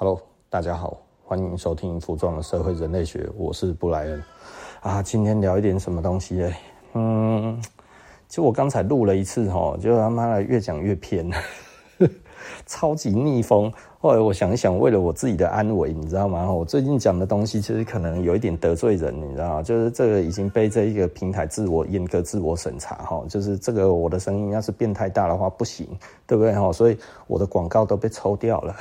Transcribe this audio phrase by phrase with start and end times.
[0.00, 0.16] Hello，
[0.48, 4.22] 大家好，欢迎收听《服装的社会人类学》，我是布莱恩
[4.80, 5.02] 啊。
[5.02, 6.54] 今天聊一点什么东西嘞？
[6.92, 7.60] 嗯，
[8.28, 11.28] 就我刚才录了一次哈，就他妈的越讲越偏，
[12.64, 13.72] 超级逆风。
[13.98, 16.48] 后来我想一想，为了我自己的安危，你知道吗？
[16.48, 19.62] 我最近讲的东西其实可能有一点得罪人，你知道吗？
[19.64, 25.88] 就是这个已经被这一个平台自我严格自我审查哈，就是这个我的声音要是变太大的话不行，
[26.24, 26.72] 对不对哈？
[26.72, 26.96] 所以
[27.26, 28.76] 我的广告都被抽掉了。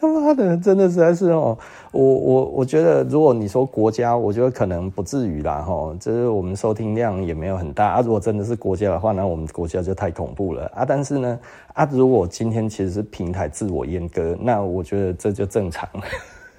[0.00, 1.56] 他 妈的，真的实在是哦，
[1.92, 8.00] 我我我觉得，如果你说国家，我觉得可能不至于啦，哈，就是我们收听量也没有很大啊。
[8.00, 10.84] 如果真的是国家的话，那我们国家就太恐怖了啊。
[10.86, 11.38] 但是呢，
[11.74, 16.00] 啊，如果今天其实是平台自我阉割，那我觉得这就正常了。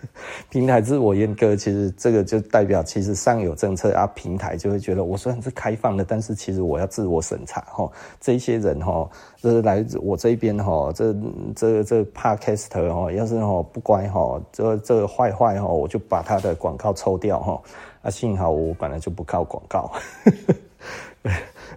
[0.50, 7.90] 平台自我阉割，其实这个就代表，其实上有政策啊，平台就会觉得我虽然是开放的，但是其实我要自我审查哈。
[8.20, 11.16] 这些人哈，就是来自我这边哈，这
[11.56, 17.62] 这这 Podcast 哈，要是哈不乖哈，这这坏坏哈，我就把他的广告抽掉哈。
[18.02, 19.92] 啊，幸好我本来就不靠广告，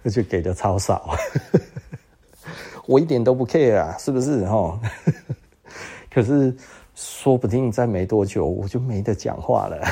[0.03, 1.15] 而且给的超少，
[2.87, 4.79] 我一点都不 care 啊，是不是哈？
[6.11, 6.55] 可是。
[6.95, 9.85] 说不定再没多久我就没得讲话了，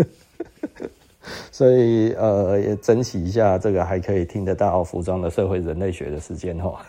[1.52, 6.80] 所以呃也珍惜一下这个还可以听得到服装的社会人类学的时间哈，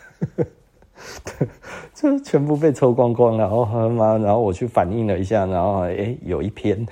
[1.94, 6.86] 这全部被抽光光了，然后妈，然后我去反映了一下，然后哎有一篇，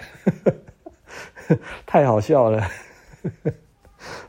[1.86, 2.64] 太好笑了。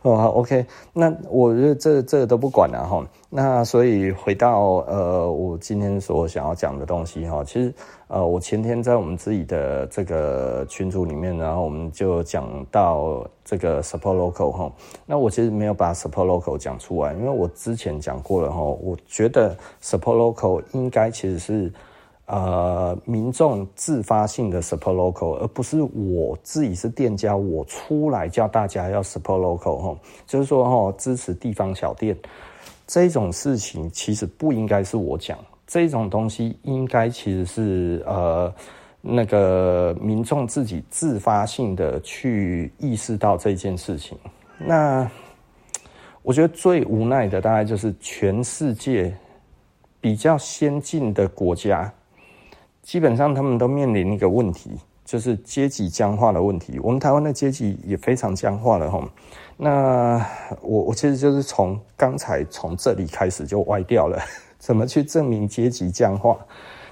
[0.02, 3.06] 哦，好，OK，那我觉得这这都不管了哈。
[3.28, 7.74] 那所以回到呃，我今天所想要讲的东西哈，其实
[8.08, 14.72] 呃，我前天在我们自己的这个群组里面，然后我们就讲到这个 support local 哈。
[15.04, 18.60] 那我其实没有把 support local 讲出来，因为我之前讲过了哈。
[18.60, 21.72] 我觉得 support local 应该其实是。
[22.28, 29.96] 呃，民众自发性的 support local，而不是我自己是店家，我出来叫大家要 support local 哈，
[30.26, 32.18] 就是说哈，支持地方小店
[32.86, 35.36] 这种事情，其实不应该是我讲，
[35.66, 38.54] 这种东西应该其实是呃
[39.00, 44.16] 那个民众自己自发性的去意识到这件事情。
[44.58, 45.10] 那
[46.22, 49.16] 我觉得最无奈的大概就是全世界
[50.00, 51.92] 比较先进的国家。
[52.82, 54.70] 基本上他们都面临一个问题，
[55.04, 56.78] 就是阶级僵化的问题。
[56.78, 59.02] 我们台湾的阶级也非常僵化了吼。
[59.56, 60.24] 那
[60.60, 64.18] 我我其实就是从刚才从这里开始就歪掉了。
[64.58, 66.36] 怎么去证明阶级僵化？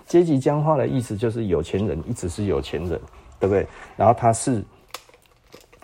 [0.07, 3.01] 阶级僵化的意思就是有钱人一直是有钱人，
[3.41, 3.67] 对不对？
[3.97, 4.63] 然后他是、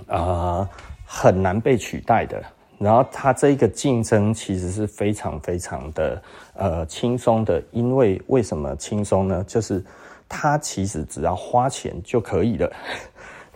[0.07, 0.69] 呃、
[1.05, 2.41] 很难被取代的。
[2.79, 6.23] 然后他这个竞争其实是非常非常的
[6.55, 9.45] 呃轻松的，因为为什么轻松呢？
[9.47, 9.85] 就是
[10.29, 12.73] 他其实只要花钱就可以了，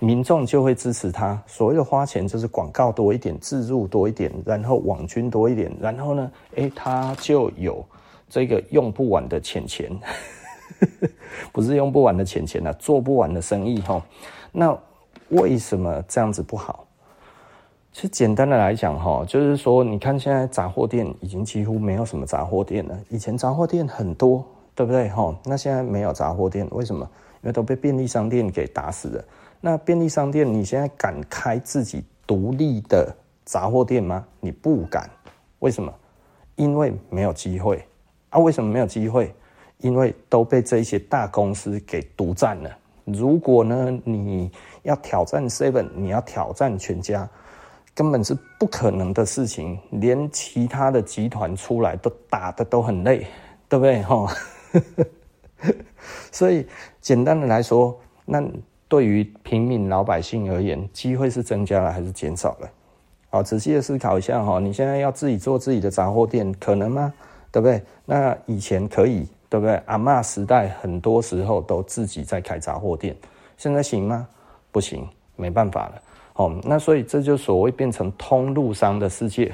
[0.04, 1.42] 民众就会支持他。
[1.46, 7.84] 所谓的花钱就是广告多一点，自入多一点，然后网军多一点，然后呢，诶，他就有
[8.28, 9.90] 这个用不完的钱钱，
[11.52, 14.00] 不是用不完的钱钱啊，做不完的生意哈。
[14.52, 14.76] 那
[15.30, 16.86] 为什么这样子不好？
[17.92, 22.98] 其实简单的来讲，哈，就是说，你看现在杂货店已经几乎没有什么杂货店了。
[23.08, 24.44] 以前杂货店很多，
[24.74, 25.08] 对不对？
[25.10, 27.08] 哈，那现在没有杂货店，为什么？
[27.42, 29.24] 因为都被便利商店给打死了。
[29.66, 33.10] 那便利商店，你现在敢开自己独立的
[33.46, 34.22] 杂货店吗？
[34.38, 35.08] 你不敢。
[35.60, 35.90] 为什么？
[36.56, 37.82] 因为没有机会
[38.28, 38.38] 啊。
[38.38, 39.34] 为什么没有机会？
[39.78, 42.70] 因为都被这些大公司给独占了。
[43.06, 44.52] 如果呢，你
[44.82, 47.26] 要挑战 Seven，你要挑战全家。
[47.94, 53.26] 根本是不可能的事情，连其他的集团出来都打得都很累，
[53.66, 54.02] 对不对？
[54.02, 54.30] 哈，
[56.30, 56.66] 所以
[57.00, 58.44] 简单的来说，那
[58.94, 62.70] 对于平民老百姓而言，机会是增加了还是减少了？
[63.28, 67.12] 好，仔细的思考一下哈，你现在要自己做自己的杂货店，可能吗？
[67.50, 67.82] 对不对？
[68.04, 69.74] 那以前可以，对不对？
[69.86, 73.16] 阿嬷时代很多时候都自己在开杂货店，
[73.56, 74.28] 现在行吗？
[74.70, 75.04] 不行，
[75.34, 76.02] 没办法了。
[76.34, 79.52] 哦，那所以这就所谓变成通路商的世界，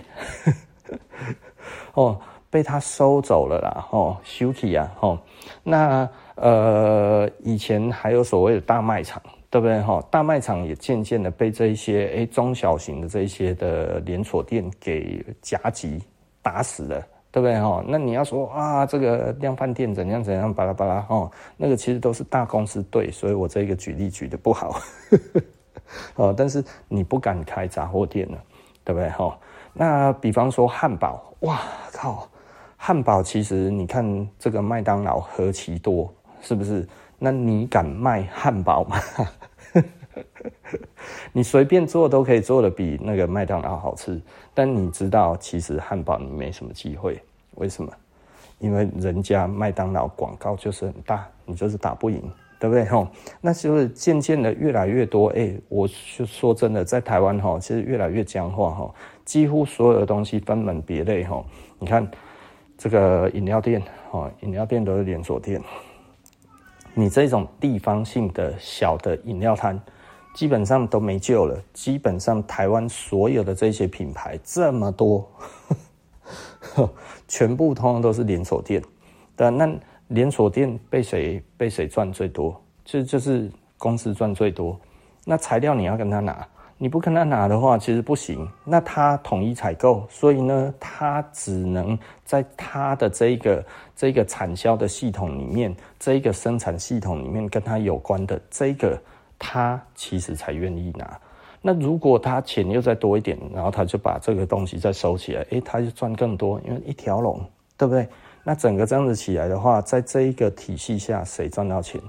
[1.97, 5.19] 哦，被他收走了啦，哦，休息啊，哦，
[5.63, 9.81] 那呃，以前还有所谓的大卖场，对不对？
[9.83, 16.03] 哈，大卖场也渐渐的被这一些诶中小型的这一些的连锁店给夹击
[16.43, 17.01] 打死了，
[17.31, 17.61] 对不对？
[17.61, 24.81] 哈，那你要说啊，这个量贩店怎样怎样，巴拉巴拉，哦，那个其实都是大公司对，所以我这个举例举得不好。
[26.17, 28.39] 哦，但是你不敢开杂货店了，
[28.85, 29.09] 对不对？
[29.11, 29.39] 哈，
[29.73, 31.61] 那比方说汉堡，哇
[31.93, 32.29] 靠，
[32.83, 36.11] 汉堡其实你看这个麦当劳何其多，
[36.41, 36.89] 是不是？
[37.19, 38.99] 那你敢卖汉堡吗？
[41.31, 44.19] 你随便做都可以做得比那个麦当劳好吃，
[44.55, 47.23] 但你知道其实汉堡你没什么机会，
[47.57, 47.93] 为什么？
[48.59, 52.23] 因为人家麦当劳广告就是很大，你就是打不赢，
[52.59, 52.87] 对不对？
[52.87, 53.07] 吼，
[53.43, 55.29] 那就是渐渐的越来越多。
[55.37, 55.87] 哎、我
[56.17, 58.95] 就说真的，在台湾吼，其实越来越僵化吼，
[59.27, 61.45] 几乎所有的东西分门别类吼。
[61.79, 62.11] 你看
[62.81, 65.63] 这个饮料店，哦，饮料店都是连锁店，
[66.95, 69.79] 你这种地方性的小的饮料摊，
[70.35, 71.63] 基本上都没救了。
[71.75, 75.31] 基本上台湾所有的这些品牌这么多。
[77.29, 78.83] 全部通通都是连锁店，
[79.37, 79.71] 但那
[80.09, 82.59] 连锁店被谁被谁赚最多？
[82.83, 84.81] 就就是公司赚最多。
[85.27, 86.49] 那材料你要跟他拿，
[86.83, 88.49] 你不跟他拿的话，其实不行。
[88.65, 93.63] 那他统一采购，所以呢，他只能在他的这个
[93.95, 98.99] 这个产销的系统里面，这一个生产系统里面跟他有关的这个，
[99.39, 101.21] 他其实才愿意拿。
[101.61, 107.39] 那如果他钱又再多一点，然后他就把这个东西再收起来，诶，他就赚更多，因为一条龙，
[107.77, 108.09] 对不对？
[108.43, 112.01] 那整个这样子起来的话，在这一个体系下，谁赚到钱？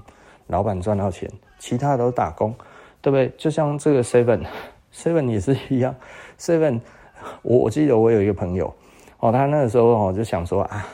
[0.46, 2.54] 老板赚到钱，其他都打工，
[3.02, 3.30] 对不对？
[3.36, 5.94] 就像这个 Seven，Seven 也是一样
[6.38, 6.80] ，Seven，
[7.42, 8.72] 我我记得我有一个朋友，
[9.18, 10.86] 哦，他那个时候哦就想说啊，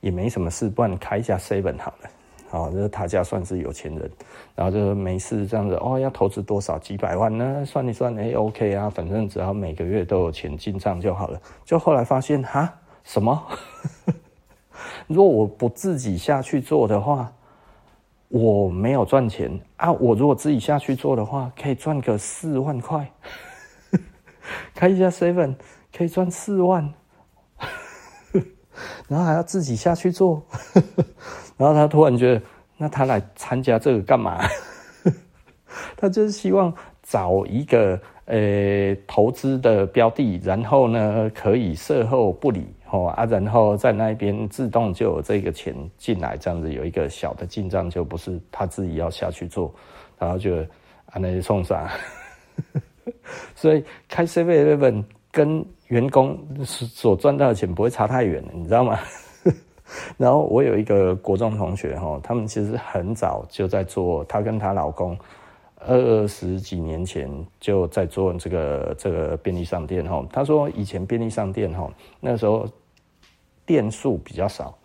[0.00, 2.10] 也没什么事，不然开一下 Seven 好了。
[2.50, 4.10] 好，就是他家算是有钱人，
[4.54, 7.62] 然后就说没事这样子哦，要投资多少几百万呢？
[7.66, 11.38] 算一算，哎，OK 啊，反正只要每个月都有钱进账就好了。
[11.66, 12.72] 就后来发现哈，
[13.04, 13.46] 什么？
[15.06, 17.30] 如果我不自己下去做的话，
[18.28, 19.92] 我没有赚钱啊。
[19.92, 23.10] 我如果自己下去做的话，可以赚个四万块，
[24.74, 25.54] 开一家 seven
[25.96, 26.92] 可以赚四万，
[29.08, 30.42] 然后还要自己下去做。
[31.56, 32.42] 然后他突然觉得，
[32.76, 34.38] 那他来参加这个干嘛？
[35.96, 36.72] 他就是希望
[37.02, 49.72] 找一个呃投资的标的，然后呢可以售后不理哦啊，然后在那边自动就有这个钱进来，这样子有一个小的进账，就不是他自己要下去做，
[50.18, 50.56] 然后就
[51.06, 51.86] 啊那些送上。
[53.54, 58.98] 所以开7-11跟员工所赚到的钱不会差太远，你知道吗？
[60.16, 65.16] 然后我有一个国中同学哈，他们其实很早就在做，她跟她老公
[65.86, 67.30] 二十几年前
[67.60, 70.24] 就在做这个这个便利商店哈。
[70.32, 71.90] 他说以前便利商店哈，
[72.20, 72.66] 那时候
[73.64, 74.76] 店数比较少，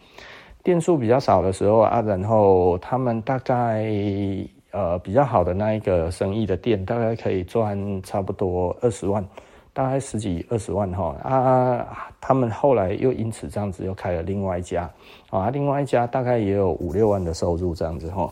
[0.63, 3.85] 店数比较少的时候啊，然后他们大概
[4.71, 9.25] 呃比较好的那一个生意的店，大概可以赚差不多二十万。
[9.75, 14.87] 大概十几二十万哈啊，他们后来又因此这样子又开了另外一家
[15.31, 18.31] 啊，另外一家大概也有五六万的收入这样子哈，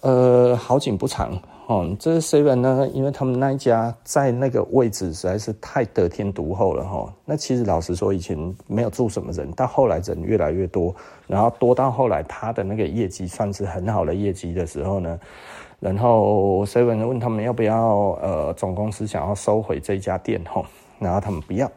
[0.00, 1.94] 呃，好景不长哦。
[1.98, 7.12] 这 seven 呢，因为他们那一家在那个位置实在是太得天独厚了哈。
[7.24, 8.36] 那其实老实说，以前
[8.66, 10.94] 没有住什么人，到后来人越来越多，
[11.26, 15.18] 然后多到后来他的那个业绩算是很好的业绩的时候呢。
[15.78, 20.66] 然后 Seven 问他们要不要，呃，总公司想要收回这家店吼，
[20.98, 21.70] 然后他们不要，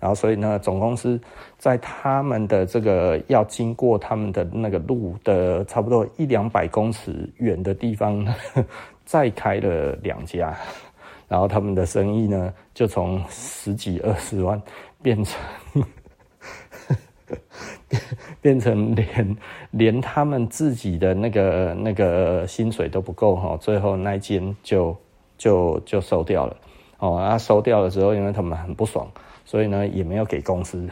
[0.00, 1.20] 然后所以呢，总公司
[1.58, 8.26] 在他们的这个要经过他们的那个路的差不多一两百公尺远的地方，
[9.04, 10.56] 再开了两家，
[11.28, 14.60] 然后他们的生意呢，就从十几二十万
[15.02, 15.38] 变成。
[18.40, 19.36] 变成连
[19.70, 24.96] 连他们自己的那个那个薪水都不够哈，最后那间就
[25.38, 26.56] 就就收掉了
[26.98, 27.16] 哦。
[27.16, 29.08] 啊，收掉的时候，因为他们很不爽，
[29.50, 30.88] 所以呢也没有给公司，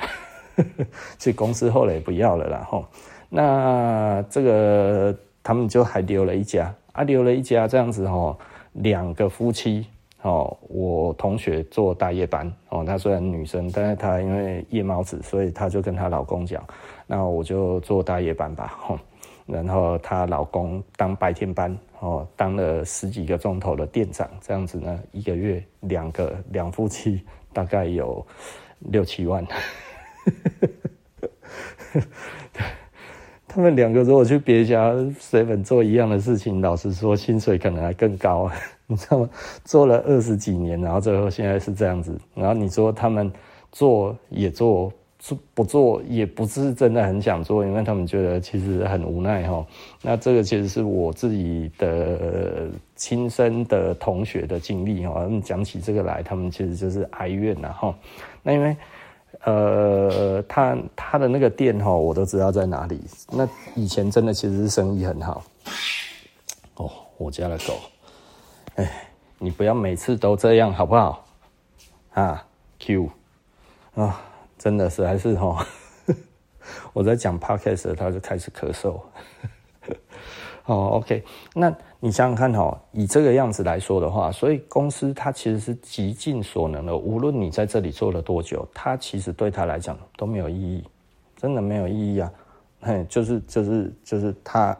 [1.17, 2.67] 所以公司后来也不要了啦。
[2.69, 2.85] 吼，
[3.29, 8.37] 那这个他们就还留了一家啊，留了一家这样子哦，
[8.73, 9.87] 两个夫妻。
[10.23, 16.61] 哦，我同学做大夜班哦，她虽然女生，但是她因为夜猫子，所以她就跟她老公讲，
[17.07, 18.77] 那我就做大夜班吧。
[18.81, 18.99] 吼，
[19.49, 28.25] 然后她老公当白天班哦，当了十几个钟头的店长，这样子呢，一个月两个两夫妻大概有
[28.81, 29.45] 六七万。
[33.51, 38.49] 他们两个如果去别家基本做一样的事情，老实说，薪水可能还更高。
[38.87, 39.31] 你知道吗？
[39.65, 42.17] 做了二十几年，然后最后现在是这样子。
[42.35, 43.33] 然后你说他们
[43.73, 49.67] 做也做，做不做也不是真的很想做，因为他们觉得其实很无奈哈。
[50.03, 55.15] 那这个其实是我自己的亲身的同学的经历哈。
[55.23, 57.95] 他们讲起这个来，他们其实就是哀怨呐哈。
[58.43, 58.77] 那因为
[59.43, 63.01] 呃，他他的那个店哈，我都知道在哪里。
[63.31, 65.43] 那以前真的其实是生意很好。
[66.77, 67.75] 哦，我家的狗，
[68.77, 69.09] 哎，
[69.39, 71.25] 你不要每次都这样好不好？
[72.15, 72.45] 啊
[72.81, 73.11] ，Q，
[73.95, 74.21] 啊，
[74.59, 75.65] 真的是还是哈，
[76.93, 79.01] 我在讲 podcast，他就开始咳嗽。
[80.67, 81.25] 哦，OK，
[81.55, 90.85] 那你想想看哈，以这个样子来说的话，所以公司它其实是极尽所能的，无论你在这里做了多久，它其实对他来讲都没有意义，
[91.39, 92.31] 真的没有意义啊！
[92.83, 94.79] 嘿，就是就是就是他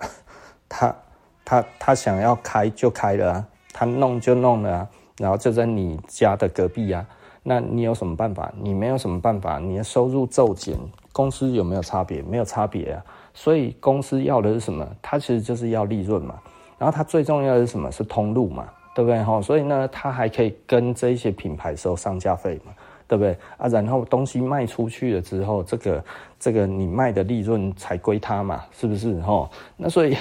[0.69, 0.97] 他
[1.43, 7.07] 他他想要开就开了啊，他弄就弄了啊，然后就在你家的隔壁啊，
[7.49, 8.53] 那你有什么办法？
[8.61, 10.77] 你没有什么办法，你的收入骤减，
[11.15, 12.21] 公司有没有差别？
[12.21, 13.03] 没有差别啊。
[13.33, 14.87] 所以公司要的是什么？
[15.01, 16.35] 它其实就是要利润嘛。
[16.77, 17.91] 然后它最重要的是什么？
[17.91, 19.25] 是通路嘛，对不对？
[19.25, 22.73] 哈，所以呢，它还可以跟这些品牌收上架费嘛，
[23.07, 23.35] 对不对？
[23.57, 26.05] 啊，然后东西卖出去了之后，这个
[26.39, 29.19] 这个你卖的利润才归它嘛，是不是？
[29.23, 30.15] 哈，那所以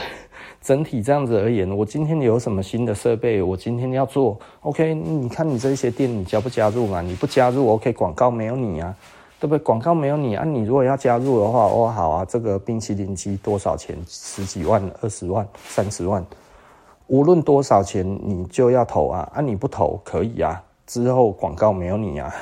[0.62, 4.94] 整体这样子而言，我今天有什么新的设备，我今天要做，OK？
[4.94, 7.02] 你看你这些店，你加不加入嘛？
[7.02, 7.94] 你不加入，OK？
[7.94, 8.96] 广告没有你啊。
[9.40, 9.64] 对不对？
[9.64, 10.44] 广告没有你啊！
[10.44, 13.96] 你如果要加入的话，哦，好啊，这个冰淇淋机多少钱？
[14.08, 16.26] 十几万、二十万、三十万，
[17.06, 19.32] 无论多少钱，你就要投啊！
[19.36, 22.34] 啊，你不投可以啊，之后广告没有你啊，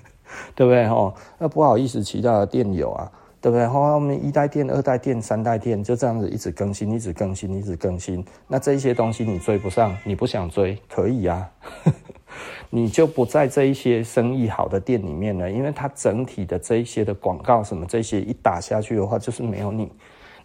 [0.54, 0.84] 对不对？
[0.88, 3.10] 哦，那不好意思，其他的店有啊，
[3.42, 3.66] 对不对？
[3.66, 8.24] 后来我们一代店、二代店、三代店就这样子一直更新，一直更新，一直更新。
[8.46, 11.50] 那这些东西你追不上，你不想追，可以啊。
[12.70, 19.90] 你就不在这一些生意好的店里面了，因为它整体的这一些的广告什么这些一打下去的话，就是没有你。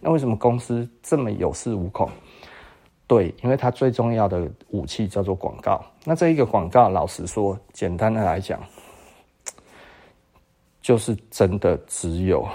[0.00, 2.10] 那为什么公司这么有恃无恐？
[3.06, 5.82] 对，因为它最重要的武器叫做广告。
[6.04, 8.60] 那这一个广告，老实说，简单的来讲，
[10.82, 12.46] 就是真的只有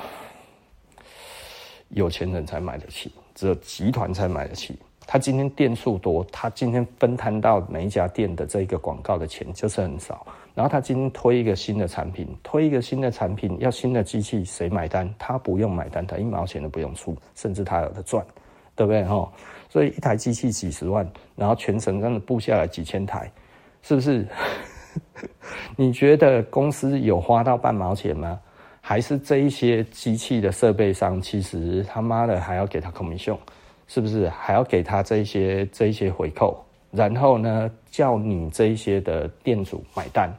[1.94, 4.78] 有钱人才买得起，只有集团才买得起。
[5.06, 10.26] 他今天店数多，他今天分摊到每一家店的这个广告的钱就是很少。
[10.56, 15.14] 然后他今天推一个新的产品，推一个新的产品要新的机器，谁买单？
[15.18, 18.26] 他不用买单，他一毛钱都不用出，甚至他有的赚，
[18.76, 19.04] 对不对？
[19.04, 19.30] 哈，
[19.68, 23.30] 所以一台机器几十万，然后全程真的布下来几千台，
[23.82, 24.26] 是不是？
[25.76, 28.40] 你觉得公司有花到半毛钱吗？
[28.86, 33.38] 还是这一些机器的设备商，其实他妈的还要给他 commission？
[33.88, 36.62] 是不是还要给他这一些这一些回扣？
[36.92, 40.30] 然后呢，叫你这一些的店主买单，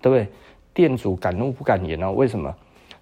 [0.00, 0.26] 对不对？
[0.74, 2.10] 店主敢怒不敢言哦。
[2.10, 2.52] 为什么？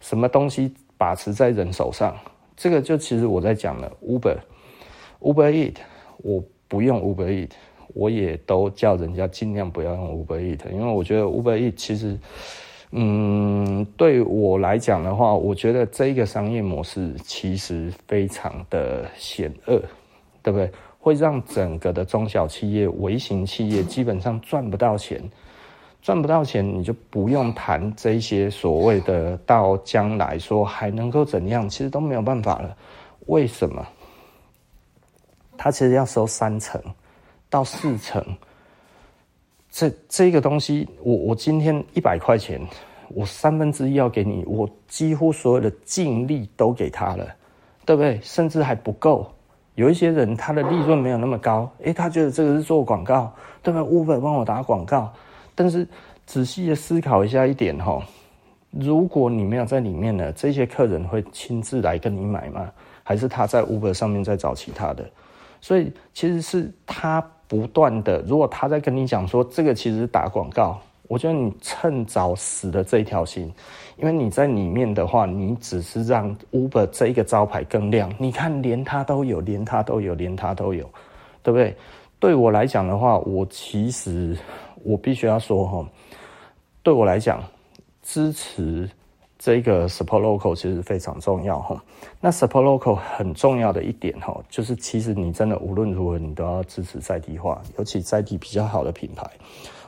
[0.00, 2.14] 什么东西把持在人手上？
[2.54, 3.90] 这个就其实我在讲了。
[4.06, 5.76] Uber，Uber Eat，
[6.18, 7.52] 我不用 Uber Eat，
[7.94, 12.18] 我也都叫人家尽量不要用 Uber Eat，因为我觉得 Uber Eat 其实。
[12.92, 19.80] 嗯，对我来讲的话，我觉得这个商业模式其实非常的险恶，
[20.42, 20.70] 对不对？
[20.98, 25.22] 会让整个的中小企业、微型企业基本上赚不到钱，
[26.02, 32.76] 赚不到钱，你就不用谈这些所谓的到将来说还能够怎样，其实都没有办法了。
[33.26, 33.86] 为什么？
[35.56, 36.82] 他其实要收三成
[37.48, 38.20] 到四成。
[39.70, 42.60] 这这个东西，我我今天一百块钱，
[43.08, 47.24] 我三分之一要给你，我几乎所有的尽力都给他了，
[47.86, 48.18] 对不对？
[48.20, 49.30] 甚至还不够。
[49.76, 55.12] 有一些人他的利润没有那么高，诶，他觉得这个是做广告，对不对？Uber 帮我打广告，
[55.54, 55.86] 但是
[56.26, 58.02] 仔细的思考一下一点哈，
[58.70, 62.68] 如果你没有在里面呢，这些客人会亲自来跟你买吗？
[63.04, 65.08] 还是他在 Uber 上面再找其他的？
[65.60, 67.24] 所以其实是他。
[67.50, 70.78] 不断的，如果他在跟你讲说这个其实打广告，
[71.08, 73.52] 我觉得你趁早死了这一条心，
[73.96, 78.08] 因为你在里面的话，你只是让 Uber 这一个招牌更亮。
[78.18, 80.88] 你看，连他都有，连他都有，连他都有，
[81.42, 81.74] 对不对？
[82.20, 84.38] 对我来讲的话，我其实
[84.84, 85.84] 我必须要说哈，
[86.84, 87.42] 对我来讲
[88.00, 88.88] 支持。
[89.42, 91.82] 这个 support local 其实非常重要哈。
[92.20, 99.26] 那 support local 很重要的一点哈，就是其实你真的无论如何，你都要支持在地化，尤其在地比较好的品牌。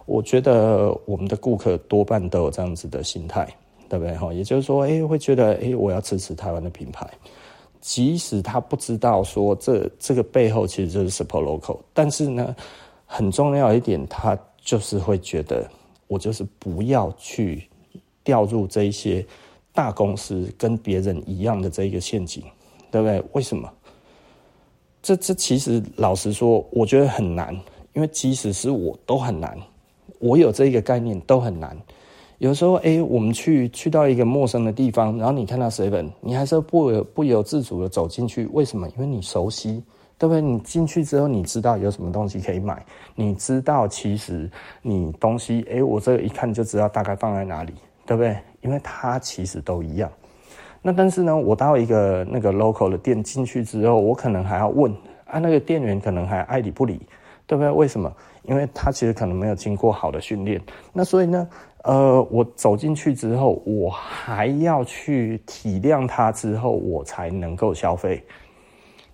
[0.06, 3.46] 我觉得我们的顾客多半都有这样子的心态，
[3.90, 4.32] 对不对哈？
[4.32, 7.06] 也就是说，哎，会觉得哎，我要支持台湾的品牌，
[7.82, 12.56] 即使他不知道说这这个背后其实就是 support local，但是呢，
[13.04, 15.68] 很重要一点，他就是会觉得
[16.06, 17.68] 我就是不要去。
[18.24, 19.26] 掉入这一些
[19.72, 22.42] 大公司跟别人一样的这一个陷阱，
[22.90, 23.22] 对不对？
[23.32, 23.70] 为什么？
[25.02, 27.52] 这这其实老实说，我觉得很难，
[27.92, 29.58] 因为即使是我都很难，
[30.20, 31.76] 我有这一个概念都很难，
[32.38, 38.46] 有时候，哎，我们去去到一个陌生的地方，然后你看到 seven，你还是不由不由自主的走进去。
[38.52, 38.88] 为什么？
[38.90, 39.82] 因为你熟悉，
[40.18, 40.40] 对不对？
[40.40, 42.84] 你进去之后，你知道有什么东西可以买，
[43.16, 44.48] 你知道其实
[44.82, 47.72] 你东西，哎，我这个一看就知道大概放在哪里，
[48.06, 48.36] 对不对？
[48.62, 50.10] 因为它其实都一样。
[50.80, 54.90] 那但是呢，我到一个那个 local 的店进去之后，我可能还要问
[55.26, 57.00] 啊，那个店员可能还爱理不理，
[57.46, 57.70] 对不对？
[57.70, 58.12] 为什么？
[58.44, 60.60] 因为他其实可能没有经过好的训练。
[60.92, 61.48] 那所以呢，
[61.84, 68.20] 呃，我走进去之后，我还要去体谅他之后，我才能够消费。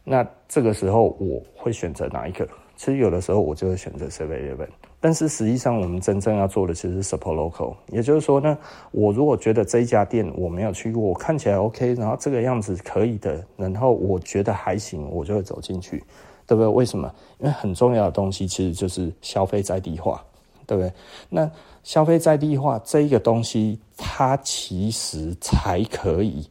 [0.04, 2.48] 那这个时候我会选择哪一个？
[2.76, 4.68] 其实有的时候我就会选择 Seven Eleven。
[5.00, 8.58] 但是实际上，我们真正要做的其实是 support local，也就是说呢，
[8.90, 16.02] 我如果觉得这一家店我没有去过，我看起来 OK，然后这个样子可以的，然后我觉得还行，我就会走进去，
[16.46, 16.66] 对不对？
[16.66, 17.14] 为什么？
[17.38, 20.20] 因为很重要的东西其实就是消费在地化，
[20.66, 20.92] 对不对？
[21.28, 21.48] 那
[21.84, 26.44] 消费在地化这一个东西，它其实才可以，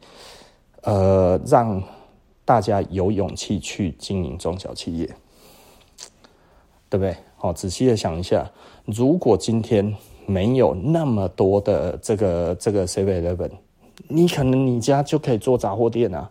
[0.84, 1.82] 呃，让
[2.46, 5.06] 大家有勇气去经营中小企业，
[6.88, 7.14] 对不对？
[7.40, 8.44] 好，仔细的想一下，
[8.84, 9.94] 如果今天
[10.26, 13.50] 没有那么多的这个这个 Seven Eleven，
[14.08, 16.28] 你可能你家就可以做杂货店啊，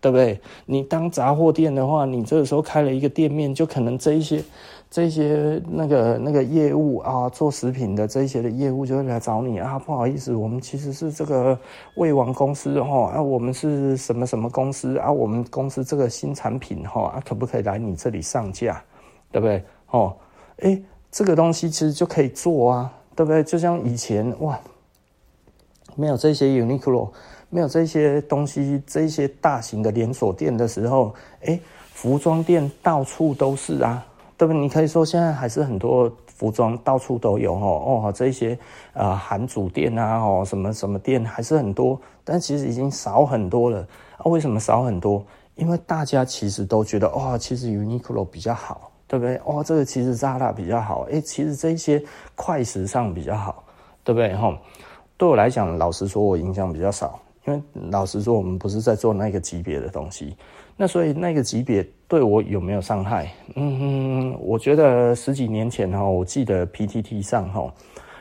[0.00, 0.40] 对不对？
[0.66, 4.42] 你当杂货店的话，你这个时候开了一个店面，就可能这一些
[4.90, 11.56] 这一些那个那个业务啊，做食品的这一些的业务就会来找你啊，不好意思，我们其实是这个
[11.94, 18.82] 味王公司哈，啊，我们是什么什么公司啊，我们公司这个新产品哈，啊，可不可以来你这里上架，
[19.30, 19.62] 对不对？
[19.90, 20.12] 哦。
[20.60, 23.42] 哎，这个东西其实就可以做啊，对不对？
[23.44, 24.58] 就像以前哇，
[25.94, 27.10] 没有这些 Uniqlo，
[27.48, 31.58] 没有这些东西，这些大型的连锁店的时候，哎，
[31.92, 34.04] 服装店到处都是啊，
[34.36, 34.60] 对不对？
[34.60, 38.58] 你可以说现在还是很多服装到处都有哦哦，这些
[38.94, 43.86] 啊韩主店啊哦什么什么店还是很多，但其实已经少很多了
[44.18, 44.24] 啊。
[44.24, 45.24] 为什么少很多？
[45.54, 48.90] 因为大家其实都觉得哇、哦，其实 Uniqlo 比较好。
[49.08, 49.40] 对不对？
[49.44, 52.00] 哦，这个其实 Zara 比较好，诶，其实这些
[52.36, 53.64] 快时尚比较好，
[54.04, 54.36] 对不对？
[54.36, 54.56] 哈，
[55.16, 60.36] 对我来讲，老实说，我影响比较少，因为老实说，我们不是在做那个级别的东西，
[60.76, 63.32] 那所以那个级别对我有没有伤害？
[63.56, 67.72] 嗯，我觉得十几年前哈，我记得 PTT 上哈，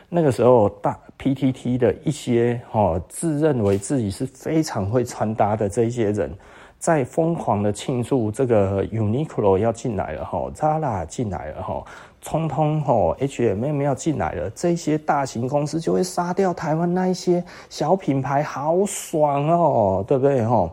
[0.08, 6.34] 那个时候大 PTT 的一些哈，自认为自己是非常会穿搭的这些人。
[6.80, 11.84] 在疯狂的庆祝这个 Uniqlo 要进来了哈，Zara 进来了哈，
[12.22, 20.72] 通通哈 H&M 要进来了，这些大型公司就会杀掉台湾那一些小品牌，好爽哦，对不对哈？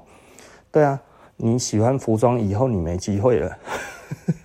[0.70, 1.00] 对啊，
[1.36, 3.56] 你喜欢服装以后你没机会了，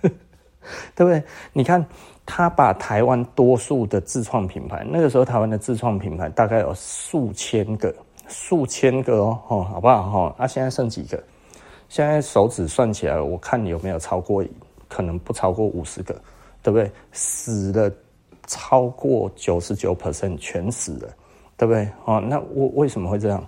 [0.96, 1.22] 对不对？
[1.52, 1.84] 你看
[2.24, 7.94] 他把台湾多数的自创品牌，那个时候台湾的自创品牌大概有数千个，
[8.28, 10.34] 数千个哦，好不好哈？
[10.38, 11.22] 啊，现在剩几个？
[11.90, 14.44] 现在手指算起来，我看你有没有超过，
[14.88, 16.14] 可能不超过五十个，
[16.62, 16.88] 对不对？
[17.10, 17.90] 死了
[18.46, 21.08] 超过九十九 percent 全死了，
[21.56, 21.88] 对不对？
[22.04, 23.44] 哦，那我为什么会这样？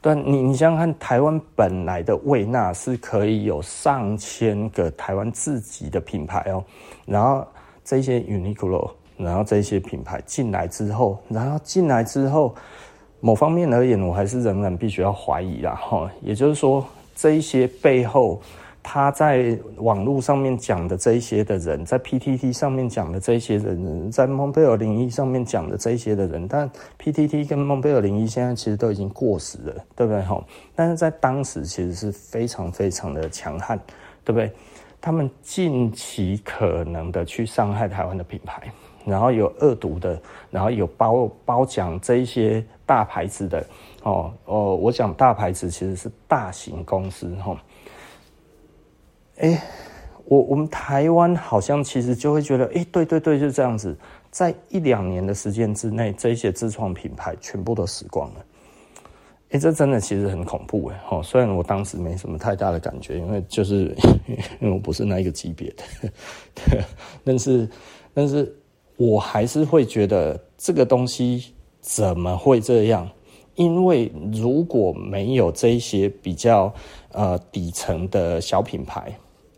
[0.00, 6.62] 对，你你想想看，台湾本来的胃纳是可以有上千个台湾自己的品牌哦，
[7.06, 7.44] 然后
[7.84, 12.54] 这些 Uniqlo，然后这些品牌进来之后，然后进来之后，
[13.18, 16.86] 某方面而言，我还是仍然必须要怀疑啦，哈，也就是说。
[17.20, 18.40] 这一些背后，
[18.80, 26.70] 他在网络上面讲的这一些的人，在 PTT 上面讲的这一些的人，在蒙贝尔零一上面讲的这一些的人，但
[27.02, 30.22] PTT 跟蒙贝尔零一现在其实都已经过时了，对不对？
[30.22, 30.40] 哈，
[30.76, 33.76] 但是在当时其实是非常非常的强悍，
[34.24, 34.52] 对不对？
[35.00, 38.62] 他们尽其可能的去伤害台湾的品牌，
[39.08, 43.66] 然后有恶毒的，然后有包包奖这一些大牌子的。
[44.04, 47.60] 哦哦，我讲大牌子其实是大型公司哈。
[49.38, 49.62] 哎、
[50.24, 53.96] 我我们台湾好像其实就会觉得，哎、欸，对对对，就这样子，
[54.30, 58.44] 在一两年的时间之内，这些自创品牌全部都死光了。
[59.50, 61.00] 哎、欸，这真的其实很恐怖哎。
[61.10, 63.94] 哦，虽然我当时没什么太大的感觉，因为就是
[64.60, 66.84] 因为我不是那一个级别的，
[67.24, 67.68] 但是
[68.12, 68.54] 但是
[68.98, 73.08] 我还是会觉得这个东西怎么会这样？
[73.54, 76.72] 因为如果没有这一些比较
[77.12, 79.12] 呃底层的小品牌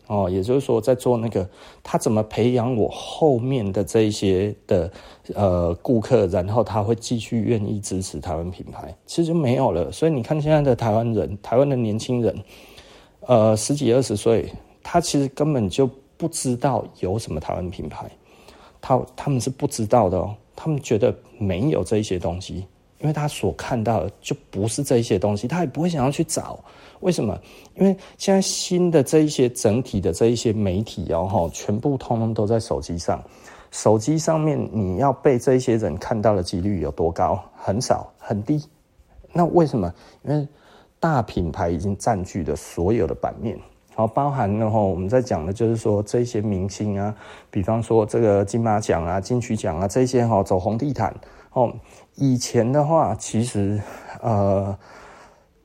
[0.06, 1.48] 哦，也就是说在做那个，
[1.82, 4.90] 他怎么培养我后面的这一些的
[5.34, 9.92] 呃顾客，然后他会继续愿意支持台湾品牌，其实就没有了。
[9.92, 12.34] 所以你看现在的台湾人，台湾的年轻人，
[13.20, 14.50] 呃十几二十岁，
[14.82, 18.10] 他其实根本就不知道有什么台湾品牌，
[18.80, 20.34] 他他们是不知道的哦。
[20.56, 22.66] 他们觉得没有这一些东西，
[22.98, 26.58] 因为他所看到的就不是这一些东西，他也不会想要去找。
[27.00, 27.38] 为什么？
[27.76, 33.22] 因为现在新的这一些整体的这一些媒体哦，全部通通都在手机上。
[33.70, 37.42] 手机上面你要被这一些人看到的几率有多高？
[37.56, 38.62] 很少，很低。
[39.32, 39.94] 那为什么？
[40.24, 40.46] 因为
[40.98, 43.58] 大品牌已经占据了所有的版面。
[44.00, 47.14] 好，包含了哈，我们在讲的就是说这些明星啊，
[47.50, 51.14] 比方说这个金马奖啊、金曲奖啊这些哈，走红地毯
[51.52, 51.72] 哦。
[52.14, 53.80] 以前的话，其实
[54.22, 54.76] 呃。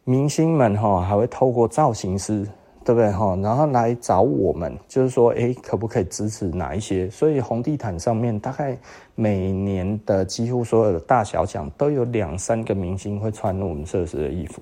[0.08, 2.48] 明星们哈还会透过造型师，
[2.84, 3.36] 对不对哈？
[3.42, 7.10] 然后来找我们，就是说，哎，可不可以支持哪一些？
[7.10, 8.78] 所以红地毯上面大概
[9.16, 14.62] 每年的几乎所有的大小奖都有两三个明星会穿我们设施的衣服。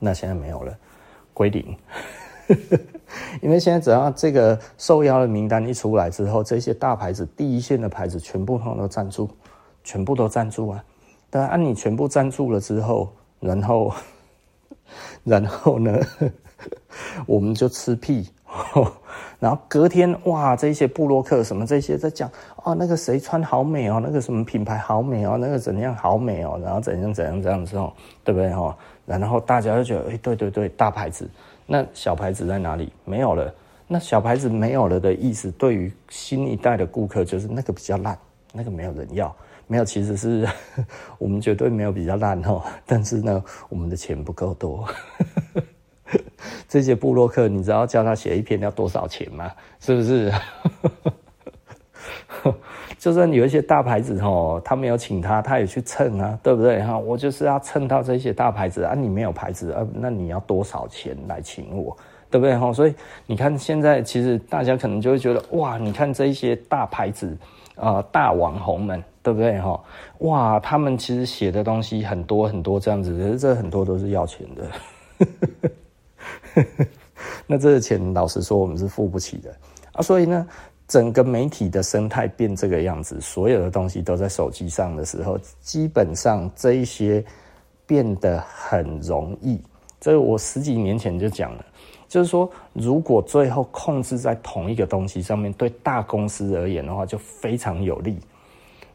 [0.00, 0.76] 那现在没有了，
[1.32, 1.64] 归零。
[3.42, 9.28] 因为现在只要这个受邀的名单一出来之后，这些大牌子、第一线的牌子全部都赞助，
[9.82, 10.84] 全部都赞助啊！
[11.30, 13.08] 当然，你全部赞助了之后。
[13.40, 13.92] 然后，
[15.24, 15.98] 然后呢，
[17.26, 18.28] 我们就吃屁。
[19.38, 22.30] 然后隔天，哇，这些布洛克什么这些在讲
[22.64, 27.90] 哦，那个谁穿好美哦，那个什么品牌好美哦，那个怎样好美哦，然后怎样怎样这样子哦，
[28.22, 28.76] 对不对哈？
[29.06, 31.30] 然后大家就觉得，哎，对对对，大牌子，
[31.72, 32.92] 那小牌子在哪里？
[33.04, 33.54] 没有了。
[33.86, 38.18] 那小牌子没有了的意思，对于新一代的顾客就是那个比较烂，
[38.52, 39.32] 那个没有人要。
[39.68, 40.48] 没有，其实是
[41.16, 44.84] 我们绝对没有比较烂哦，但是呢，我们的钱不够多。
[46.68, 49.52] 这些部落客，你知道叫他写一篇要多少钱吗？
[49.78, 50.32] 是不是？
[52.98, 56.98] 就算有一些大牌子哦，他没有请他，他也去蹭啊，对不对哈？
[56.98, 61.96] 我就是要蹭到这些大牌子啊，你没有牌子啊，那你要多少钱来请我，
[62.30, 62.72] 对不对哈？
[62.72, 62.94] 所以
[63.26, 67.36] 你看，现在其实大家可能就会觉得哇，你看这一些大牌子
[67.76, 69.02] 啊、大网红们。
[69.22, 69.78] 对不对哈？
[70.20, 74.66] 哇，他们其实写的东西很多很多这样子，可是这很多都是要钱的。
[77.46, 79.54] 那这个钱，老实说，我们是付不起的
[79.92, 80.00] 啊。
[80.00, 80.48] 所以呢，
[80.90, 87.24] 整个媒体的生态变这个样子，所有的东西都在手机上的时候，基本上这一些
[87.86, 89.62] 变得很容易。
[90.00, 91.64] 这个我十几年前就讲了，
[92.08, 98.18] 就是说，如果最后控制在同一个东西上面，对大公司而言的话，就非常有利。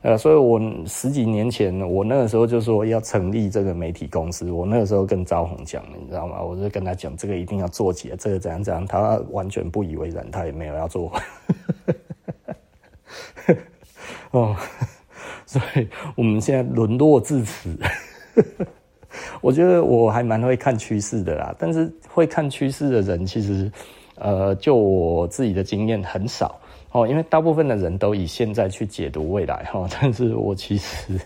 [0.06, 4.52] 呃，所以我十几年前，我那个时候就说要成立这个媒体公司。
[4.52, 6.40] 我那个时候跟招宏讲，你知道吗？
[6.44, 8.86] 我就跟他讲，这个一定要做起来，这个怎样怎样。
[8.86, 11.12] 他完全不以为然，他也没有要做。
[14.30, 14.56] 哦，
[15.48, 17.76] 所以我们现在沦落至此。
[19.42, 23.72] 我觉得我还蛮会看趋势的啦，但是会看趋势的人，其实
[24.20, 26.60] 呃，就我自己的经验很少。
[26.96, 31.20] 哦，因为大部分的人都以现在去解读未来哈，但是我其实，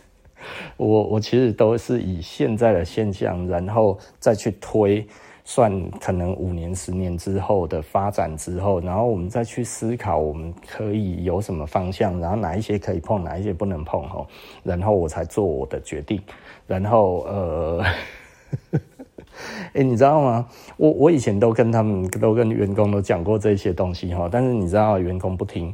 [0.77, 5.07] 我我其实都是以现在的现象，然后再去推
[5.43, 14.25] 算可能五年、十年之后的发展之后，然后我们再去思考我们可以有什么方向，然后哪一些可以碰，哪一些不能碰哈，
[14.63, 16.19] 然后我才做我的决定，
[16.65, 17.85] 然后呃。
[19.73, 20.45] 哎、你知道吗？
[20.77, 25.73] 我我以前都跟他们都跟员工都讲过这些东西哈，但是你知道员工不听，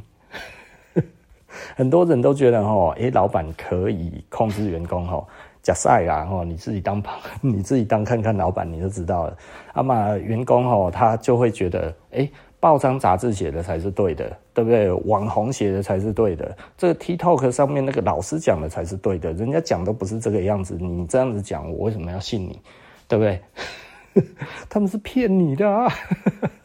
[1.76, 5.24] 很多人都觉得哈，哎、老板可以控制员工哈，
[5.62, 7.02] 假赛啦哈，你自己当
[7.40, 9.36] 你自己当看看老板你就知道了。
[9.74, 14.90] 那么员工哈，他就会觉得，哎、欸，报章杂志写的才是对的，对不对？
[14.92, 22.60] 网红写的才是对的，这个 TikTok 上面那个老师讲的才是对的，人家讲都不是这个样子，你这样子讲，我为什么要信你？
[23.08, 23.40] 对不对？
[24.68, 25.92] 他们是骗你的啊！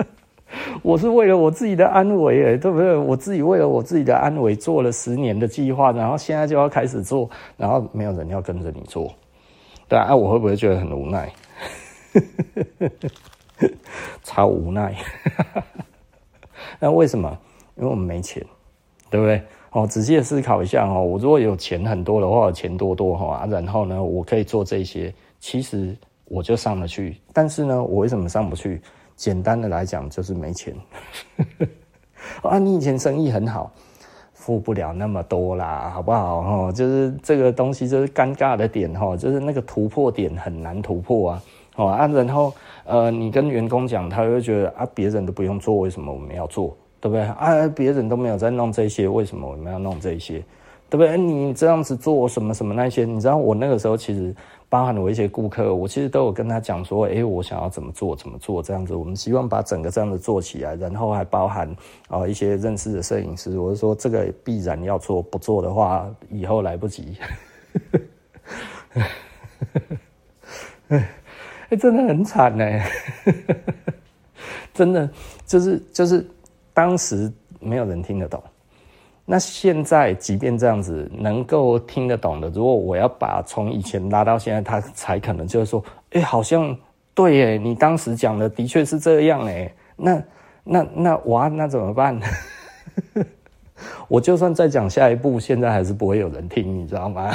[0.83, 2.95] 我是为了我自己的安危，哎，对不对？
[2.95, 9.13] 我自己为了我自己的安危做了十年的计划，然后现在就要开始做，然后没有人要跟着你做，
[9.87, 11.31] 对啊，我会不会觉得很无奈？
[14.23, 14.95] 超无奈！
[16.79, 17.37] 那为什么？
[17.75, 18.43] 因为我们没钱，
[19.09, 19.41] 对不对？
[19.71, 25.95] 哦，仔细思考一下哦，我如果有钱很多的话，钱多多哈，然后呢，我可以做这些，其实。
[26.31, 28.81] 我就上得去，但是呢，我为什么上不去？
[29.17, 30.73] 简单的来讲，就是没钱。
[32.41, 33.71] 啊，你以前生意很好，
[34.33, 36.37] 付不了那么多啦，好不好？
[36.37, 41.43] 哦，就是这个东西就是尴尬的点哈，就是那个突破点很难突破啊。
[41.75, 42.53] 哦啊，然后
[42.85, 46.75] 呃，你跟员工讲，他会觉得啊，别人都不用做，为什么我们要做？
[46.99, 47.23] 对不对？
[47.23, 50.43] 啊，别人都没有在弄这些，为什么我们要弄这些？
[50.89, 51.17] 对不对？
[51.17, 54.35] 你这样子做什么什么那些，你知道我那个时候其实
[54.71, 61.69] 包含我一些顾客，我其实都有跟他讲说，哎，我想要怎么做怎么做这样子，我们希望把整个这样子做起来，然后还包含
[62.07, 67.17] 啊、一些认识的摄影师，我是说这个必然要做，不做的话以后来不及。
[70.87, 72.79] 哎，真的很惨呢，
[74.73, 75.09] 真的
[75.45, 76.25] 就是就是
[76.73, 77.29] 当时
[77.59, 78.41] 没有人听得懂。
[79.33, 86.77] 那现在，即便这样子能够听得懂的，如果我要把从以前拉到现在，他才可能就是说，哎、好像
[87.13, 90.21] 对耶，你当时讲的的确是这样哎，那
[90.65, 92.19] 那那哇，那怎么办？
[94.09, 97.33] 我就算再讲下一步，现在还是不会有人听，你知道吗？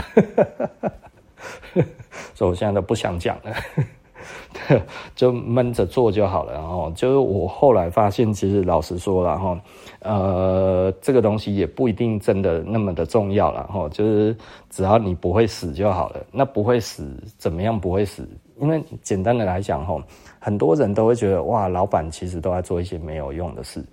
[2.34, 4.82] 所以我现在都不想讲了，
[5.16, 6.52] 就闷着做就好了。
[6.52, 9.58] 然后就是我后来发现，其实老实说了哈。
[10.06, 14.36] 呃，这个东西也不一定真的那么的重要了哈，就是
[14.70, 16.24] 只要你不会死就好了。
[16.30, 17.78] 那不会死怎么样？
[17.78, 18.26] 不会死，
[18.60, 20.00] 因为简单的来讲哈，
[20.38, 23.84] 很多人都会觉得哇，老板其实都在做一些没有用的事，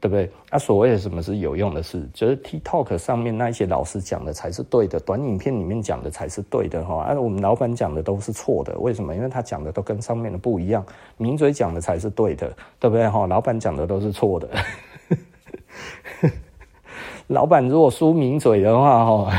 [0.00, 0.30] 对不对？
[0.50, 7.02] 啊，所谓的什么是有用的事，就是 TikTok 上面那一些老师讲的才是对的，短影片里面讲的才是对的哈。
[7.02, 9.14] 啊，我们老板讲的都是错的，为什么？
[9.14, 10.82] 因为他讲的都跟上面的不一样，
[11.18, 13.26] 名嘴讲的才是对的，对不对哈？
[13.26, 14.48] 老板讲的都是错的。
[17.28, 19.30] 老板如果输名嘴的话，哦，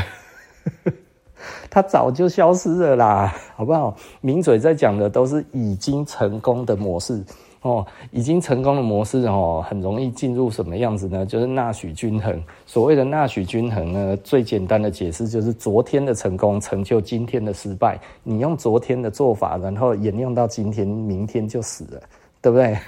[1.68, 3.96] 他早就消失了啦，好不好？
[4.20, 7.22] 名嘴在讲的都是已经成功的模式
[7.62, 11.26] 哦，已经成功的模式哦，很容易进入什么样子呢？
[11.26, 12.42] 就是纳许均衡。
[12.64, 17.98] 所谓的纳许均衡呢，最简单的解释就是昨天的成功成就今天的失败。
[18.22, 22.00] 你用昨天的做法，然后沿用到今天，明天就死了，
[22.40, 22.78] 对不对？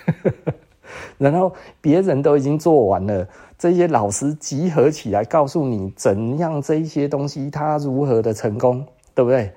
[1.18, 3.26] 然后别人都已经做完了，
[3.58, 9.52] 这些老师集合起来告诉你怎样这一些东西他如何的成功，对不对？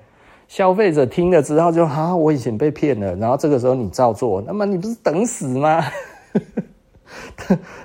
[0.48, 5.84] 消费者听了之后就啊，我以前被骗了，然后这个时候你照做，那么你不是等死吗？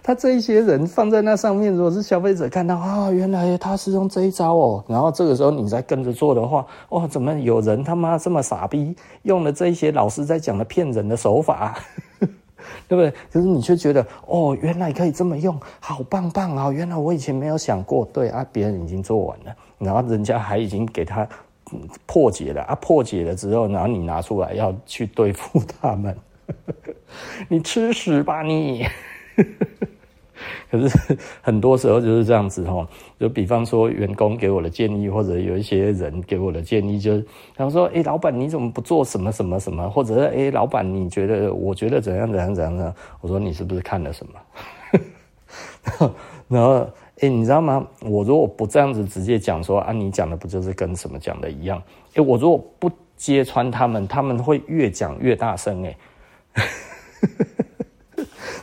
[0.04, 11.80] 他这一些人放在那上面，如果是消费者看到啊，原来他是用这一招哦，然后这个时候你再跟着做的话，哇，怎么有人他妈这么傻逼，用了这些老师在讲的骗人的手法？
[12.88, 13.12] 对不对？
[13.32, 16.72] 可是你却觉得哦，原来可以这么用，好棒棒啊！
[16.72, 21.28] 原来我以前没有想过，对啊，别人已经做完了，然后人家还已经给他
[22.06, 26.16] 破解了啊，破解了之后，然后你拿出来要去对付他们，
[27.48, 28.86] 你吃屎吧你！
[30.72, 32.88] 可是很多时候就是这样子哈，
[33.20, 37.26] 就比方说员工给我的建议，或者有一些人给我的建议，就是
[37.56, 44.34] 他说：“哎，老板你怎么不做什么什么什么？”或者是“哎，老板你觉得我觉得怎样怎样怎样呢？”我说：“你是不是看了什么？”
[46.48, 46.88] 然后
[47.20, 47.86] 哎，你知道吗？
[48.02, 51.82] 我如果不这样子直接讲说啊，你讲的不就是跟什么讲的一样？
[52.16, 55.98] 哎，我如果不揭穿他们，他们会越讲越大声哎。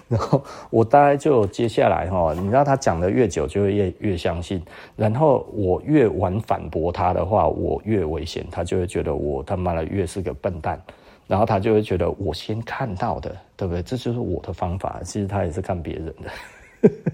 [0.09, 4.63] 然后我大概就接下来哈，你知道他讲的越久，就会越越相信。
[4.97, 8.47] 然后我越晚反驳他的话，我越危险。
[8.51, 10.81] 他就会觉得我他妈的越是个笨蛋。
[11.27, 13.83] 然后他就会觉得我先看到的，对不对？
[13.83, 14.99] 这就是我的方法。
[15.05, 16.91] 其实他也是看别人的。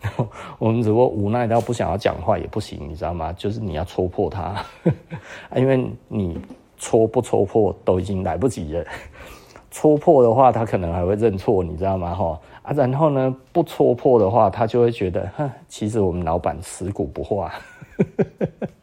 [0.00, 0.26] 然后
[0.58, 3.30] 我们只不过无奈到不想要讲话也不行，你知道吗？
[3.34, 4.64] 就是你要戳破他，
[5.54, 6.40] 因为你
[6.78, 8.84] 戳不戳破都已经来不及了。
[9.76, 12.14] 戳破的话，他可能还会认错，你知道吗？
[12.14, 17.52] 哈啊，然后呢，不戳破的话，他就会觉得，哼，其实我们老板死骨不化。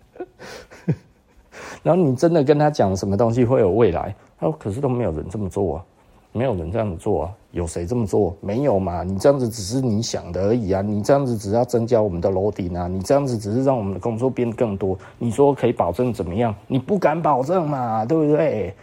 [1.82, 5.84] 然后你真的跟他讲什么东西会有未来，他说可是都没有人这么做啊，
[6.32, 8.38] 没有人这样子做啊，有谁这么做？
[8.40, 9.02] 没有嘛？
[9.02, 16.54] 你这样子只是你想的而已啊，你这样子只要增加我们的楼顶啊，你这样子只是让我们的工作变得更多，你说可以保证怎么样？
[16.68, 18.76] 你不敢保证嘛，对不对？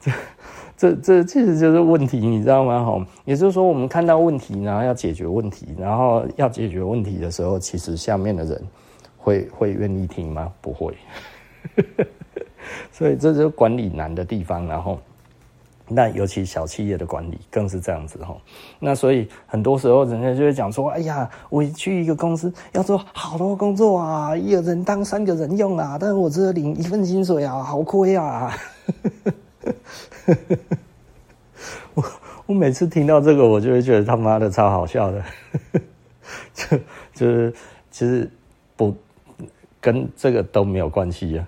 [0.00, 0.12] 这
[0.76, 2.84] 这这其实就是问题，你知道吗？
[2.84, 8.62] 哈，也就是说，我们看到问题，然后要解决问题，然后要解决问题的时候，其实下面的人
[9.16, 10.52] 会会愿意听吗？
[10.60, 10.94] 不会。
[12.92, 15.00] 所以这就是管理难的地方，然后。
[15.88, 18.36] 那尤其小企业的管理更是这样子哈，
[18.80, 28.52] 那所以很多时候人家就会讲说，哎呀，我去一个公司要做好多工作啊，一个人当三个人用啊，但是我只有领一份薪水啊，好亏啊！
[31.94, 32.04] 我
[32.46, 35.24] 我每次听到这个，我就会觉得他妈的超好笑的，
[36.52, 36.76] 就
[37.14, 37.54] 就是
[37.92, 38.28] 其实
[38.76, 38.92] 不
[39.80, 41.46] 跟这个都没有关系啊，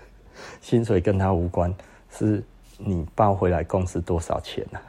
[0.60, 1.74] 薪水跟他无关
[2.10, 2.44] 是。
[2.84, 4.80] 你报回来公司多少钱呢、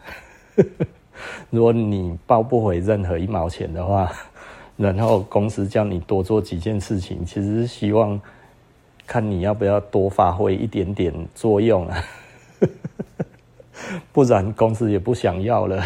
[1.49, 4.11] 如果你报不回任何一毛钱的话，
[4.77, 8.19] 然后公司叫你多做几件事情，其实是希望
[9.05, 12.03] 看你要不要多发挥一点点作用啊，
[14.11, 15.83] 不然公司也不想要了。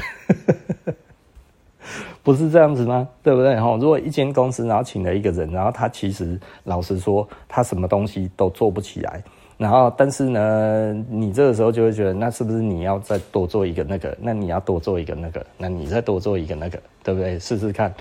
[2.24, 3.08] 不是这样子吗？
[3.22, 3.54] 对不对？
[3.54, 9.24] 如果一间公司然后请了一个人，然后他其实老实说，他什么东西都做不起来。
[9.58, 14.18] 然后，但是呢，你这个时候就会觉得，那是不是你要再多做一个那个？
[14.20, 15.46] 那你要多做一个那个？
[15.58, 16.78] 那你再多做一个那个？
[17.04, 17.40] 对不对？
[17.40, 17.94] 试试看，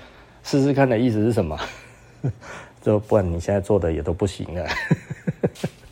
[0.43, 1.57] 试试看的意思是什么？
[2.83, 4.65] 就不然你现在做的也都不行了。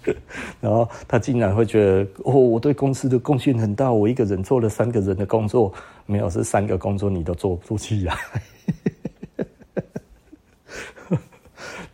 [0.59, 5.73] 然后他竟然会觉得，哦，我对公司的贡献很大，我一个人做了三个人的工作，
[6.05, 8.17] 没有，是三个工作你都做不起来。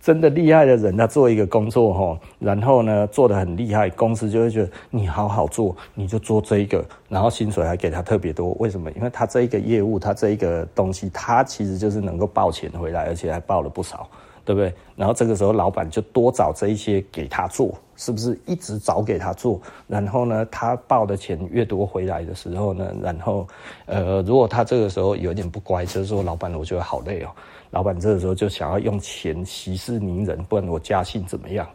[0.10, 8.54] 真的厉害的人，他做一个工作哈，然后呢做得很厉害，公司就会觉得你好好做，你就做这一个，然后薪水还给他特别多。
[8.54, 8.90] 为什么？
[8.94, 14.10] 因为他这一个业务，他这一个东西，他其实就是能够报钱回来，而且还报了不少。
[14.46, 14.74] 对不对？
[14.96, 19.62] 然后这个时候，老板就多找这一些给他做，是不是一直找给他做？
[19.86, 23.48] 然后呢，他报的钱越多回来的时候呢，然后
[23.86, 27.30] 呃，如果他这个时候有点不乖，就是说，老板，我觉得好累哦。
[27.72, 31.68] 老板这个时候就想要用钱息事宁人，不然我加薪怎么样？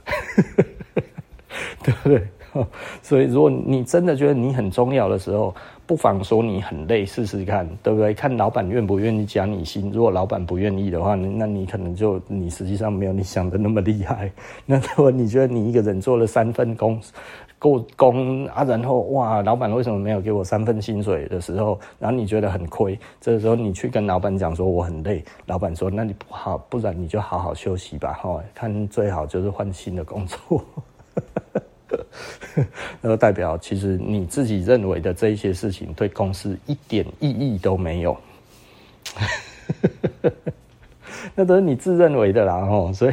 [1.83, 2.27] 对不对？
[3.03, 5.53] 所以，如果你真的觉得你很重要的时候，
[5.87, 8.15] 不妨说你很累，试试看，对不对？
[8.15, 9.91] 看老板愿不愿意加你薪。
[9.91, 14.31] 如果老板不愿意的话，那你可能就你实际上没有你想的那么厉害。
[14.67, 17.01] 那如果你觉得你一个人做了三份工，
[17.65, 30.63] 够工啊，然后哇，老板为什么没有给我三份薪水的时候，然后你觉得很亏，这个时候你去跟老板讲说我很累，老板说那你不好，不然你就好好休息吧，哈， 看最好就是换新的工作。
[33.01, 38.15] 那代表，其实你自己认为的这一些事情，对公司一点意义都没有。
[41.35, 42.93] 那都是你自认为的啦，吼。
[42.93, 43.11] 所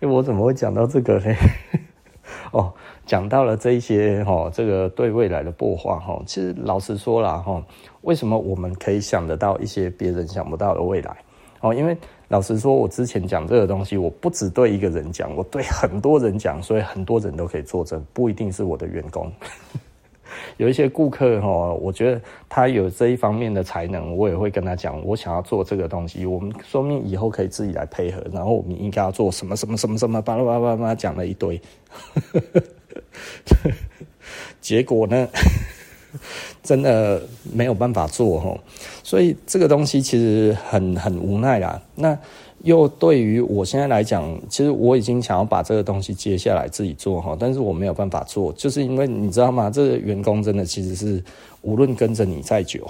[0.00, 1.34] 以，我怎么会讲到这个呢？
[2.52, 2.70] 哦，
[3.06, 6.22] 讲到了这一些，吼，这个对未来的擘画，吼。
[6.26, 7.62] 其实老实说啦，吼，
[8.02, 11.16] 为什么我们可以想得到一些别人想不到的未来？
[11.60, 11.96] 哦，因为。
[12.28, 19.30] 老实说，我之前讲这个东西，我不只对一个人讲，我对很多人讲，所以很多人都可以作证，不一定是我的员工。
[20.56, 31.60] 有一些顾客哈，我觉得他有这一方面的才能，我也会跟他讲，我想要做这个东西，我们说明以后可以自己来配合，然后我们应该要做什么什么什么什么，巴拉巴拉巴拉讲了一堆，
[34.60, 35.28] 结果呢？
[36.62, 38.56] 真的没有办法做齁，
[39.02, 41.82] 所以这个东西其实很很无奈啦。
[41.94, 42.16] 那
[42.62, 49.70] 又对于我现在来讲，其实我已经想要把这个东西接下来自己做齁，但是我没有办法做，就是因为你知道吗？
[49.70, 51.24] 这个员工真的其实是
[51.62, 52.88] 无论跟着你再久，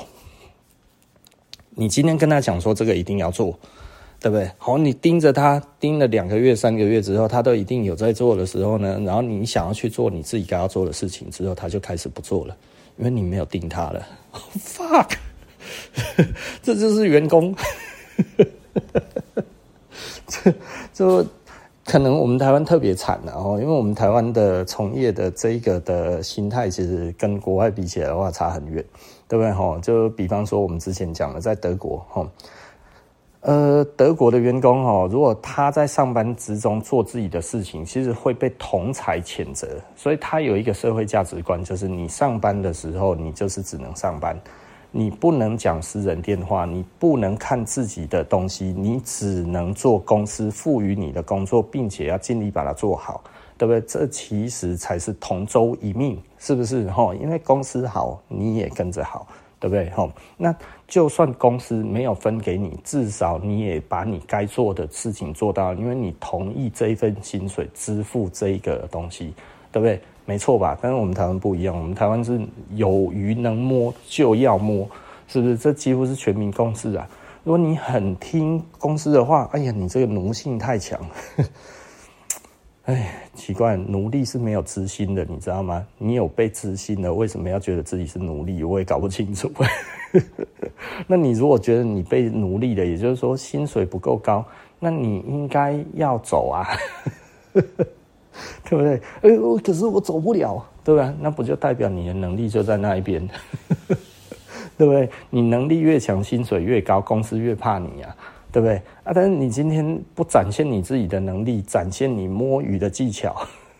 [1.70, 3.56] 你今天跟他讲说这个一定要做，
[4.22, 4.48] 对不对？
[4.56, 12.56] 好，你盯着他盯了两个月、三个月之后，他都一定有在做的时候呢，然后你想要去做你自己该要做的事情之后，他就开始不做了。
[12.98, 14.06] 因为你没有盯他了
[14.58, 15.14] ，fuck，
[16.62, 17.52] 这就是员工，
[20.28, 20.54] 这
[20.92, 21.26] 就
[21.84, 28.84] 可能我们台湾特别惨了哦，因为我们台湾的从业的这一个的心态，其实跟国外比起来的话差很远，
[29.26, 29.50] 对不对？
[29.52, 32.30] 哈，就比方说我们之前讲的，在德国，哈。
[33.42, 39.66] 呃，德国的员工哦，如果他在上班之中做自己的事情，其实会被同侪谴责。
[39.96, 44.40] 所以他有一个社会价值观，就是你上班的时候，你就是只能上班，
[44.92, 53.24] 你不能讲私人电话，你不能看自己的东西，你只能做公司赋予你的工作，并且要尽力把它做好，
[53.58, 53.80] 对不对？
[53.80, 56.88] 这其实才是同舟一命，是不是？
[56.92, 59.26] 哈，因为公司好，你也跟着好。
[59.62, 59.88] 对不对？
[59.90, 60.52] 吼，那
[60.88, 69.32] 就算公司没有分给你，至少你也把你该做的事情做到，因为你同意这一份薪水支付这一个东西，
[69.70, 70.00] 对不对？
[70.24, 70.76] 没错吧？
[70.82, 72.40] 但是我们台湾不一样，我们台湾是
[72.74, 74.84] 有鱼能摸就要摸，
[75.28, 75.56] 是不是？
[75.56, 77.08] 这几乎是全民共识啊！
[77.44, 81.00] 如果你很听公司的话，哎呀，你这个奴性太强。
[82.86, 85.86] 哎，奇怪，奴隶是没有知心的，你知道吗？
[85.98, 88.64] 你有被知心的，为什么要觉得自己是奴隶？
[88.64, 89.48] 我也搞不清楚。
[91.06, 94.44] 那你如果觉得你被奴隶的，也就是说薪水不够高，
[94.80, 96.66] 那你应该要走啊，
[97.54, 97.62] 对
[98.70, 99.00] 不对？
[99.22, 101.14] 哎呦，可是我走不了，对吧？
[101.20, 103.24] 那不就代表你的能力就在那一边，
[104.76, 105.08] 对不对？
[105.30, 108.16] 你能力越强，薪水越高，公司越怕你啊。
[108.52, 109.12] 对不对啊？
[109.14, 113.34] 但是你今天不展现你自己的能力，展现你摸鱼的技巧，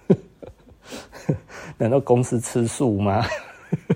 [1.76, 3.22] 难道公司吃素吗？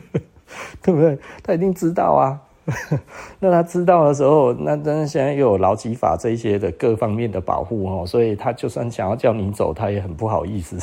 [0.83, 1.19] 对不对？
[1.43, 2.41] 他一定知道啊，
[3.41, 10.77] 那他知道的时候，那但是现在又有劳基法这一些的各方面的保护哦，所以他就算想要叫你走，他也很不好意思。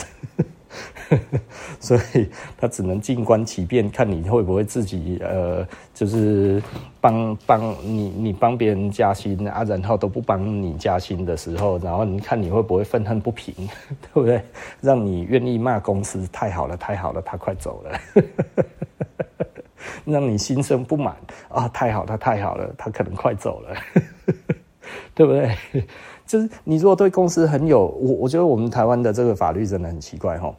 [1.79, 6.61] 所以他只能静观其变，看你会不会自己呃，就是
[6.99, 13.53] 帮帮你，你帮别人加薪啊，然后都不帮你加薪的时候，然后你看你会不会愤恨不平，
[14.01, 14.43] 对不对？
[14.81, 17.99] 让你愿意骂公司，太好了，太好了，他快走了。
[20.05, 21.15] 让你心生不满
[21.49, 23.75] 啊，太好，他太好了，他可能快走了，
[25.13, 25.55] 对不对？
[26.25, 30.53] 就是你如果对公司很有我，我觉得我们台湾的这个法律真的很奇怪哈。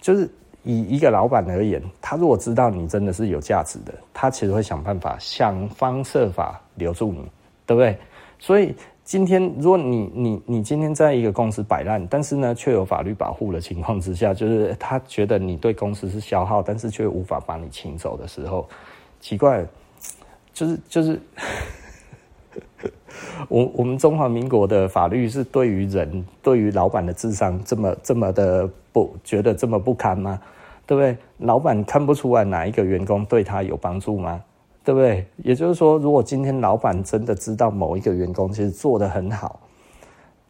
[0.00, 0.28] 就是
[0.64, 7.18] 以一个老板而言，他如果知道你真的是有价值的，他其实会想办法想方设法留住你，
[7.66, 7.96] 对不对？
[8.38, 18.68] 所以今天如果你你你今天在一个公司摆烂，但是呢却有法律保护的情况之下，就是他觉得你对公司是消耗，但是却无法把你请走的时候，
[19.20, 19.64] 奇怪，
[20.52, 21.20] 就是就是。
[23.48, 30.40] 我我们中华民国的法律是对于人，对于老板的智商这么这么的不觉得这么不堪吗？
[30.86, 31.16] 对不对？
[31.38, 34.42] 老板看不出来哪一个员工对他有帮助吗？
[34.84, 35.26] 对不对？
[35.38, 39.60] 也就是说，如果今天老板真的知道某一个员工其实做得很好，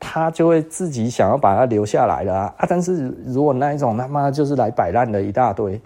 [0.01, 2.55] 他就会自己想要把他留下来了啊！
[2.57, 5.81] 啊但是如果那一种他妈就是来摆烂的一大堆。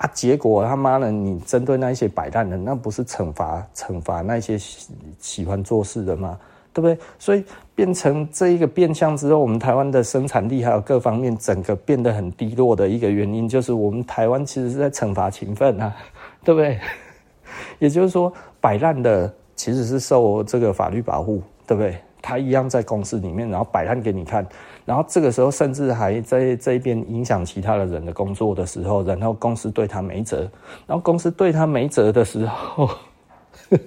[0.00, 0.10] 啊！
[0.14, 4.88] 结果他妈的，你针对那一些摆烂的，那不是惩罚惩罚那些喜
[5.18, 6.38] 喜欢做事的吗？
[6.72, 6.98] 对不对？
[7.18, 7.44] 所以
[7.74, 15.94] 变成这一个变相之后，我们台湾的生产力还有各方面整个变得很低落的一个原因，就是我们台湾其实是在惩罚勤奋啊，
[16.42, 16.80] 对不对？
[17.78, 21.98] 也就是说，摆烂的其实是受这个法律保护，对不对？
[22.22, 24.46] 他一样在公司里面，然后摆烂给你看。
[24.90, 30.50] 然后这个时候，甚至还在这一边影响其他的人的工作的时候，然后公司对他没辙，
[30.84, 32.90] 然后公司对他没辙的时候，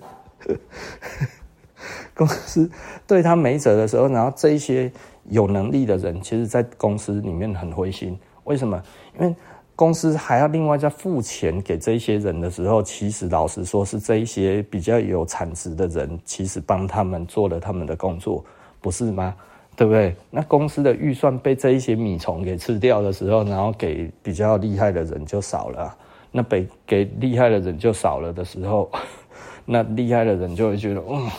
[2.16, 2.72] 公司
[3.06, 4.90] 对他没辙的时候，然后这一些
[5.26, 8.18] 有能力的人，其实，在公司里面很灰心。
[8.46, 8.82] 为什么？
[9.20, 9.36] 因为
[9.76, 18.42] 公司还要另外再付钱给这些人的时候，其实老实说，是这一些比较有产值的人，其实帮他们做了他们的工作，
[18.80, 19.36] 不是吗？
[19.76, 20.16] 对不对？
[20.30, 25.96] 那公司的预算被这一些米虫给吃掉的时候，然后给比较厉害的人就少了。
[26.32, 28.90] 那被给厉害的人就少了的时候，
[29.66, 31.30] 那厉害的人就会觉得，嗯，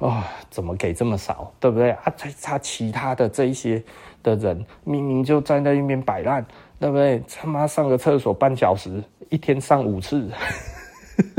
[0.00, 1.52] 哦，怎么给这么少？
[1.60, 1.90] 对不对？
[1.90, 3.82] 啊，他他其他的这一些
[4.22, 6.44] 的人，明明就站在那一边摆烂，
[6.80, 7.22] 对不对？
[7.28, 10.28] 他妈上个厕所半小时，一天上五次，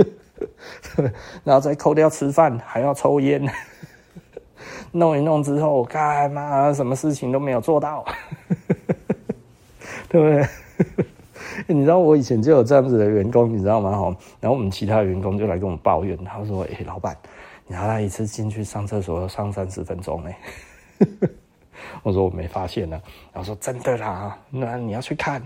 [1.44, 3.46] 然后再扣掉吃饭，还要抽烟。
[4.94, 8.06] 弄一弄之后，干嘛什么事情都没有做到，
[10.08, 10.48] 对不对？
[11.68, 13.90] 你知道我以前就有这样子的员工，你知道吗？
[14.40, 17.18] 然后我们其他员工就来跟我抱怨，他说：“哎，老板，
[17.68, 20.32] 你他一次进去上厕所上三十分钟呢。
[22.04, 23.00] ”我说：“我没发现呢。”
[23.34, 25.42] 然后说：“真的啦，那你要去看。”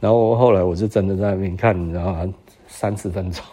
[0.00, 2.34] 然后后来我就真的在那边看，你知道吗？
[2.66, 3.44] 三十分钟，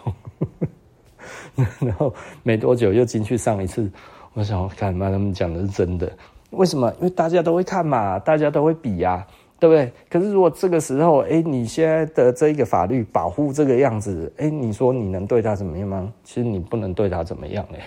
[1.79, 2.13] 然后
[2.43, 3.89] 没多久又进去上一次。
[4.37, 6.11] 我想我看嘛，他们讲的是真的，
[6.51, 6.93] 为什么？
[6.99, 9.27] 因为大家都会看嘛，大家都会比呀、啊，
[9.59, 9.91] 对不对？
[10.11, 16.13] 可是如果这个时候，哎，你现在的这一个法律保护这个样子，哎，你说你能对他怎么样吗？
[16.23, 17.81] 其实你不能对他怎么样嘞，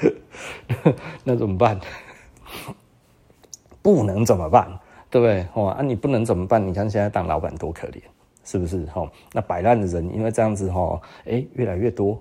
[1.22, 1.78] 那怎么办？
[3.82, 4.66] 不能怎么办？
[5.10, 5.46] 对不对？
[5.52, 6.66] 哦，啊，你不能怎么办？
[6.66, 8.00] 你看现在当老板多可怜，
[8.42, 8.88] 是不是？
[8.94, 12.18] 哦，那摆烂的人因为这样子，哦，哎，越来越多。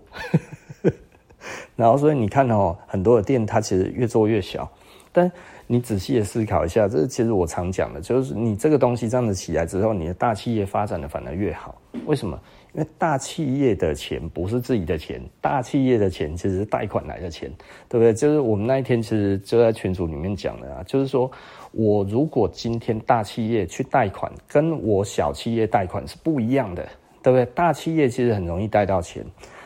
[1.76, 4.70] 然后，所以你看哦，很多的店它其实越做越小，
[5.12, 5.32] 但
[5.68, 11.80] 你仔细的思考一下，这其实我常讲的，就是你这个东西这样子起来之后，你的大企业发展的反而越好。
[12.06, 12.40] 为什么？
[12.74, 17.52] 因为大企业的钱不是自己的钱，大企业的钱其实是贷款来的钱，
[17.90, 18.14] 对不对？
[18.14, 21.30] 就是我们那一天其实就在群组里面讲的啊，就是说
[21.74, 26.88] 我如果今天大企业去贷款，跟我小企业贷款是不一样的，
[27.22, 27.46] 对不对？
[27.48, 29.26] 大企业其实很容易贷到钱。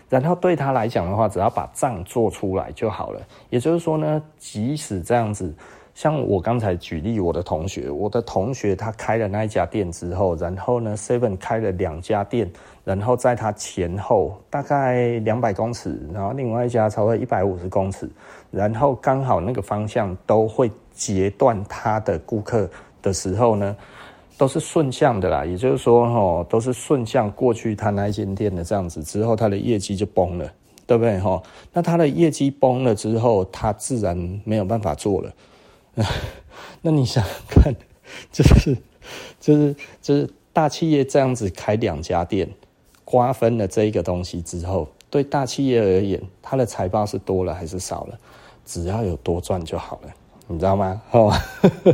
[0.10, 3.20] 然后对他来讲的话，只要把账做出来就好了。
[3.50, 5.54] 也就是说呢，即使这样子，
[5.94, 12.52] 像我刚才举例，我的同学，我的同学他开了那一家店之后，然后呢，Seven 开了两家店，
[12.84, 18.10] 然后在他前后大概两百公尺，然后另外一家超过一百五十公尺，
[18.52, 22.70] 然后刚好那个方向都会截断他的顾客
[23.02, 23.76] 的时候呢。
[24.38, 30.52] 都是顺向的啦，也就是说，吼，都是顺向过去他那一间店的这样子，之后他的业绩就崩了，
[30.86, 31.18] 对不对？
[31.20, 35.34] 吼，那他的业绩崩了之后，他自然没有办法做了。
[36.82, 37.74] 那你想看，
[38.32, 38.78] 就是
[39.40, 42.50] 就是就是大企业这样子开两家店，
[43.04, 48.20] 瓜分了这一个东西之后，对大企业而言，他的财报是多了还是少了？
[48.66, 50.10] 只要有多赚就好了，
[50.48, 51.02] 你知道吗？
[51.12, 51.34] 哦，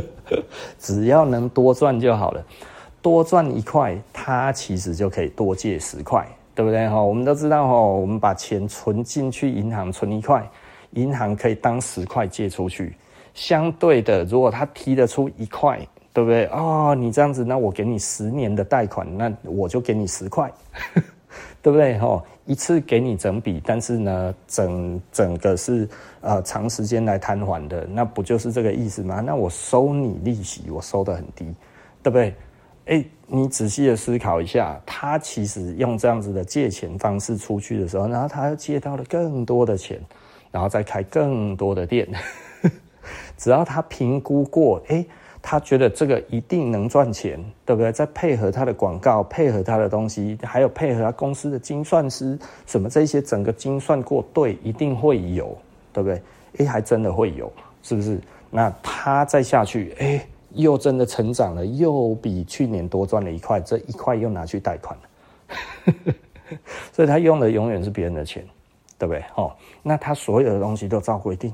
[0.78, 2.44] 只要能多赚就好了，
[3.00, 6.88] 多赚一块，它其实就可以多借十块，对不对？
[6.88, 10.46] 哈，我们都知道，哈，我们把钱存进去银行，存一块，
[10.92, 12.94] 银行可以当十块借出去。
[13.34, 15.80] 相对的，如果他提得出一块，
[16.12, 16.44] 对不对？
[16.52, 20.52] 哦，你这样子，那我给你十年的贷款，那我就给你十块，
[21.62, 21.96] 对不对？
[21.98, 25.88] 哈，一次给你整笔，但是呢，整整个是
[26.20, 29.20] 呃长时间来摊还的，那不就是这个意思吗？
[29.20, 31.46] 那我收你利息，我收得很低，
[32.02, 32.34] 对不对？
[32.86, 40.00] 哎，你仔细的思考一下，他其实用这样子的借钱方式出去的时候，然后他又借到了更多的钱，
[40.50, 42.08] 然后再开更多的店。
[43.38, 45.04] 只要他评估过，哎，
[45.44, 47.90] 他觉得这个一定能赚钱，对不对？
[47.90, 55.58] 再配合他的广告，配合他的东西，还有配合他公司的精算师，什么这些整个精算过，对，一定会有，
[55.92, 56.22] 对不对？
[56.58, 58.20] 哎，还真的会有，是不是？
[58.50, 66.14] 那他再下去，哎，又真的成长了，又比去年多赚了一块，这一块又拿去贷款了，
[66.92, 68.46] 所以他用的永远是别人的钱，
[68.96, 69.24] 对不对？
[69.34, 71.52] 哦，那他所有的东西都照规定。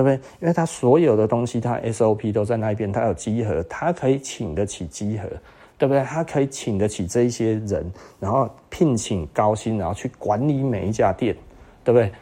[0.00, 0.14] 对不对？
[0.40, 5.28] 因为他所有的东西，他 SOP 都在那一边，他有集合，他可以请得起集合，
[5.76, 6.02] 对不对？
[6.02, 11.36] 他可以请得起这一些人，然后聘请高薪，然后去管理每一家店，
[11.84, 12.12] 对不对？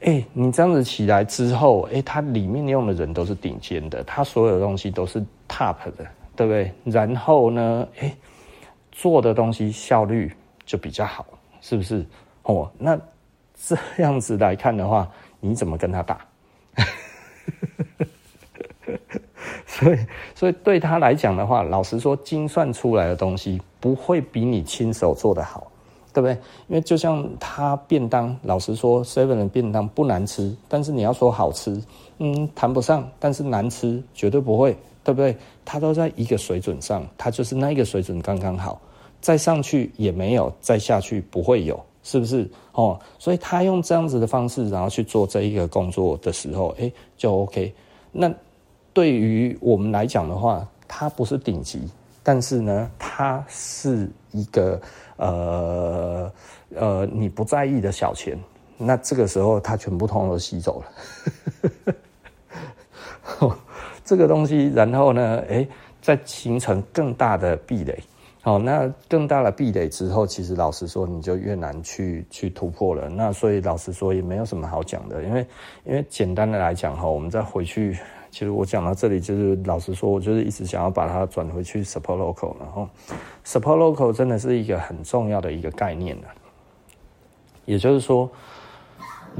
[0.00, 6.72] 哎，你这样子起来之后，哎，他里面用的人都是顶尖的，他所有的东西都是 top 的，对不对？
[6.84, 8.12] 然后呢，哎，
[8.90, 10.32] 做的东西效率
[10.66, 11.24] 就比较好，
[11.60, 12.04] 是不是？
[12.42, 12.98] 哦，那
[13.54, 16.18] 这样子来看的话，你怎么跟他打？
[17.78, 18.06] 呵
[18.86, 19.20] 呵呵
[19.66, 19.98] 所以，
[20.34, 25.70] 所以对他来讲的话，老实说，精算出来的东西不会比你亲手做得好，
[26.12, 26.32] 对不对？
[26.66, 31.80] 因为就像他便当，老实说，seven 的便当不难吃，但是你要说好吃，
[32.18, 35.36] 嗯，谈不上，但是难吃绝对不会，对不对？
[35.64, 38.80] 他都在一个水准上，他就是那一个水准刚刚好，
[39.20, 41.78] 再上去也没有，再下去不会有。
[42.08, 42.98] 是不是哦？
[43.18, 47.70] 所以他用这样子的方式，然后去做这一个工作的时候，哎，就 OK。
[48.10, 48.32] 那
[48.94, 51.86] 对于我们来讲的话，他不是顶级，
[52.22, 54.80] 但是呢，他是一个
[55.16, 56.32] 呃
[56.76, 58.38] 呃你不在意的小钱。
[58.78, 60.86] 那这个时候，他全部通通都吸走了。
[64.02, 65.68] 这个东西，然后呢，哎，
[66.00, 68.02] 再形成更大的壁垒。
[68.48, 73.06] 好，那更大的壁垒之后，其实老实说，你就越难去去突破了。
[73.06, 75.46] 那所以老实说，也没有什么好讲的，因为
[75.84, 77.98] 因为简单的来讲哈，我们再回去，
[78.30, 82.88] 其实我讲到这里，就是老实说，我就是一直想要把它转回去 support local，然后
[83.44, 86.28] support local 真的是一个很重要的一个概念了，
[87.66, 88.30] 也就是说。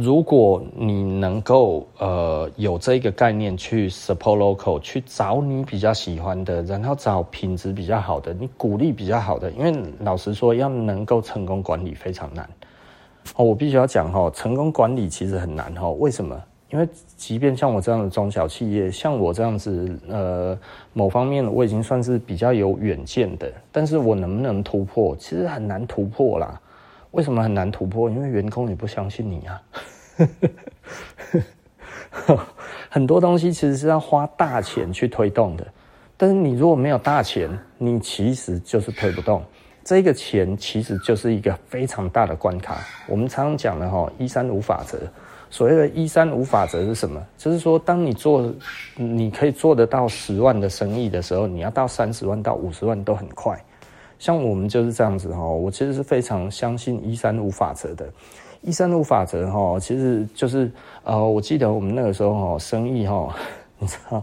[0.00, 12.48] 如果你能够呃有这个概念去 support local，去找你比较喜欢的，然后找品质比较好的，你鼓励比较好的，因为老实说，要能够成功管理非常难。
[13.34, 15.90] 哦，我必须要讲哈，成功管理其实很难哈。
[15.90, 16.40] 为什么？
[16.70, 16.86] 因为
[17.16, 20.56] 即便像我这样的中小企业，像我这样子呃
[20.92, 26.60] 某方面我已经算是比较有远见的，但是我能不能突破，其实很难突破啦。
[27.18, 28.08] 为什么很难突破？
[28.08, 29.60] 因为员工也不相信你啊。
[32.88, 35.66] 很多东西其实是要花大钱去推动的，
[36.16, 39.42] 但是你如果没有大钱，你其实就是推不动。
[39.82, 42.78] 这个钱其实就是一个非常大的关卡。
[43.08, 44.96] 我们常常讲的哈，一三五法则。
[45.50, 47.20] 所谓的一三五法则是什么？
[47.36, 48.54] 就是说，当你做，
[48.94, 53.60] 你可以做得到十万的生意的时候，你要到三十万到五十万都很快。
[54.18, 58.08] 像我们就是这样子哈，我其实是非常相信一三五法则的。
[58.60, 60.68] 一三五法则哈，其实就是
[61.04, 63.32] 呃，我记得我们那个时候哈，生意哈，
[63.78, 64.20] 你知道，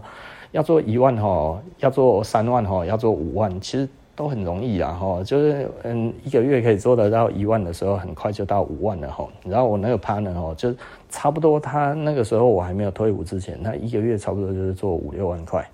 [0.52, 9.26] 要做一万哈，要做三万哈，要做五万，其实都很容易啊哈，就是嗯，一个月可以做得到一万的时候，很快就到五万了哈。
[9.42, 10.74] 然后我那个 partner 哈，就
[11.08, 15.66] 差不多，他那个时候我还没有退伍之前，他一个月差不多就是做五六万块。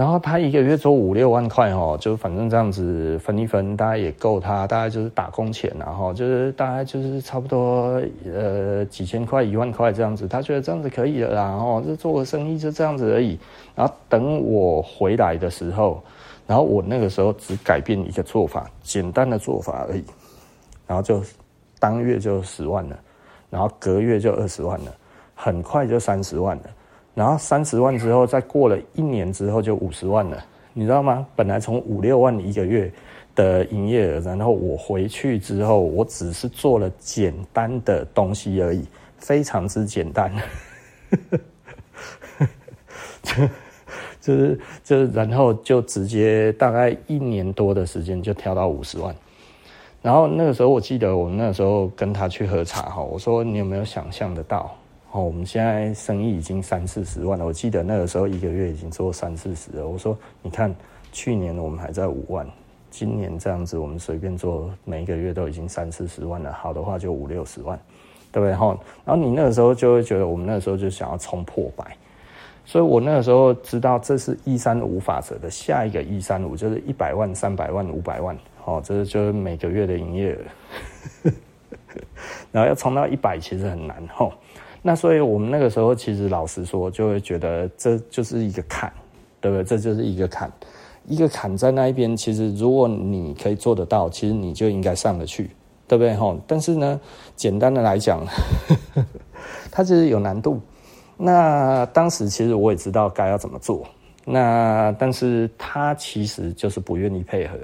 [0.00, 13.38] 然后他一个月做五六万块哦，就反正这样子分一分，大概也够他，大概就是打工钱，然后就是大概就是差不多呃几千块一万块这样子，他觉得这样子可以了，然后就做个生意就这样子而已。
[13.74, 16.02] 然后等我回来的时候，
[16.46, 20.04] 然后我那个时候只改变一个做法，简单的做法而已，
[20.86, 21.22] 然后就
[21.78, 22.98] 当月就十万了，
[23.50, 24.90] 然后隔月就二十万了，
[25.34, 26.62] 很快就三十万了。
[27.14, 30.42] 然后三十万之后，再过了一年之后就五十万了，
[30.72, 31.26] 你知道吗？
[31.34, 32.90] 本来从五六万一个月，
[33.34, 38.86] 的营业额，然后我回去之后，我只是做了简单的东西而已，
[39.18, 40.32] 非常之简单，
[43.22, 43.48] 就
[44.20, 49.14] 就是就是，然后就直接大概一年多的时间就跳到五十万，
[50.00, 54.76] 然后那个时候我记得我那时候跟他去喝茶哈，我说你有没有想象得到？
[55.12, 60.74] 哦，我们现在生意已经三四十万了，我记得那个时候一个月已经做三四十了，我说你看
[61.12, 62.46] 去年我们还在五万。
[62.92, 66.52] 今年这样子，我们随便做，每一个月都已经三四十万了。
[66.52, 67.78] 好的话就五六十万，
[68.32, 68.52] 对不对？
[68.52, 71.96] 哈，然后你那个时候就会觉得，我们那个时候就想要冲破百，
[72.64, 81.30] 所以我那个时候知道这是一三五法则的下一个一三五，就是一百万、三百万、五百万，哦，这是就是每个月的营业额。
[82.50, 84.28] 然后要冲到一百其实很难，哈。
[84.82, 88.92] 那所以我们那个时候其实老实说，就会觉得这就是一个坎，
[89.40, 89.64] 对不对？
[89.64, 90.50] 这就是一个坎。
[91.06, 95.50] 一个坎在那一边，其实如果你可以做得到，其实你就应该上得去，
[95.88, 96.14] 对不对？
[96.14, 97.00] 吼，但是呢，
[97.34, 98.24] 简单的来讲，
[99.72, 100.60] 它其实有难度。
[101.16, 103.86] 那当时其实我也知道该要怎么做，
[104.24, 107.56] 那但是他其实就是不愿意配合，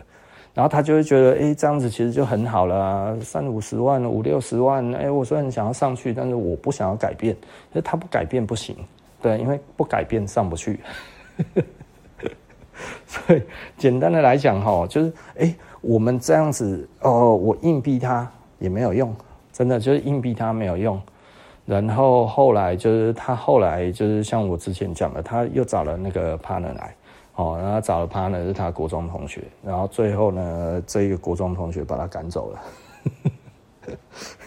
[0.57, 8.75] 然后他就会觉得，哎，这样子其实就很好了，三五十万、五六十万，哎，我虽然想要上去，但是我不想要改变，因为他不改变不行，
[9.21, 10.81] 对，因为不改变上不去。
[13.07, 13.43] 所以
[13.77, 18.27] 简单的来讲，哈，就是哎，我们这样子哦，我硬逼他
[18.59, 19.15] 也没有用，
[19.53, 20.99] 真的就是硬逼他没有用。
[21.67, 26.95] 然后后来就是他后来就是像我之前讲的，他又找了那个 partner 来，
[27.37, 32.63] 哦，然后找了 partner 是他国中同学，然后最后呢，这一个国中同学把他赶走了，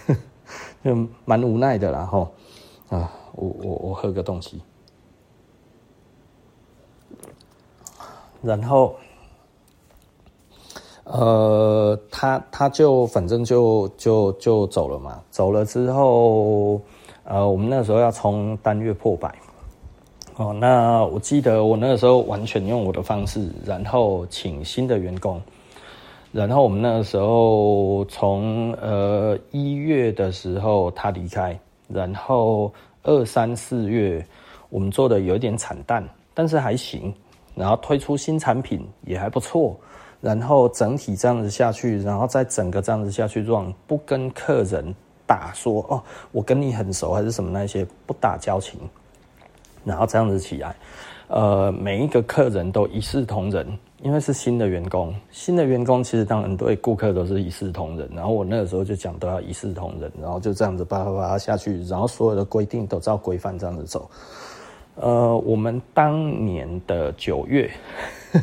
[0.83, 2.29] 就蛮无奈的啦，哈，
[2.89, 4.61] 啊，我我我喝个东西。
[8.41, 8.95] 然后，
[11.03, 15.21] 呃，他他就反正就就就走了嘛。
[15.29, 16.81] 走了之后，
[17.25, 19.37] 呃，我们那时候要冲单月破百。
[20.39, 25.41] 哦，那我记得我那个时候完全用我的方式，然后请新的员工。
[26.31, 31.59] 然后我们那个时候从呃一月的时候他离开，
[31.89, 32.73] 然后
[33.03, 34.25] 二三四月
[34.69, 36.01] 我们做的有一点惨淡，
[36.33, 37.13] 但是还行。
[37.53, 39.77] 然后推出新产品也还不错，
[40.21, 44.95] 然后整体这样子下去，然后再整个这样子下去状不跟客人
[45.27, 48.79] 打说哦，我跟你很熟还是什么那些不打交情，
[49.83, 50.75] 然后这样子起来，
[51.27, 53.67] 呃，每一个客人都一视同仁，
[54.01, 64.09] 因为是新的员工，新的员工其实当然对顾客都是一视同仁，然后我那个时候就讲都要一视同仁，然后就这样子叭叭叭下去，然后所有的规定都照规范这样子走。
[64.95, 67.71] 呃，我们当年的九月，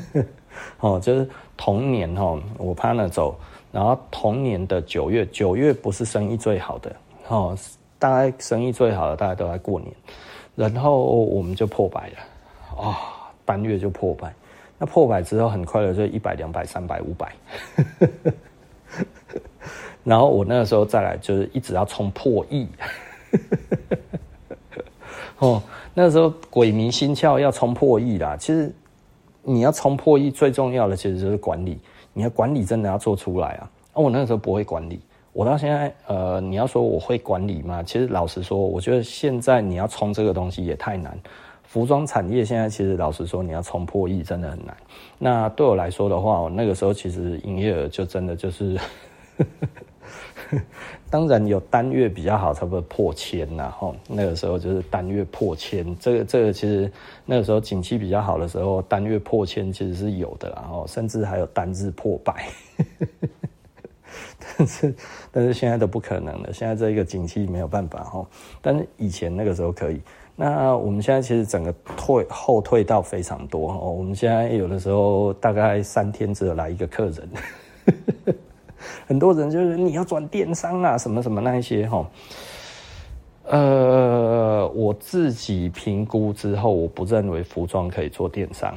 [0.80, 3.36] 哦，就是同年哦，我怕那走，
[3.70, 6.96] 然后同年的九月，九月不是生意最好的
[7.28, 7.54] 哦，
[7.98, 9.92] 大概生意最好的大概都在过年，
[10.56, 12.16] 然后我们就破百了，
[12.70, 12.96] 啊、哦，
[13.44, 14.34] 单月就破百，
[14.78, 17.32] 那破百之后很快的就一百、两百、三百、五百，
[20.02, 22.66] 然后我那个时候再来就是一直要冲破亿，
[25.38, 25.62] 哦。
[25.98, 28.70] 那时候鬼迷心窍要冲破亿啦，其实
[29.42, 31.78] 你要冲破亿最重要的其实就是管理，
[32.12, 33.70] 你要管理真的要做出来啊。
[33.94, 35.00] 我那个时候不会管理，
[35.36, 37.82] 我到现在呃，你要说我会管理吗？
[37.82, 41.14] 其实老实说，我觉得现在你要冲这个东西也太难。
[41.62, 44.74] 服装产业现在其实老实说，你要冲破亿真的很难。
[45.18, 48.78] 那对我来说的话，我那个时候其实营业额就真的就是。
[51.10, 56.90] 当然有单月比较好，差不多破千呐，吼，那个时候就是单月破千，这个这个其实
[57.26, 62.46] 那个时候景气比较好的时候，单月破千其实是有的，然后甚至还有单日破百，
[64.58, 64.94] 但是
[65.30, 68.26] 但是现在都不可能了，现在这一个景气没有办法，吼，
[68.60, 70.00] 但是以前那个时候可以。
[70.38, 77.28] 那我们现在其实整个退后退到非常多，哦，我们现在有的时候大概三天只有来一个客人。
[79.08, 82.06] 很多人就是你要转电商啊，什么什么那一些哈，
[83.44, 88.76] 呃，我自己评估之后，我不认为服装可以做电商，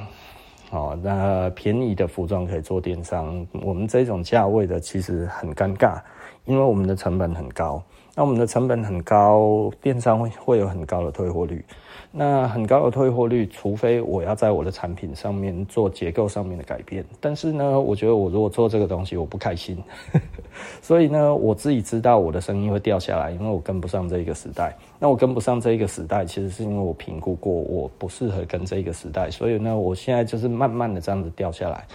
[0.72, 6.00] 哦，那便宜的服装可以做电商，我们这种价位的其实很尴尬，
[6.46, 7.82] 因为我们的成本很高，
[8.16, 11.66] 那我们的成本很高，电商会会有很高的退货率。
[12.12, 17.06] 那很高的退货率，除非我要在我的产品上面做结构上面的改变。
[17.20, 19.78] 但是呢，我觉得我如果做这个东西，我不开心。
[20.82, 24.76] 所以呢，我自己知道我的生意会掉下来，因为我跟不上这一个时代。
[24.98, 29.30] 那我跟不上这一个时代，其实是因为我评估过我不适合跟这一个时代。
[29.30, 31.86] 所以呢，我现在就是慢慢的这样子掉下来。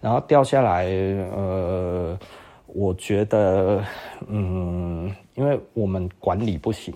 [0.00, 0.86] 然后掉下来，
[1.36, 2.18] 呃，
[2.68, 3.84] 我觉得，
[4.28, 6.94] 嗯，因为我们管理不行。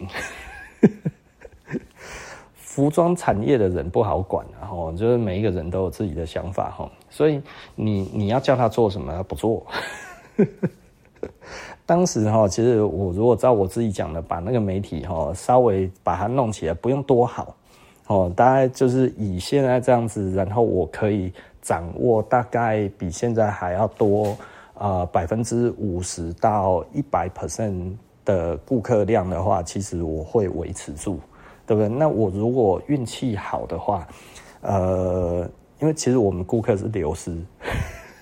[2.72, 7.38] 服装产业的人不好管，然后就是每一个人都有自己的想法，哈，所以
[7.74, 9.62] 你你要叫他做什么，他不做。
[11.84, 17.54] 当时哈，其实我如果照我自己讲的，把那个媒体哈稍微把它弄起来，不用多好，
[18.06, 24.34] 哦，大概就是以现在这样子，然后我可以掌握大概比现在还要多
[24.72, 27.92] 啊百分之五十到一百 percent
[28.24, 31.20] 的顾客量的话，其实我会维持住。
[31.66, 31.88] 对不对？
[31.88, 34.06] 那我如果运气好的话，
[34.60, 35.48] 呃，
[35.80, 37.36] 因为其实我们顾客是流失，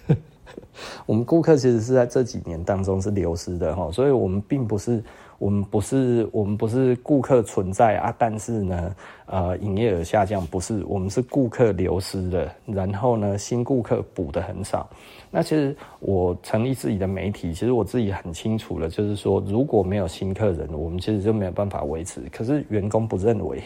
[1.07, 5.03] 我们顾客其实是在这几年当中是流失的哈，所以我们并不是。
[5.41, 14.87] 我们不是我们不是顾客存在啊，但是呢，呃，营业额下降不是，我们是顾客流失的，然后呢，新顾客补得很少。
[15.31, 22.21] 那其实我成立自己的媒体，其实我自己很清楚了，就是说如果没有新客人，我们其实就没有办法维持。
[22.33, 23.63] 可是员工不认为，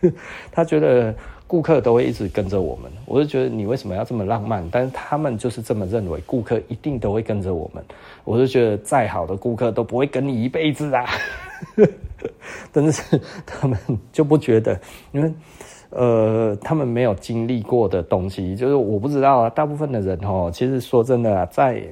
[0.50, 1.14] 他觉得。
[1.44, 4.66] 顾客都会一直跟着我们，我就觉得你为什么要这么浪漫？
[4.70, 7.84] 但是他们就是这么认为，顾客一定都会跟着我们。
[8.24, 11.04] 我就觉得再好的顾客都不会跟你一辈子啊，
[12.72, 13.78] 但是 他们
[14.12, 14.80] 就不觉得，
[15.12, 15.32] 因为
[15.90, 19.50] 呃，他们没有经历过的东西，就是我不知道啊。
[19.50, 21.82] 大部分的人哦，其实说真的啊，在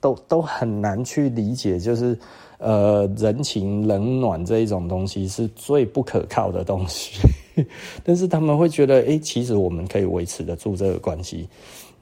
[0.00, 2.18] 都都很难去理解，就是。
[2.62, 7.18] 呃，人情冷暖这一种东西是最不可靠的东西，
[8.04, 11.48] 但是他们会觉得，哎、其实我们可以维持得住这个关系，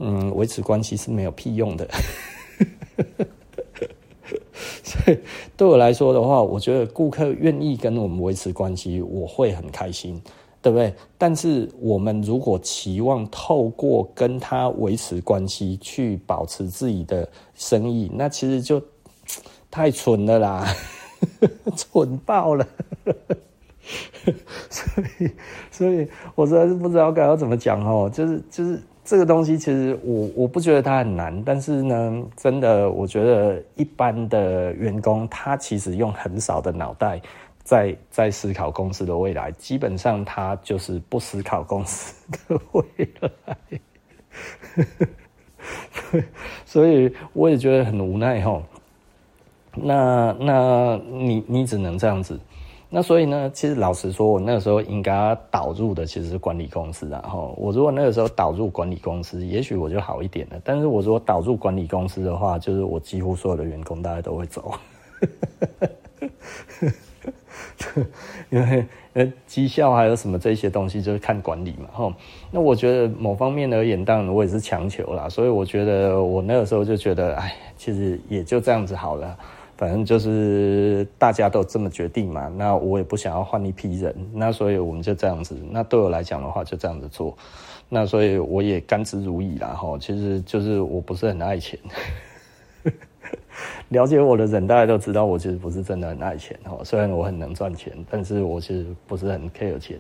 [0.01, 1.87] 嗯，维持关系是没有屁用的，
[4.83, 5.19] 所以
[5.57, 10.21] 对我来说的话，我觉得顾客愿意跟我们维持关系，我会很开心，
[10.61, 10.93] 对不对？
[11.17, 18.83] 但是我们如果期望透过跟他维持关系去保持自己的生意，那其实就。
[19.71, 20.67] 太蠢了啦，
[21.77, 22.67] 蠢爆了，
[24.71, 25.31] 所以，
[25.71, 28.11] 所以我实在是不知道该要怎么讲哦。
[28.11, 37.19] 就是，就是这个东西，其实我我不觉得它很难，但是呢，真的，我觉得一般的员工，他其实用很少的脑袋
[37.65, 42.85] 在在思考公司的未来，基本上他就是不思考公司的未
[43.23, 43.31] 来。
[46.67, 48.63] 所以，我也觉得很无奈哈。
[49.73, 52.39] 那那你你只能这样子，
[52.91, 57.21] 那所以呢，其实老实说，我那个时候应该导入的其实是管理公司啊。
[57.21, 60.59] 哈，我如果那个时候导入管理公司，也许我就好一点了。
[60.65, 64.73] 但是我如果导入管理公司的话，就是我几乎所有的员工大家都会走，
[68.49, 71.89] 因为呃绩效还有什么这些东西就是看管理嘛。
[71.93, 72.15] 哈，
[72.51, 75.29] 那我觉得某方面而言，当然我也是强求啦。
[75.29, 79.37] 所以我觉得我那个时候就觉得，哎，其实也就这样子好了。
[79.79, 85.57] 反正就是大家都这么决定嘛，那我也不想要换一批人，那所以我们就这样子。
[85.71, 87.39] 那对我来讲的话，就这样子做。
[87.89, 89.69] 那所以我也甘之如饴啦。
[89.69, 91.79] 哈，其实就是我不是很爱钱。
[93.91, 96.59] 了解我的人大家都知道，我其实不是真的很爱钱。
[96.65, 99.97] 哈，虽然我很能赚钱，但是我其实不是很 care 钱。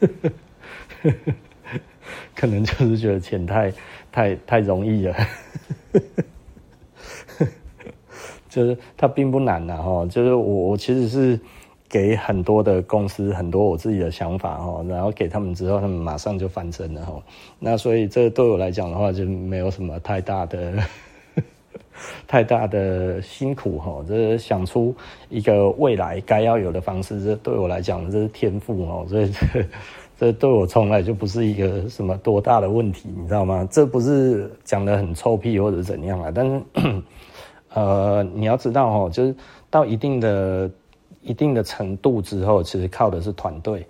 [2.34, 3.72] 可能就是觉得钱太
[4.10, 5.14] 太太容易了。
[8.50, 11.40] 就是它并不难呐，哈，就是我我其实是
[11.88, 17.14] 给很多的公司很多我自己的想法哈，然后给他们之后，他们马上就翻身了哈。
[17.58, 20.74] 那所以这对我来讲的话，就没有什么太大的
[22.26, 24.04] 太大的辛苦哈。
[24.06, 24.94] 这是想出
[25.28, 29.06] 一个未来该要有的方式，这对我来讲这是天赋哦。
[29.08, 29.64] 所以这
[30.18, 33.66] 这对我从来就不是一个什么多大的问题，你知道吗？
[33.70, 36.62] 这不是讲得很臭屁或者怎样啊，但是。
[37.74, 39.34] 呃，你要知道哦，就是
[39.70, 40.70] 到一定的
[41.22, 43.86] 一定的程度之后，其实靠的是团队。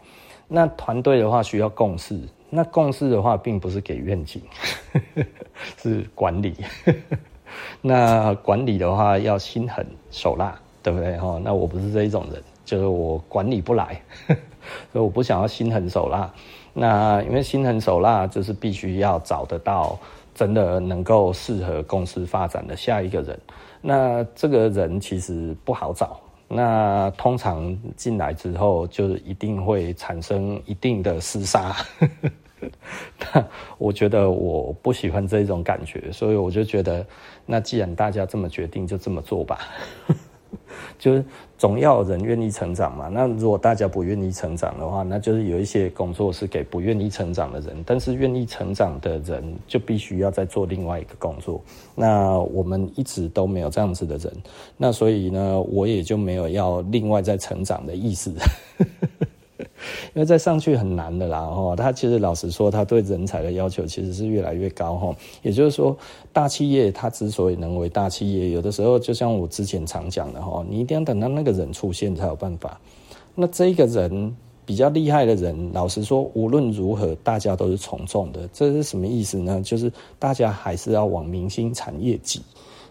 [0.48, 2.18] 那团队的话需要共识，
[2.50, 4.42] 那共识的话并不是给愿景，
[5.78, 6.54] 是管理。
[7.80, 11.16] 那管理的话要心狠手辣，对不对？
[11.18, 14.00] 哈，那我不是这一种人，就是我管理不来，
[14.92, 16.30] 所以我不想要心狠手辣。
[16.72, 19.98] 那因为心狠手辣，就是必须要找得到
[20.40, 23.38] 真的能够适合公司发展的下一个人。
[23.82, 26.18] 那这个人其实不好找，
[26.48, 31.76] 那通常进来之后就一定会产生一定的厮杀。
[33.18, 37.04] 那我觉得我不喜欢这种感觉，所以我就觉得，
[37.44, 39.58] 那既然大家这么决定，就这么做吧。
[40.98, 41.24] 就是
[41.56, 43.08] 总要人愿意成长嘛。
[43.08, 51.60] 那如果大家不愿意成长的话，那就是有一些工作是给不愿意成长的人，但是愿意成长的人就必须要再做另外一个工作。
[51.94, 54.32] 那我们一直都没有这样子的人，
[54.76, 58.32] 那所以呢，我也就没有要另外再成长的意思。
[60.14, 65.16] 因为再上去很难的啦，哈，他其实老实说，他对人才的要求其实是越来越高，哈。
[65.42, 65.96] 也就是说，
[66.32, 72.80] 大企业它之所以能为大企业，有的时候就像我之前常讲的，哈，你一定要等到那个人出现才有办法。
[73.34, 78.48] 那这个人比较厉害的人，老实说，无论如何，大家都是从众的。
[78.52, 79.60] 这是什么意思呢？
[79.62, 82.42] 就是大家还是要往明星产业挤，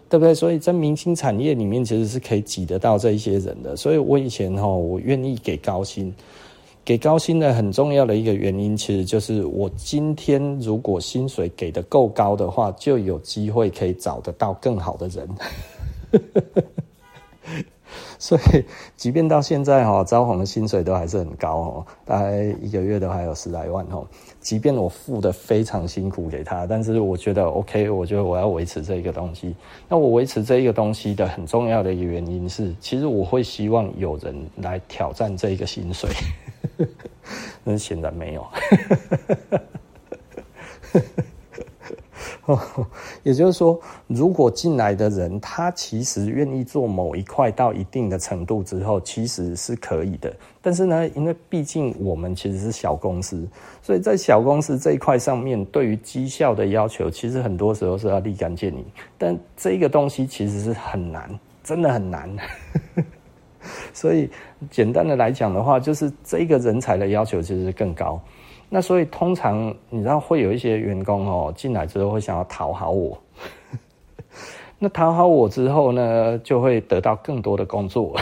[0.08, 0.34] 对不对？
[0.34, 3.76] 所以在明星产业里面，其实是可以挤得到这一些人的。
[3.76, 6.12] 所以我以前哈，我愿意给高薪。
[6.90, 15.28] 给高薪的很重要的一个原因，其实就是我今天如果薪水给的够高的话，就有机会可以找得到更好的人。
[18.18, 18.64] 所以，
[18.96, 24.04] 即便到现在哈，招行的薪水都还是很高哦，大概一个月都还有十来万哦。
[24.40, 29.54] 即便我付的非常辛苦给他，但是我觉得 OK，我觉得我要维持这一个东西。
[29.88, 36.08] 那我维持这一个东西的很重要的一个原因是，其实我会希望有人来挑战这一个薪水，
[37.64, 38.46] 但是显然没有。
[43.22, 50.34] 也就是说，如果进来的人他其实愿意做某一块到一定的程度之后，其实是可以的。
[50.62, 53.48] 但是呢，因为毕竟我们其实是小公司，
[53.80, 58.84] 所以在小公司这一块上面，对于绩效的要求，其实很多时候是要立竿见影。
[59.16, 61.30] 但这个东西其实是很难，
[61.64, 62.28] 真的很难。
[63.92, 64.28] 所以
[64.70, 68.20] 简单的来讲的话，就是这个人才的要求其实更高。
[68.68, 73.20] 那所以通常你知道会有一些员工哦进来之后会想要讨好我，
[74.78, 78.16] 那讨好我之后呢，就会得到更多的工作，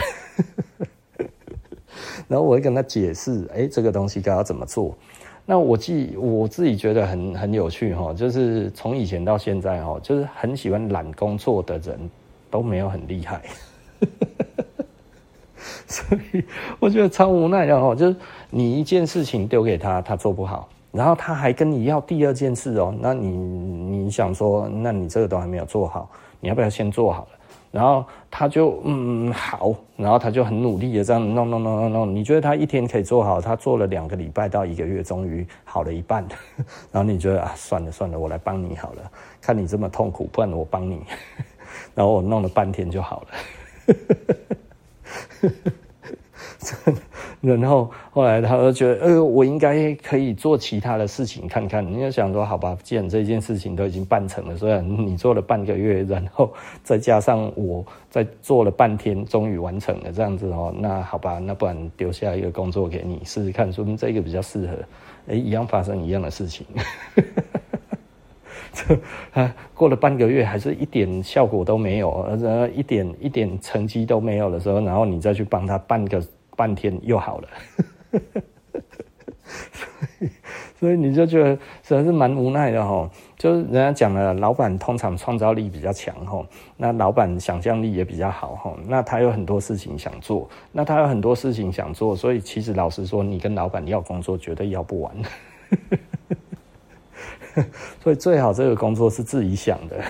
[2.27, 4.95] 然后我会跟他解释，哎，这个东西该要怎么做。
[5.45, 11.99] 那我自我自己觉得很很有趣哈，就是从以前到现在哈，就是很喜欢懒工作的人
[12.51, 13.41] 都没有很厉害。
[15.87, 16.43] 所以
[16.79, 18.15] 我觉得超无奈的哦，就是
[18.51, 26.07] 你一件事情丢给他，他做不好，然后他还跟你要第二件事哦，那你你想说，那你这个都还没有做好，
[26.39, 27.38] 你要不要先做好了？
[27.71, 36.25] 然后他就嗯好，然后他就很努力的这样弄弄弄弄弄，你觉得他一天可以做好，他做了两个礼拜到一个月，终于好了一半，
[36.91, 40.99] 然后你觉得啊算了算了，我来帮你好了，看你这么痛苦，不然我帮你，
[41.93, 43.27] 然后我弄了半天就好了。
[46.59, 47.01] 真的
[47.41, 51.85] 然后后来他就觉得，呃，我应该可以做其他的事情看看。
[51.85, 56.51] 你就想说，好吧，既然这件事情都已经办成了，虽然你做了半个月，然后
[56.83, 64.73] 再加上我再做了半天，终于完成了这样子哦，那好吧，那不然丢下一个工作给你试试看，说明这个比较适合。
[65.27, 66.65] 哎，一样发生一样的事情。
[69.31, 76.21] 啊， 过了半个月，还是一点效果都没有，然后一点一点成绩都没有的时候，然后你再去帮他办个
[76.59, 77.47] 半天又好了，
[79.71, 80.29] 所以
[80.75, 83.09] 所以你就觉得实在是蛮无奈的哈。
[83.37, 86.45] 就是人家讲了，老板通常创造力比较强哈，
[86.75, 95.15] 那老板想象力也比较好哈，那他有很多事情想做，那他有很多事情想做，所以其实老实说，你跟老板要工作绝对要不完。
[98.03, 100.03] 所以最好这个工作是自己想的，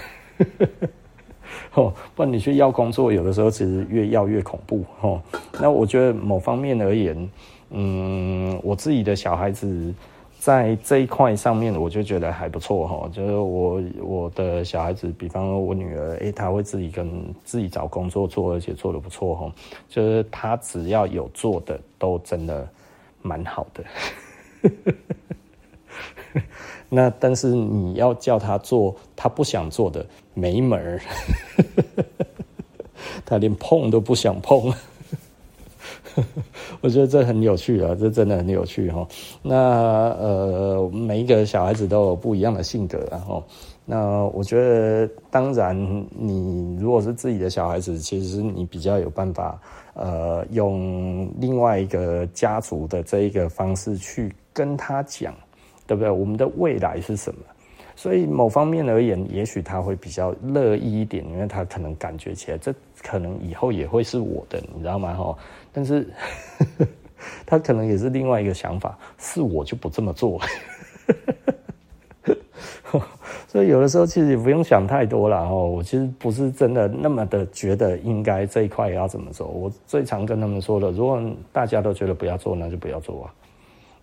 [1.75, 5.21] 哦，不然你去要工作，有的时候其实越要越恐怖，哦。
[5.61, 7.29] 那我觉得某方面而言，
[7.69, 9.93] 嗯，我自己的小孩子
[10.39, 13.09] 在这一块上面，我就觉得还不错，哈。
[13.13, 17.07] 就是我我的小孩子，比方说我女儿，诶，她会自己跟
[17.43, 19.51] 自己找工作做，而且做得不错，哈。
[19.87, 22.67] 就是她只要有做的，都真的
[23.21, 23.83] 蛮好的。
[26.91, 30.03] 那但是你要叫他做他不想做的，
[30.39, 31.01] 没门儿，
[33.25, 34.73] 他连碰都不想碰。
[36.81, 39.07] 我觉得这很有趣啊，这真的很有趣哈。
[39.41, 43.43] 那呃，每一个小孩子都有不一样的性格，然后
[43.85, 45.75] 那我觉得，当然
[46.11, 49.59] 你如果是自己的小孩子，其实你比较有办法，
[49.93, 55.33] 呃，用另外一个家族的这一个方式去跟他讲。
[55.89, 56.11] 对不对？
[56.11, 57.41] 我们的未来是什么？
[57.99, 62.73] 所以某方面而言，也许他会比较乐意一点，因为他可能感觉起来，这
[63.03, 65.13] 可能以后也会是我的，你知道吗？
[65.13, 65.37] 哈，
[65.73, 66.07] 但是
[67.45, 70.39] 他可能也是另外一个想法，是我就不这么做。
[73.49, 75.67] 所以有的时候其实也不用想太多了哦。
[75.67, 79.45] 我其实不是真的那么的觉得应该这一块要怎么做。
[79.45, 81.21] 我最常跟他们说的，如果
[81.51, 83.33] 大家都觉得不要做，那就不要做啊，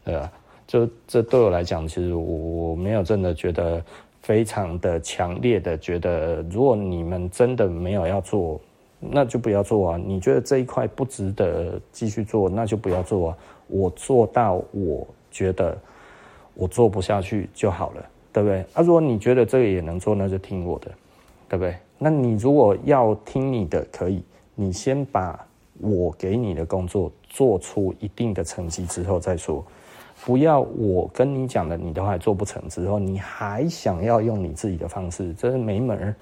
[0.05, 0.31] 对吧？
[0.67, 3.83] 就这对我来讲，其实我我没有真的觉得
[4.23, 8.61] 非常的强烈的觉得，如果你们真的没有要做。
[8.99, 9.99] 那就不要做啊！
[9.99, 13.39] 你觉得这一块不值得继续做，那就不要做啊！
[13.69, 15.77] 我做到我觉得
[16.55, 18.65] 我做不下去就好了，对不对？
[18.73, 20.91] 啊，如果你觉得这个也能做，那就听我的，
[21.47, 21.77] 对不对？
[21.99, 25.47] 那你如果要听你的，可以，你先把
[25.79, 29.63] 我给你的工作做出一定的成绩之后再说，
[30.25, 36.15] 不要我跟你讲的你都还做不成之后，你还想要用你自己的方式，这是没门儿。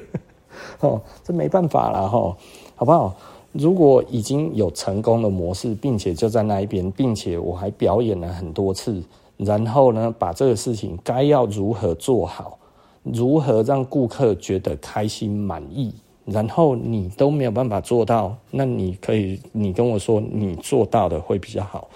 [0.80, 2.36] 哦，这没办法了哈，
[2.74, 3.14] 好不好？
[3.52, 9.02] 如果已经有成功的模式，并且就在那一边，并且我还表演了很多次，
[9.36, 12.58] 然后呢，把这个事情该要如何做好，
[13.02, 15.94] 如何让顾客觉得开心满意，
[16.24, 21.88] 然后你都没有办法做到，那你可以，你跟我说你做到的会比较好，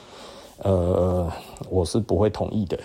[0.67, 1.33] 呃，
[1.71, 2.79] 我是不会同意的，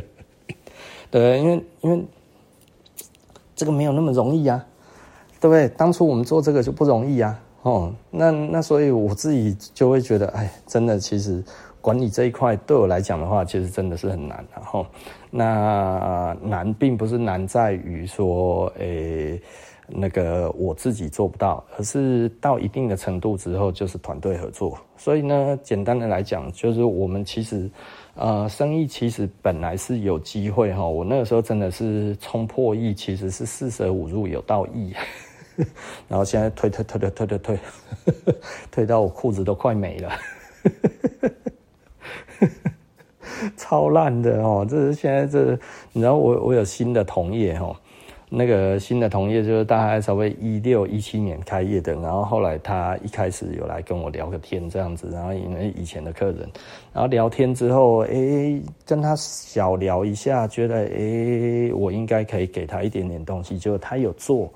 [1.10, 2.04] 对，因为因为。
[3.56, 4.64] 这个没有那么容易呀，
[5.38, 5.68] 对不对？
[5.76, 11.44] 当初我们做这个就不容易呀，哦，那那所以我自己就会觉得，哎，真的，其实
[11.82, 14.86] 管理这一块对我来讲的话，其实真的是很难，然后
[15.30, 19.38] 那难并不是难在于说，诶，
[19.90, 24.78] 那个我自己做不到，而是到一定的程度之后，就是团队合作。
[24.96, 27.70] 所以呢，简单的来讲，就是我们其实。
[28.16, 34.92] 呃，生意其实本来是有机会哈，我那个时候真的是冲破亿，其实是四舍五入有到亿，
[36.06, 37.58] 然后现在退退退退退退退，
[38.70, 40.12] 退到我裤子都快没了，
[43.56, 44.66] 超烂的哦！
[44.68, 45.58] 这现在这，
[45.92, 47.74] 你知道我我有新的同业哈。
[48.32, 56.48] 那个新的同业就是大概稍微一六一七年开业的，然后后来他一开始有来跟我聊个天这样子，然后因为以前的客人，
[56.92, 64.48] 然后聊天之后，诶，跟他小聊一下，觉得诶，我应该可以给他一点点东西，就他有做，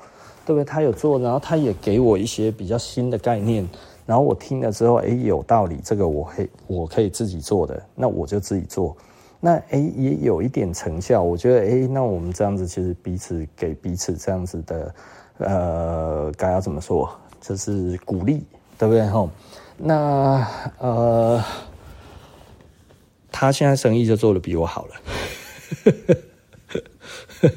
[0.46, 0.64] 对不对？
[0.64, 3.68] 他有做，然后他也给我一些比较新的概念，
[4.06, 8.96] 然后我听了之后，诶，有道理，这个我可我可以自己做的，那我就自己做。
[9.44, 14.94] 那诶也有一点成效，我觉得诶那我们这样子其实彼此给彼此这样子的，
[15.36, 17.06] 呃，该要怎么说？
[17.42, 18.42] 就是鼓励，
[18.78, 19.06] 对不对？
[19.06, 19.28] 吼，
[19.76, 21.44] 那呃，
[23.30, 24.94] 他现在生意就做得比我好了。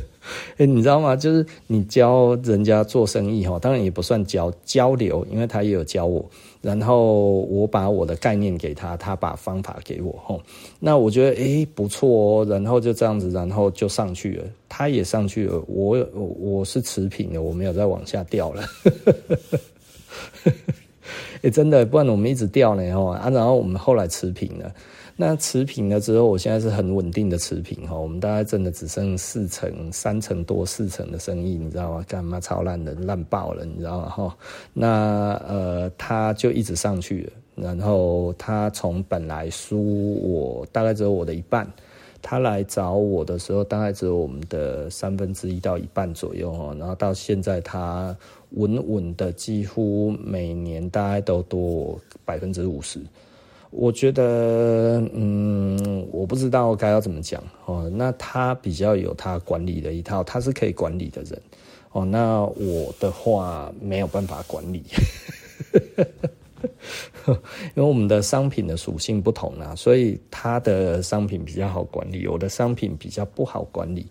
[0.58, 1.16] 哎，你知道吗？
[1.16, 6.30] 就是你教人家做生意哈，当然也不算教交流，因为他也有教我，
[6.62, 10.42] 然后我把我的概念给他，他把方法给我吼。
[10.80, 18.64] 那我觉得哎不错哦，然后就这样子，然后就上去了，他也上去了，我我是持平的，我没有再往下掉了。
[21.44, 24.74] 哎，真的，不然我们一直掉呢哦啊，然后我们后来持平了。
[25.20, 27.98] 那持平了之后，我现在是很稳定的持平哈。
[27.98, 32.06] 我们大概真的只剩四成、三成多、四成的生意，你知道吗？
[32.08, 34.10] 干嘛超烂的，烂爆了，你知道吗？
[34.10, 34.38] 哈，
[34.74, 37.32] 那呃，他就一直上去了。
[37.56, 41.68] 然后他从本来输我大概只有我的一半，
[42.22, 46.76] 他来找我的时候大概只有我们的三分之一到一半左右哈。
[46.78, 48.16] 然后到现在他
[48.52, 53.00] 稳稳的，几乎每年大概都多百分之五十。
[53.80, 57.88] 我觉得，嗯，我不知道该要怎么讲哦。
[57.94, 61.40] 那他比较有他管理的一套，他是可以管理的人
[61.92, 62.04] 哦。
[62.04, 64.84] 那我的话没有办法管理，
[67.76, 74.08] 因为我们的商品的属性不同啊，所以他的商品比较好管理，我的商品比较不好管理。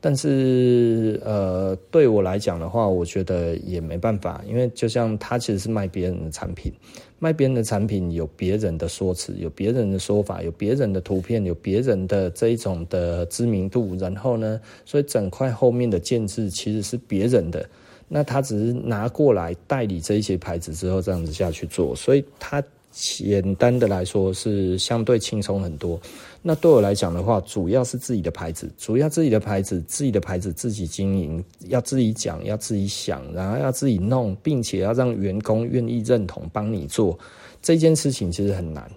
[0.00, 6.72] 但是，呃，对我来讲的话，我觉得也没办法，因为就像他其实是卖别人的产品，
[7.18, 17.68] 卖别人的产品有别人的说辞，有别人的说法，有别人的图片，有别人的这一种的知名度，然后呢，所以整块后面的建制其实是别人的，
[18.08, 22.62] 那他只是拿过来代理这一些牌子之后这样子下去做，所以他。
[22.90, 26.00] 简单的来说是相对轻松很多。
[26.42, 37.18] 那对我来讲的话，主要是自己的牌子，主要自己的牌子，自己的牌子自己经营，要自己讲，要自己想，然后要自己弄，并且要让员工愿意认同，帮你做
[37.60, 38.90] 这件事情，其实很难。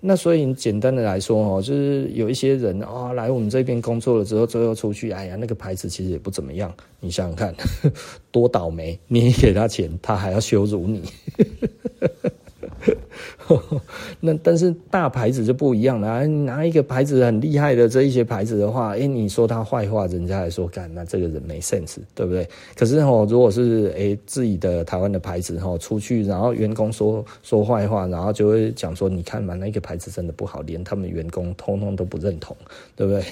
[0.00, 6.72] 那所以简单的来说哦，就是有一些人啊、来我们这边工作了之后，最后出去，哎呀，那个牌子其实也不怎么样。
[7.00, 7.54] 你想想看，
[8.30, 8.98] 多倒霉！
[9.06, 11.02] 你给他钱，他还要羞辱你。
[14.20, 22.48] 那但是大牌子就不一样了，啊，拿一个牌子很厉害的这一些牌子的话，哎，你说他坏话，人家还说干，那这个人没 sense，对不对？
[22.76, 32.56] 可是哦，如果是哎自己的台湾的牌子哈，出去然后员工说说坏话，然后就会讲说，你看嘛，那个牌子真的不好，连他们员工通通都不认同，
[32.96, 33.24] 对不对？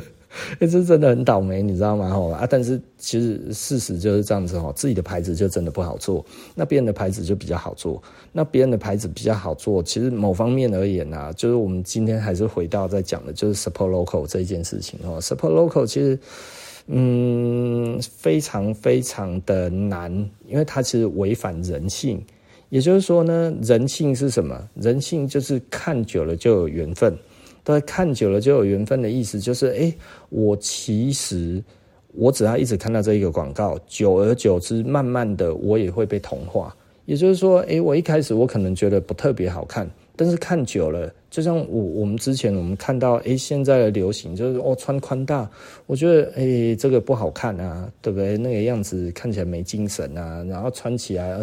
[0.58, 2.08] 哎， 这真的很倒霉，你知道吗？
[2.10, 2.46] 吼啊！
[2.48, 6.24] 但是其实事实就是这样子吼，自己的牌子就真的不好做，
[6.54, 8.02] 那别人的牌子就比较好做。
[8.32, 15.20] 那别人的牌子比较好做，其实某方面而言啊，就是我们今天还是回到在讲的，就是 support local 这一件事情哦。
[15.20, 16.18] support local 其实
[16.88, 20.12] 嗯非常非常的难，
[20.46, 22.22] 因为它其实违反人性。
[22.68, 24.68] 也就是说呢，人性是什么？
[24.74, 27.16] 人性就是看久了就有缘分。
[27.66, 29.92] 对，看久了就有缘分的意思，就是哎，
[30.28, 31.60] 我其实
[32.14, 36.72] 我只要一直看到这一个广告，久而久之，慢慢的我也会被同化。
[37.06, 45.50] 也就是说，哎，我一开始我可能觉得不特别好看，但是看久了，就像我我们之前我们看到，哎，现在的流行就是哦穿宽大，
[45.86, 48.38] 我觉得哎这个不好看啊，对不对？
[48.38, 51.36] 那个样子看起来没精神啊，然后穿起来。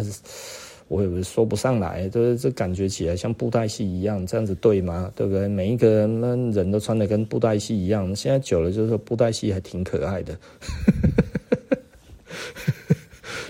[0.88, 5.10] 我也说不上来，就是这感觉起来像布袋戏一样，这样子对吗？
[5.16, 5.48] 对不对？
[5.48, 10.38] 每一个人人都穿的跟布袋戏一样，现在久了就是说布袋戏还挺可爱的，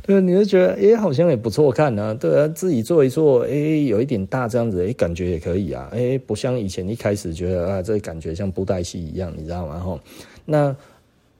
[0.07, 3.51] 对，你就觉得哎，好像也不错看啊，对啊，自己做一做，哎，
[3.87, 9.81] 有一点大这样子，哎，感觉也可以啊，哎，不像以前一开始觉得啊，这感觉像布袋戏一样，你知道吗？
[9.81, 9.99] 吼，
[10.45, 10.75] 那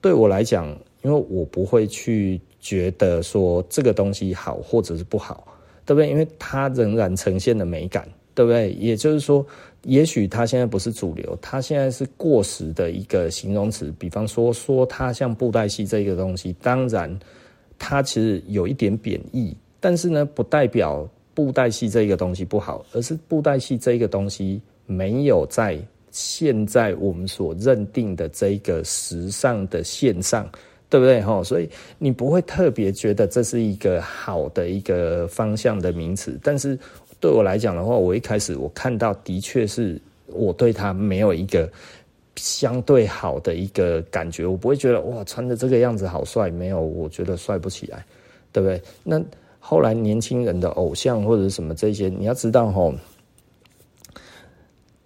[0.01, 0.69] 对我来讲，
[1.03, 5.47] 因为我不会去觉得说这个东西好或者是不好。
[5.87, 6.11] 对不对？
[6.11, 8.73] 因为它仍然呈现了美感，对不对？
[8.73, 9.45] 也就是说，
[9.83, 13.93] 也许它现在不是主流，它现在是过时的一个形容词。
[13.99, 17.15] 比方说，说它像布袋戏这个东西，当然
[17.79, 25.79] 它其实有一点贬义，但是呢，不代表布袋戏这个东西不好，而是布袋戏这个东西没有在
[26.11, 30.49] 现在我们所认定的这个时尚的线上。
[30.95, 31.21] 对不对？
[31.21, 31.69] 哈，所以
[31.99, 36.79] 你不会特别觉得这是一个好的一个方向的名词，但是
[37.19, 41.69] 对我来讲的话，我一开始我看到的确是我对它没有一个
[42.37, 48.07] 相对好的一个感觉，我不会觉得哇，穿的这个样子好帅，没有，我觉得帅不起来，
[48.53, 48.81] 对不对？
[49.03, 49.21] 那
[49.59, 52.95] 后来年轻人的偶像或者什么这些，你要知道哈，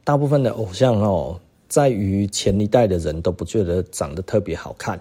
[0.04, 1.40] 大部分的偶像哦。
[1.68, 4.98] 在于前一代的人都不觉得长得特别好看，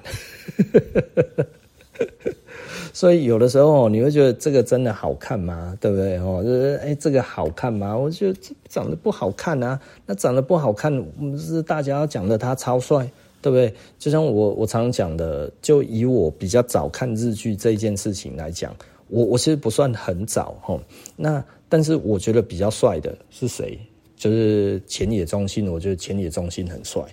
[2.93, 5.77] 所以有的时候你会觉得这个真的好看吗？
[5.79, 6.17] 对不对？
[6.17, 7.95] 哦，就是哎，这个好看吗？
[7.95, 9.79] 我觉得长得不好看啊。
[10.05, 10.91] 那长得不好看，
[11.37, 13.09] 是大家要讲的他超帅，
[13.41, 13.73] 对不对？
[13.97, 18.75] 就像我我常讲的，就以我比较早看日剧这件事情来讲，
[19.07, 20.77] 我我其实不算很早哈。
[21.15, 23.79] 那但是我觉得比较帅的是谁？
[24.17, 27.03] 就是浅野忠信，我觉得浅野忠信很帅，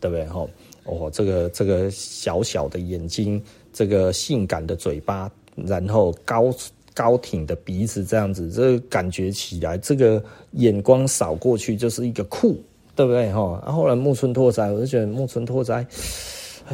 [0.00, 0.24] 对不对？
[0.24, 0.48] 哈，
[0.84, 3.40] 哦，这个这个小小的眼睛，
[3.70, 6.52] 这个性感的嘴巴，然后高
[6.94, 12.56] 高挺的鼻子，这样子，这个感觉起来，这个眼光扫过去就是一个酷，
[12.96, 13.30] 对不对？
[13.30, 15.86] 哈，然后来木村拓哉，我就觉得木村拓哉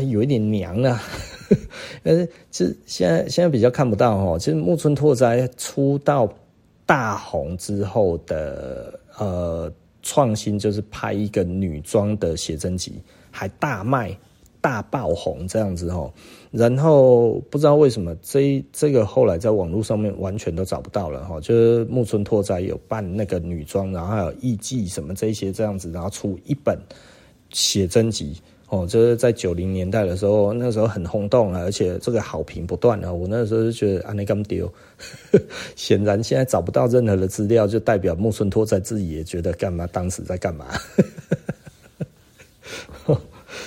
[0.08, 1.02] 有一点娘啊，
[2.04, 6.32] 但是其实现在现在比较看不到哈，其实木村拓哉出道
[6.86, 9.72] 大红之后的呃。
[10.02, 12.94] 创新就是拍一个女装的写真集，
[13.30, 14.16] 还大卖、
[14.60, 16.12] 大爆红这样子哦。
[16.50, 21.40] 然后不知道为什么这这个后来在网络上面完全都找不到了哈。
[21.40, 26.78] 就是木村拓哉有办那个女装，然后还有艺妓什么这些这样子，然后出一本
[27.50, 28.36] 写真集。
[28.70, 33.12] 哦，就是在九零年代的时候，那时候很轰动啊，而且这个好评不断啊。
[33.12, 34.72] 我那时候就觉得啊，那干嘛丢？
[35.74, 39.88] 显然现在找不到任何的资料，就代表木村拓哉自己也觉得干嘛？
[39.88, 40.66] 当时在干嘛？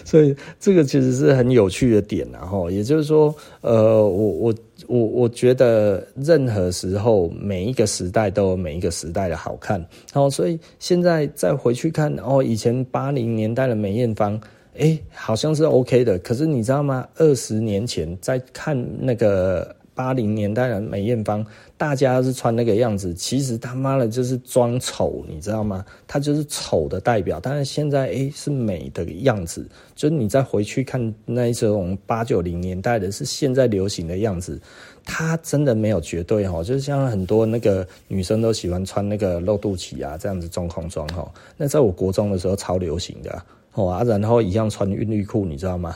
[0.05, 2.45] 所以这个其实是很有趣的点啊。
[2.45, 4.55] 哈，也就是说，呃，我我
[4.87, 9.77] 我我觉得任何时候每一个时代都有每一个时代的好看。
[10.13, 14.39] 然后，所以现在再回去看哦，以前八零年代的梅艳芳。
[14.77, 17.07] 哎，好像是 OK 的，可是你知道吗？
[17.17, 21.45] 二十年前在看那个八零年代的梅艳芳，
[21.77, 25.85] 大家是穿那个样子，其实他妈的就是装丑，你知道吗？
[26.07, 27.39] 他就是丑的代表。
[27.39, 29.63] 但是现在哎，是美的样子，
[29.93, 34.59] 就是你再回去看那一种八九零年代的，是现在流行的样子，
[35.05, 36.63] 他真的没有绝对哈。
[36.63, 41.31] 就是像很多那个女生都喜欢穿那个露肚脐啊，这样子中空装哈。
[41.55, 43.39] 那在我国中的时候超流行的。
[43.73, 45.95] 哦啊，然后一样穿韵律裤，你知道吗？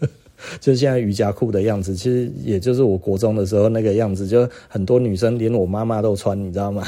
[0.60, 6.86] 就现在瑜伽裤的样子，其实也就是我国中的时候那个样子，就很多女生连我妈妈都穿，你知道吗？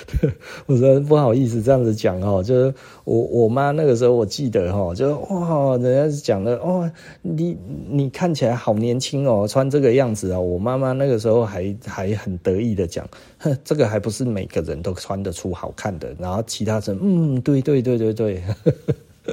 [0.66, 2.74] 我说不好意思这样子讲哦，就是
[3.04, 6.90] 我我妈那个时候我记得哈，就哇，人家是讲的哦，
[7.22, 7.56] 你
[7.88, 13.08] 你看起来好年轻哦，穿这个样子啊，我妈妈那个时候还还很得意的讲，
[13.38, 18.42] 哼，这个还不是每个人都穿得出好看的，然后其他人嗯，对对对对对，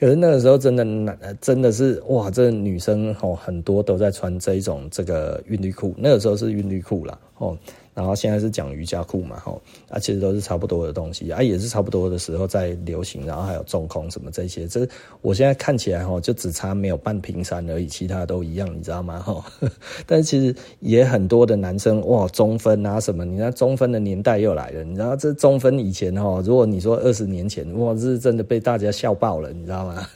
[0.00, 7.56] 可是那个时候真的男真的是哇，这女生哦很多都在穿这一种这个韵律裤，那个时候是韵律裤啦哦。
[7.92, 14.86] 然后现在是讲瑜伽裤嘛，吼，啊，其实都是差不多的东西啊，也是差不多的时候在流行，然后还有中空什么这些，这
[15.22, 19.18] 我现在看起来吼，就只差没有半屏山而已，其他都一样，你知道吗？
[19.18, 19.44] 吼，
[20.06, 30.06] 但是其实也很多的男生哇，中分啊什么，你看中分的年代又来了，你知道这中分以前吼，如果你说二十年前哇，这是真的被大家笑爆了，你知道吗？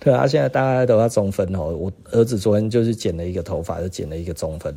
[0.00, 1.68] 对啊，现在大家都要中分哦。
[1.76, 4.74] 我儿子昨天就是剪了一个头发，就剪了一个中分。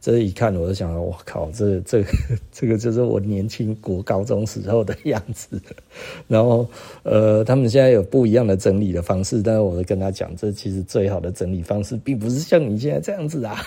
[0.00, 2.04] 这一看，我就想，我靠，这这
[2.52, 5.60] 这个就是我年轻国高中时候的样子。
[6.28, 6.68] 然后，
[7.02, 13.60] 呃，他们现在有不一样的整理的方式，但是我就跟他讲，这其实最好的整理方式，并不是像你现在这样子啊。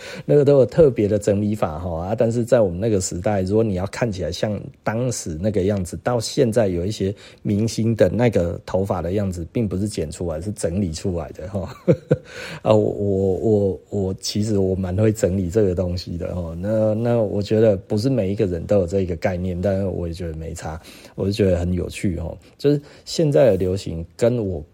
[0.26, 11.74] 那个都有特别的整理法哈啊，但是在我们那个时代，如果你要看起来像当时那个样子，到现在有一些明星的那个头发的样子，并不是剪出来，是整理出来的哈。
[12.62, 16.54] 啊，我我我我其实我蛮会整理这个东西的哈。
[16.58, 20.80] 那那我觉得不是每一个人都有这个概念，但是我也觉得没差，
[21.14, 22.36] 我就觉得很有趣哈。
[22.56, 24.64] 就是现在的流行，跟我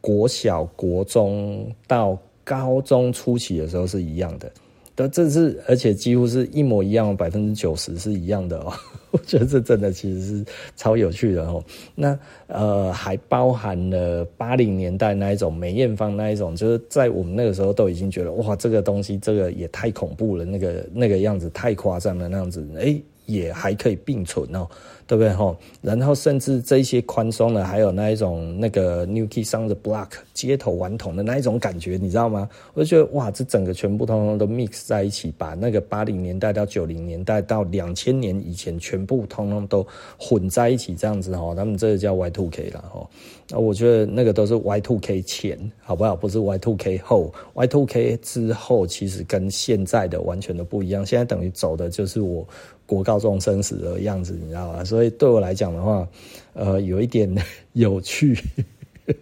[0.00, 2.16] 国小、国中到
[2.46, 4.48] 高中初期的时候是一样的，
[4.94, 8.72] 但这是而且几乎是一模一样，百分之九十是一样的哦。
[9.10, 10.44] 我觉得这真的其实是
[10.76, 11.64] 超有趣的哦。
[11.94, 12.16] 那
[12.46, 24.66] 呃，还包含了八零年代那一种梅艳芳那一种，就是在我们那个时候都已经觉得哇，这个东西这个也太恐怖了，那个那个样子太夸张了那样子，哎，也还可以并存哦。
[25.08, 25.56] 对不对吼？
[25.80, 32.50] 然后甚至这些宽松的，还有那一种那个 New Kids on the Block 街头顽童的那一种感觉，你知道吗？
[32.74, 39.86] 我就觉得哇，这整个全部通通都 mix 在一起，把那个八零年代到九零年代到两千年以前，全部通通都
[40.18, 43.08] 混在一起，这样子吼，他们这个叫 Y2K 了吼。
[43.48, 46.16] 那我觉得那个都是 Y2K 前，好不好？
[46.16, 51.06] 不是 Y2K 后，Y2K 之后其实跟现在的完全都不一样。
[51.06, 52.44] 现在等于走的就是我。
[52.86, 54.84] 国高中生死的样子，你知道吗？
[54.84, 56.08] 所以对我来讲的话，
[56.54, 57.28] 呃，有一点
[57.74, 58.38] 有趣。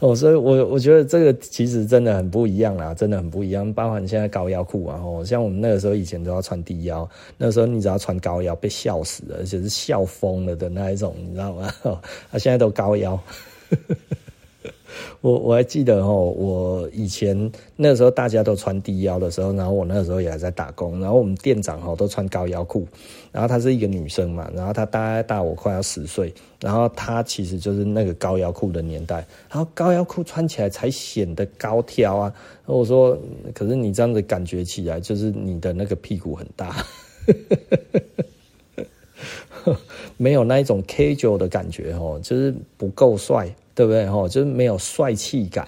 [0.00, 3.72] 哦，所以我我觉得这个其实真的很不一样啦，真的很不一样。
[3.72, 7.08] 包含现在高腰裤啊，哦，像我们那个时候以前都要穿低腰，
[7.38, 11.72] 那时候你只要穿高腰被笑死了，而且是笑疯了的那一种，你知道吗？
[11.82, 11.98] 哦，
[12.30, 13.18] 他现在都高腰。
[15.20, 22.86] 我我还记得哦，我以前那时候大家都穿低腰的时候，然后我那个时候也还在打工，然后我们店长哦都穿高腰裤，
[23.32, 29.16] 然后她是一个女生嘛，然后她大概大我快要十岁，然后她其实就是那个高腰裤的年代，
[29.50, 32.32] 然后高腰裤穿起来才显得高挑啊。
[32.66, 33.18] 我说，
[33.52, 36.84] 可是你这样子感觉起来，就是你的那个屁股很大，
[40.16, 43.52] 没有那一种 casual 的感觉哦，就是不够帅。
[43.80, 44.04] 对不对？
[44.04, 45.66] 吼，就是没有帅气感，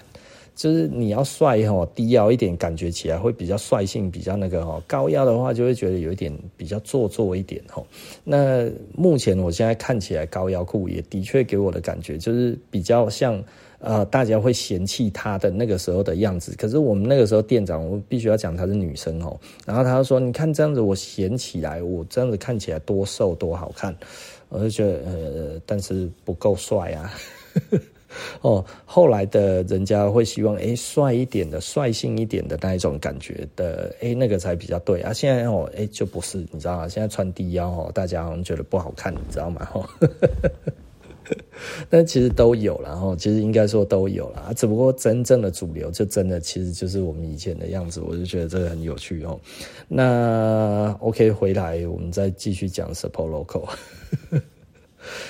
[0.55, 4.79] 就是你要帅吼，低腰一点，感觉起来会比较率性，比较那个吼。
[4.85, 7.87] 高腰的话，就会觉得有一点比较做作一点吼。
[8.23, 13.43] 那目前我现在看起来高腰裤也的确给我的感觉就是比较像
[13.79, 16.55] 呃，大家会嫌弃他的那个时候的样子。
[16.55, 19.35] 可是我们那个时候店长，我必须要讲她是女生哦。
[19.65, 23.93] 然后他就说：“你看这样子，我嫌起来，我这样子看起来多瘦多好看。”
[24.49, 27.11] 我就觉得呃，但是不够帅啊。
[28.41, 35.13] 哦，后来的人家会希望诶帅一点的、率性一点的那一种感觉的，诶那个才比较对啊。
[35.13, 36.87] 现在哦，诶就不是，你知道吗？
[36.87, 39.65] 现在穿低腰哦，大家好像觉得不好看，你知道吗？
[39.65, 39.89] 哈，
[41.89, 48.01] 但其实都有了哈，其实应该说都有了，只不过真正的主流就真的其实就是我们以前的样子。
[48.01, 49.39] 我就觉得这个很有趣哦。
[49.87, 53.69] 那 OK，回来我们再继续讲 Support Local。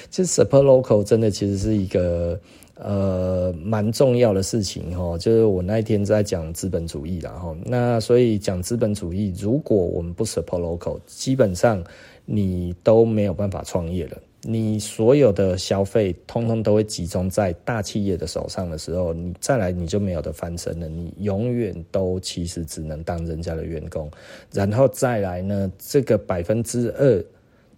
[0.10, 2.39] 其实 Support Local 真的其实是一个。
[2.84, 11.81] 呃，蛮重要的事情哈，就是我那一天在讲资本主义啦哈，那所以讲资本主义，如果我们不 support local，基本上
[12.26, 14.18] 你都没有办法创业了。
[14.41, 20.89] 你所有的消费通通都会集中在大企业的手上的时候，你再来你就没有得翻身了。
[20.89, 24.11] 你永远都其实只能当人家的员工，
[24.51, 27.23] 然后再来呢，这个百分之二，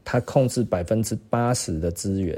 [0.03, 2.35] 他控制百分之八十的资源。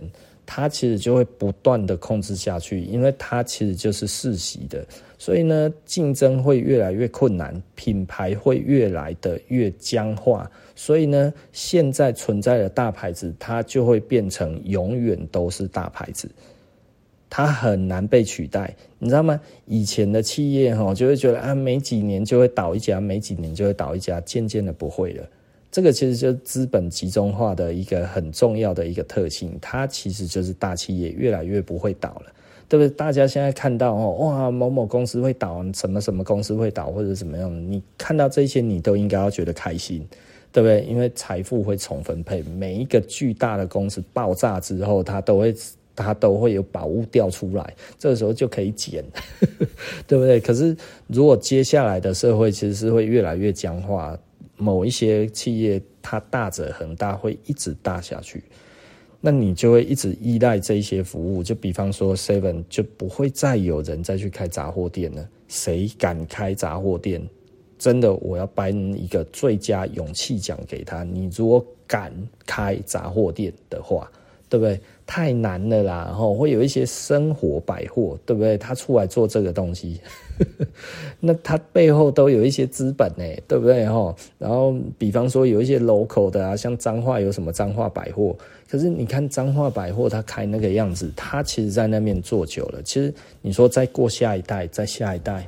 [0.48, 4.84] 它其实就会不断的控制下去，因为它其实就是世袭的，
[5.18, 16.28] 所以呢，竞争会越来越困难，品牌会越来的越僵化，所以呢，现在存在的大牌子，它就会变成永远都是大牌子。
[17.30, 19.38] 它很难被取代，你知道吗？
[19.65, 25.28] 以前的企业哈，就会觉得啊，每几年就会倒一家，每几年就会倒一家，渐渐的不会了。
[25.78, 32.34] 这个其实就是资本集中化的一个很重要的一个特性，它其实就是大企业越来越不会倒了，
[32.68, 32.90] 对不对？
[32.90, 40.04] 大家现在看到哦，哇，某某公司会倒，什么什么公司会倒，或者怎么样，你看到这些，你都应该要觉得开心，
[40.52, 40.82] 对不对？
[40.90, 45.56] 因为财富会重分配，每一个巨大的公司爆炸之后，它都会。
[45.99, 49.04] 它都会有宝物掉出来，这个时候就可以捡，
[50.06, 50.40] 对不对？
[50.40, 50.78] 可是
[51.08, 54.16] 如果接下来的社会其实是会越来越僵化，
[54.58, 58.44] 某一些企业它大者很大，会一直大下去，
[59.22, 61.42] 那你就会一直依赖这一些服务。
[61.42, 67.26] 就比方说 Seven 就不会再有人再去开杂货店了，谁敢开杂货店？
[67.80, 71.04] 真的，我要颁一个最佳勇气奖给他。
[71.04, 72.12] 你如果敢
[72.46, 74.12] 开杂货店的话。
[74.49, 74.80] 对不对？
[75.06, 78.57] 太难了啦，然后会有一些生活百货，对不对？
[78.57, 80.02] 他出来做这个东西，
[81.22, 83.88] 那他背后都有一些资本呢，对不对？
[83.88, 88.36] 哈，然后比方说有一些 local 的啊，像彰化有什么彰化百货，
[88.69, 95.48] 可是你看彰化百货，他开那个样子，他其实在那边做久了，其实你说再过下一代，再下一代，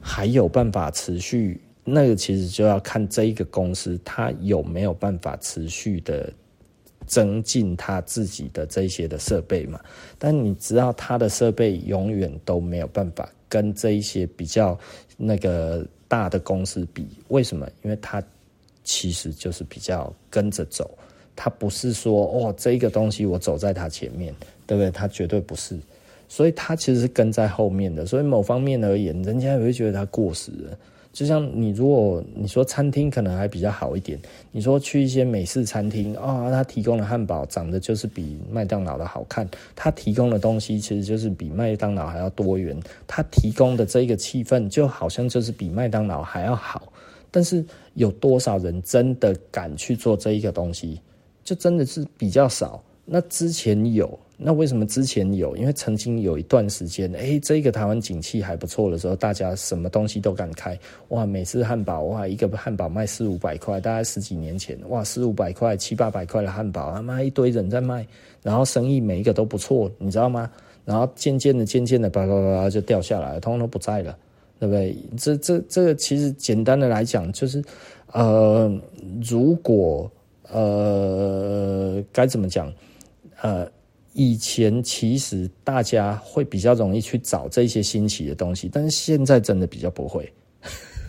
[0.00, 6.32] 还有办法持续，那个其实就要看这一个公司，它有没有办法持续的。
[7.08, 9.80] 增进他自己的这些的设备嘛，
[10.18, 14.78] 但你知道他的设备永远都没有办法跟这一些比较
[15.16, 17.66] 那个大的公司比，为什么？
[17.82, 18.22] 因为他
[18.84, 20.88] 其实就是比较跟着走，
[21.34, 24.34] 他不是说哦，这个东西我走在他前面，
[24.66, 24.90] 对不对？
[24.90, 25.78] 他绝对不是，
[26.28, 30.78] 所以他其实是跟在后面的，所以某方面而言，人家也会觉得他过时了。
[31.18, 34.16] 就像你，如果你说餐厅可能还比较好一点，
[34.52, 46.92] 你说去一些美式餐厅啊，哦，他提供的汉堡长得就是比麦当劳的好看，他提供的东西其实就是比麦当劳还要多元，他提供的这个气氛就好像就是比麦当劳还要好，
[47.32, 47.64] 但是
[47.94, 51.00] 有多少人真的敢去做这一个东西，
[51.42, 52.80] 就真的是比较少。
[53.04, 54.16] 那之前有。
[54.40, 55.56] 那为什么之前有？
[55.56, 60.78] 因为曾经有一段时间，哎、欸，这个台湾景气还不错的时候，大家什么东西都敢开，
[61.08, 68.06] 哇，美式汉堡，哇，一个汉堡卖四五百块，大概十几年前，哇，四五百块、七八百块的汉堡，他妈一堆人在卖，
[68.40, 70.48] 然后生意每一个都不错，你知道吗？
[70.84, 74.16] 然后渐渐的、渐渐的，叭叭叭叭就掉下来了，通通都不在了，
[74.60, 74.96] 对不对？
[75.16, 77.60] 这、这、这个其实简单的来讲，就是，
[78.12, 78.72] 呃，
[79.28, 80.08] 如果
[80.52, 82.72] 呃该怎么讲，
[83.42, 83.68] 呃。
[84.18, 90.28] 以前其实大家会比较容易去找这些新奇的东西，但是现在真的比较不会。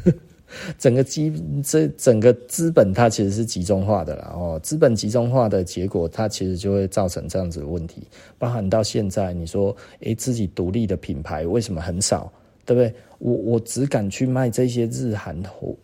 [0.78, 1.34] 整个基
[1.64, 8.04] 这整个资本它其实是集中化的啦，哦，资本集中化的结果，它其实就会造成这样子的问题。
[8.38, 12.32] 包含到现在，你说，诶，自己独立的品牌为什么很少？
[12.64, 12.94] 对不对？
[13.20, 15.38] 我我只敢去卖这些日韩，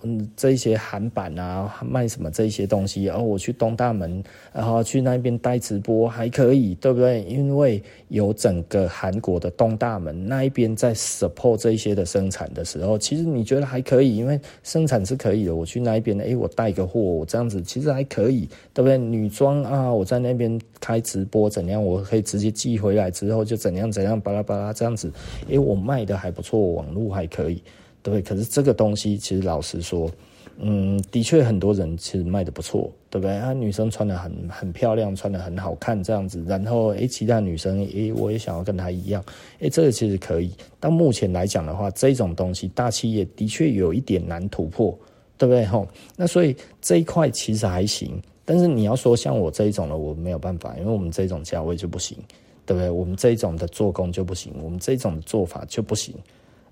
[0.04, 7.24] 嗯，这些韩版啊，卖什么这些东西，然后我去东大门，然后去那边带直播还可以，对不对？
[7.24, 15.54] 因为有整个韩国的东大门那一边在 support 这些的生产的时候，其实你觉得还可以，因为生产是可以的。
[15.54, 18.98] 我去那一边，诶，我带个货，我这样子其实还可以，对不对？
[18.98, 25.12] 女装啊，我在那边开直播怎样，我可以直接寄回来之后就怎样怎样，巴拉巴拉这样子，
[25.50, 27.25] 诶，我卖的还不错，网络还。
[27.28, 27.62] 可以，
[28.02, 30.10] 对，可是这个东西其实老实说，
[30.58, 33.36] 嗯，的确很多人其实卖的不错，对不对？
[33.36, 39.24] 啊，女生穿的很很漂亮，穿的很好看，这样子，然后诶，其他女生诶，我也想要跟她一样，
[39.60, 40.52] 诶，这个其实可以。
[40.80, 44.98] 到目前来讲的话，这种东西大企业的确有一点难突破，
[45.38, 45.66] 对不对？
[45.66, 52.18] 吼，那所以这一块其实还行，但是你要说像我这一种的，我没有办法，因为我们这种价位就不行，
[52.66, 52.90] 对不对？
[52.90, 56.16] 我们这一种的做工就不行，我们这种的做法就不行。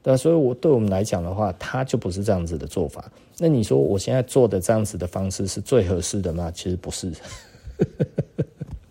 [0.04, 3.10] 对，所以，我对我们来讲的话，他就不是这样子的做法。
[3.40, 6.52] 那你说我现在做的这样子的方式是最合适的吗？
[6.54, 7.12] 其实不是。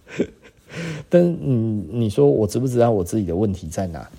[1.08, 4.10] 但你你说我知不知道我自己的问题在哪？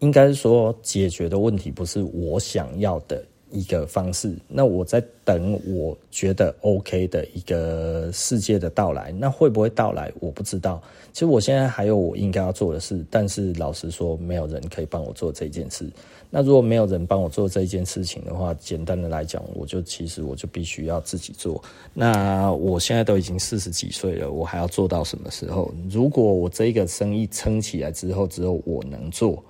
[0.00, 3.24] 应该说解决的问题不是我想要的
[3.56, 10.82] 一个方式，那我在等我觉得 OK 的一个世界的到来，那会不会到来我不知道。
[11.12, 15.88] 其实我现在还有我应该要做的事，但是老实说，没有人可以帮我做这件事。
[16.28, 21.62] 那如果没有人帮我做这件事情的话，简单的来讲，我就其实我就必须要自己做。
[21.94, 25.72] 那我现在都已经四十几岁了，我还要做到什么时候？
[25.88, 29.42] 如果我这个生意撑起来之后，只有我能做，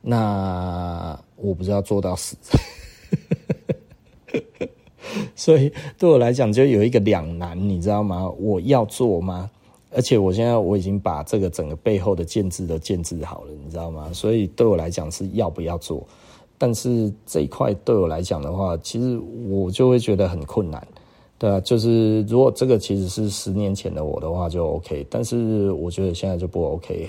[0.00, 2.36] 那我不知道做到死。
[5.36, 8.30] 所以对我来讲，就有一个两难，你知道吗？
[8.38, 9.50] 我要做吗？
[9.96, 14.10] 而且我现在我已经把这个整个背后的建制都建制好了，你知道吗？
[14.12, 16.04] 所以对我来讲是要不要做，
[16.58, 20.84] 但是这一块对我来讲的话，其实我就会觉得很困难，
[21.38, 27.06] 对啊，就是如果这个其实是十年前的我的话就 OK，但是我觉得现在就不 OK，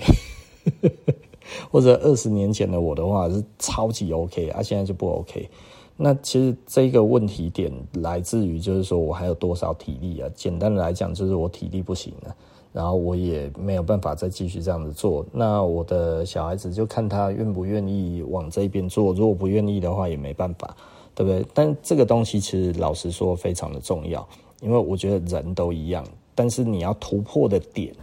[1.72, 5.48] 或者二十年前的我的话是超级 OK，啊，现在就不 OK。
[5.96, 10.28] 那其实这个问题点来自于就是说我还有多少体力啊？
[10.34, 12.34] 简单的来讲就是我体力不行了。
[12.72, 20.76] 然后我也没有办法再继续这样子做，那我的小孩子就看他愿不愿意往这边做，如果不愿意的话也没办法，
[21.14, 21.42] 对不对？
[21.54, 24.28] 但这个东西其实老实说非常的重要，
[24.60, 26.04] 因为我觉得人都一样，
[26.34, 27.94] 但是你要突破的点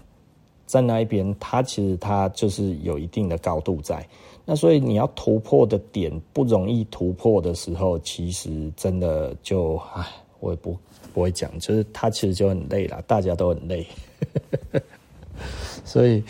[0.66, 4.04] 在那一边，它其实它就是有一定的高度在，
[4.46, 10.06] 那所以你要突破的点不容易突破的时候，其实真的就唉，
[10.40, 10.78] 我也不
[11.14, 13.88] 不会讲，就是他其实就很累了，大家都很累。
[15.86, 16.24] 所以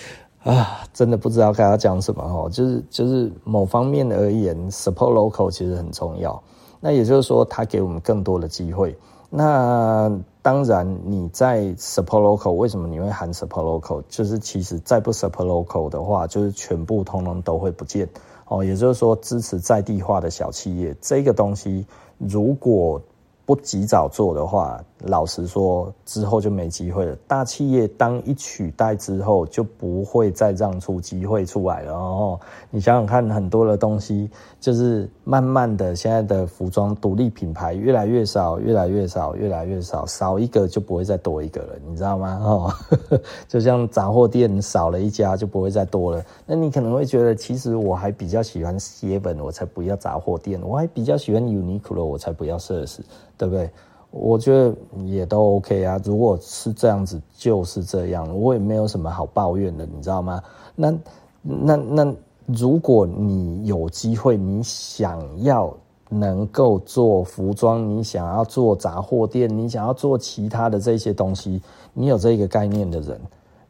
[0.43, 2.49] 啊，真的不知道该要讲什么哦。
[2.51, 6.41] 就是就是某方面而言，support local 其实很重要。
[6.79, 8.95] 那也就是说，他给我们更多的机会。
[9.29, 10.11] 那
[10.43, 14.03] 当然，你在 support local，为什么你会喊 support local？
[14.09, 18.07] 就是其实再不 support local 的话，就是全部通通都会不见
[18.49, 18.61] 哦。
[18.61, 21.87] 也就是说，支持在地化的小企业这个东西，
[22.17, 23.01] 如果
[23.45, 27.15] 不及早做的话，老实说，之后就没机会了。
[27.27, 31.91] 大企业当一取代之后，就不会再让出机会出来了。
[31.91, 32.39] 然后
[32.69, 42.39] 你想想看，很多的东西就是慢慢的，现在的服装独立品牌越来越少，越来越少，越来越少，少一个就不会再多一个了，你知道吗？
[42.43, 42.73] 哦，
[43.47, 46.23] 就像杂货店少了一家就不会再多了。
[46.45, 52.99] 那你可能会觉得，其实我还比较喜欢 Seven，我才不要杂货店；我还比较喜欢 Uniqlo，我才不要奢侈。
[53.35, 53.69] 对不对？
[54.15, 54.75] 我觉得
[55.05, 55.99] 也都 OK 啊。
[56.03, 60.39] 如果是这样子，就是这样，我也没有什么好抱怨的，你知道吗？
[60.75, 60.93] 那
[61.41, 62.15] 那那，
[62.45, 65.75] 如果你有机会，你想要
[66.09, 71.59] 能够做服装，你想要做杂货店，你想要做其他的这些东西，
[71.91, 73.19] 你有这个概念的人。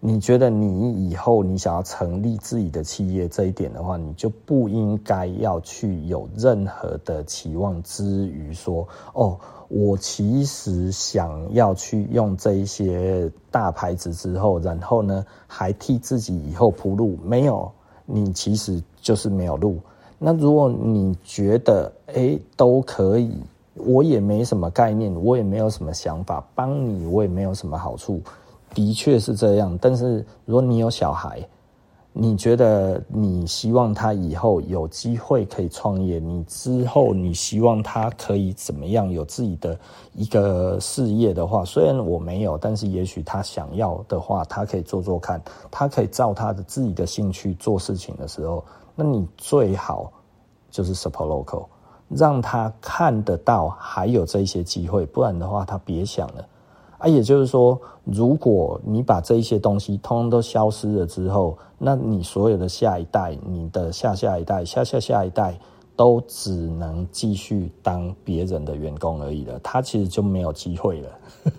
[0.05, 9.39] 你觉得你以后你想要成立自己的企业这一点的话，你就不应该要去有任何的期望之余说，哦，
[9.75, 17.17] 我其实想要去用这一些大牌子之后，然后呢，还替自己以后铺路。
[17.25, 17.71] 没有，
[18.05, 19.79] 你其实就是没有路。
[20.19, 23.35] 那如果你觉得，诶，都可以，
[23.73, 28.21] 我也没什么概念，我也没有什么想法，帮你我也没有什么好处。
[28.75, 31.43] 的确是这样，但是如果你有小孩，
[32.15, 39.75] 你觉得你希望他以后有机会可以创业，你之后你希望他可以怎么样有自己的
[40.13, 45.41] 一个事业的话，虽然我没有，但是也许他想要的话，他可以做做看，
[45.71, 48.63] 他可以照他的自己的兴趣做事情的时候，
[48.93, 50.13] 那你最好
[50.69, 51.65] 就是 support local，
[52.09, 56.47] 让他看得到还有这些机会，不然的话他别想了。
[57.03, 65.59] 啊，也就是说，如果你把这一些东西通通都消失了之后，那你所有的下一代、你的下下一代、下下下一代，
[65.97, 69.59] 都只能继续当别人的员工而已了。
[69.61, 71.09] 他其实就没有机会了，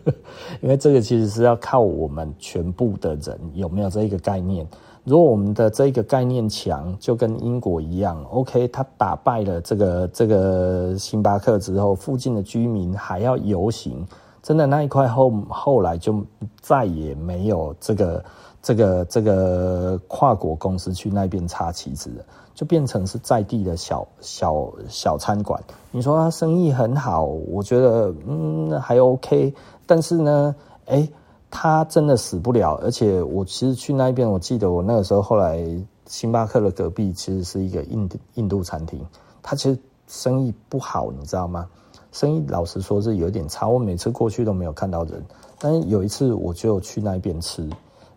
[0.63, 4.67] 因为这个其实是要靠我们全部的人有没有这一个概念。
[5.05, 14.07] 如果我们的这个概念强，就跟英国一样，OK，他打败了这个这个星巴克之后，附近的居民还要游行。
[14.45, 16.23] 真的那一块后后来就
[16.61, 18.23] 再也没有这个
[18.63, 25.59] 这个这个跨国公司去那边插旗子了，就变成是在地的小小小餐馆。
[25.91, 29.55] 你说他生意很好，我觉得嗯还 OK，
[29.87, 30.55] 但是呢，
[30.85, 31.09] 哎，
[31.51, 32.79] 他真的死不了。
[32.83, 35.67] 而且我其实去那边，我记得我那个时候后来
[36.05, 39.01] 星巴克的隔壁其实是一个印印度餐厅，
[39.43, 41.67] 他其实生意不好，你知道吗？
[42.15, 45.21] 生意老实说是有点差，我每次过去都没有看到人，
[45.59, 47.69] 但是有一次我就去那边吃，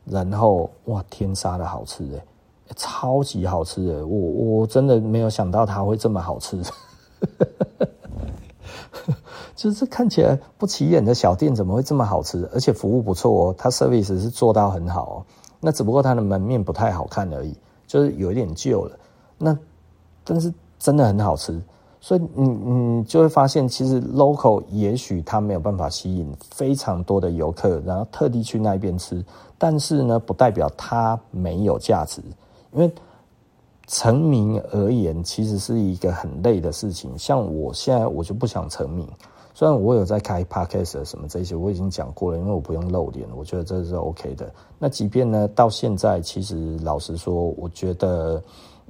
[0.05, 2.23] 然后哇，天杀的好吃诶，
[2.75, 6.61] 超级好吃诶，我我真的没有想到它会这么好吃。
[9.55, 12.47] 就是看起来不起眼的小店怎么会这么好吃？
[12.53, 15.25] 而且服务不错哦，它 service 是做到很好哦。
[15.59, 17.57] 那只不过它的门面不太好看而已，
[17.87, 18.95] 就是有一点旧了。
[19.39, 19.57] 那
[20.23, 21.59] 但是真的很好吃，
[22.07, 29.21] 所以你你就会发现，其实 local 也许它没有办法吸引非常多的游客，然后特地去那边吃。
[29.57, 32.21] 但是呢，不代表它没有价值，
[32.71, 32.89] 因为
[33.87, 37.11] 成名而言，其实是一个很累的事情。
[37.17, 39.05] 像我现在，我就不想成名。
[39.53, 44.49] 虽然我有在开 podcast 什么这些，我已经讲过了，因为我不用露脸，我觉得这是 OK 的。
[44.79, 48.41] 那即便呢，到现在，其实老实说，我觉得，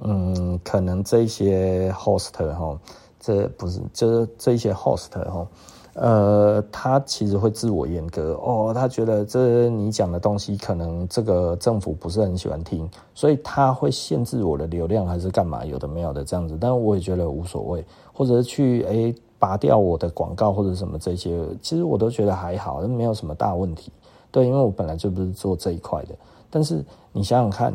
[0.02, 2.78] 嗯，可能这些 host 哈，
[3.20, 5.46] 这不是，就是这些 host 哈，
[5.94, 15.64] 呃，他其实会自我阉割哦，他觉得这你讲的东西，可能这个政府不是很喜欢听，所以他会限制我的流量，还是干嘛？
[15.64, 19.14] 有的没有的这样子，但我也觉得无所谓，或者去哎。
[19.40, 23.92] 拔掉我的广告或者什么这些，其实我都觉得还好，没有什么大问题。
[24.32, 26.14] 对，因为我本来就不是做这一块的。
[26.50, 27.72] 但是你想想看，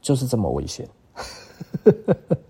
[0.00, 0.88] 就是这么危险。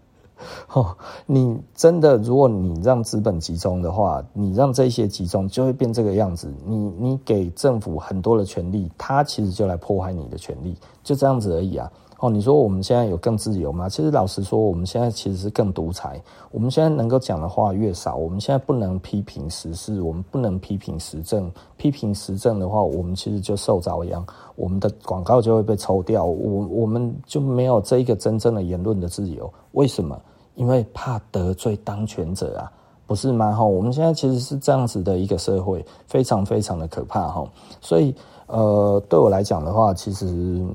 [0.75, 6.53] 哦，你真的，如果你让资本集中的话，你让这些集中，就会变这个样子。
[6.67, 11.91] 你你给政府很多的权利，他其实就来破坏你的权利，就这样子而已啊。
[12.21, 13.89] 哦，你说我们现在有更自由吗？
[13.89, 16.21] 其实老实说，我们现在其实是更独裁。
[16.51, 21.51] 我们现在能够讲的话越少，我们现在不能批评时事，我们不能批评时政。
[21.77, 24.23] 批评时政的话，我们其实就受遭殃，
[24.57, 29.51] 我们的广告就会被抽掉，我我们就没有这一个真正的言论的自由。
[29.73, 30.21] 为什么？
[30.59, 32.71] 因为怕得罪当权者啊，
[33.07, 33.53] 不是吗？
[33.53, 38.15] 哈，我们现在其实是这样子的一个社会，非常非常的可怕哈，所以。
[38.51, 40.25] 呃，对我来讲的话，其实，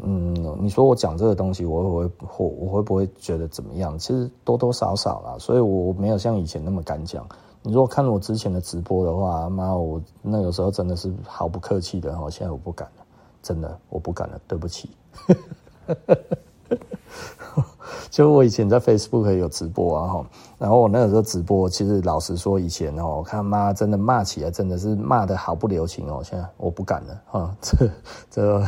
[0.04, 3.98] 嗯，你说我讲这个东西，我会不会，我会不会觉得怎么样？
[3.98, 7.28] 其实多多少少啦，所以我没有像以前那么敢讲。
[7.64, 13.04] 你如果看我之前的直播的话，妈，我那个时候真的是毫不客气的，哈，现在我不敢了，
[13.42, 14.92] 真的，我不敢了，对不起。
[18.14, 20.26] 就我以前在 Facebook 有直播啊，哈，
[20.60, 26.22] 然后我那个时候直播，其实老实说，以前哦，我看妈真的骂起来，真的是骂得毫不留情哦。
[26.24, 27.90] 现在我不敢了，哈， 这
[28.30, 28.64] 这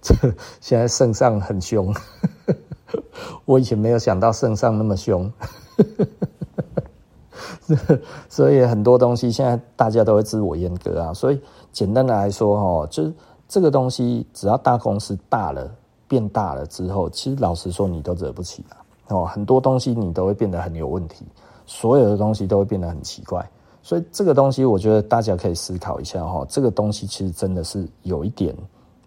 [0.00, 0.14] 这，
[0.60, 1.94] 现在圣上很凶，
[3.46, 5.32] 我以前没有想到圣上那么凶，
[8.28, 11.14] 所以很多东西现在大家都会自我阉割啊。
[11.14, 11.40] 所以
[11.70, 13.14] 简单的来说，哈，就是
[13.46, 15.70] 这个东西，只要大公司大了。
[16.12, 18.76] 变大了之后，其实老实说，你都惹不起了
[19.16, 19.24] 哦。
[19.24, 21.24] 很多东西你都会变得很有问题，
[21.64, 23.50] 所有的东西都会变得很奇怪。
[23.82, 26.44] 所以这个东西，我觉得大家可以思考一下哈。
[26.50, 28.54] 这个东西其实真的是有一点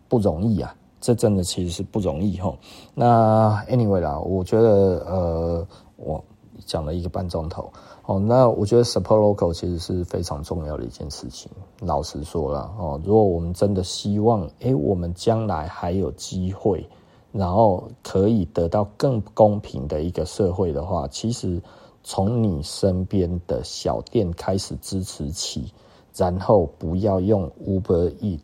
[0.07, 2.51] 不容易啊，这真的其实是不容易哈。
[2.95, 5.67] 那 anyway 啦，我觉得呃，
[5.97, 6.23] 我
[6.65, 7.71] 讲了一个半钟头。
[8.07, 11.49] 哦，那我觉得 support local 其实是非常重要的一件事情。
[11.79, 16.87] 老实说了，哦，如果我们真的希望，诶，我们将来还有机会，
[17.31, 21.59] 然后可以得到更公平的一个社会的话，其实
[22.03, 25.73] 从你身边的小店开始支持起，
[26.15, 28.41] 然后不要用 Uber Eat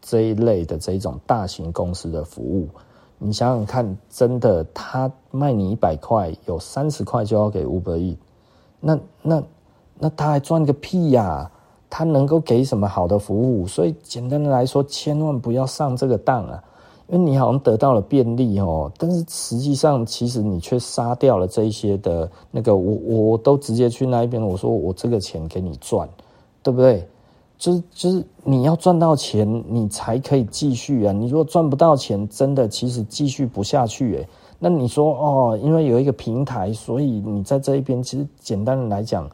[0.00, 2.66] 这一类的这种大型公司的服务。
[3.18, 8.16] 你想想看，真的，他卖你一百块，有三十块就要给 Uber Eat。
[8.84, 9.42] 那那
[9.98, 11.48] 那他还赚个屁呀、
[11.88, 13.66] 他能够给什么好的服务？
[13.66, 16.62] 所以简单的来说，千万不要上这个当啊！
[17.08, 26.08] 因为你好像得到了便利哦，但是实际上其实你却杀掉了这一些的那个我我都直接去那一边，我说我这个钱给你赚，
[26.62, 27.06] 对不对？
[27.58, 31.12] 就是就是你要赚到钱，你才可以继续啊！
[31.12, 34.28] 你如果赚不到钱，真的其实继续不下去诶。
[34.64, 39.28] 那你说哦，因为有一个平台，所以你在这一边，其实简单的来讲，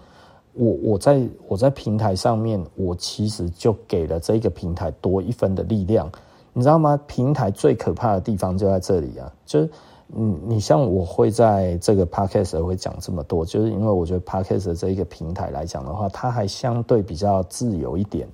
[0.54, 6.10] 我我在我在平台上面，我其实就给了这个平台多一分的力量，
[6.54, 6.98] 你知道吗？
[7.06, 9.68] 平台最可怕的地方就在这里啊，就是
[10.06, 18.26] 你你像我会在这个 podcast 会讲这么多，就是因为我觉得 podcast 这一个平台来讲的话，它还相对比较自由一点，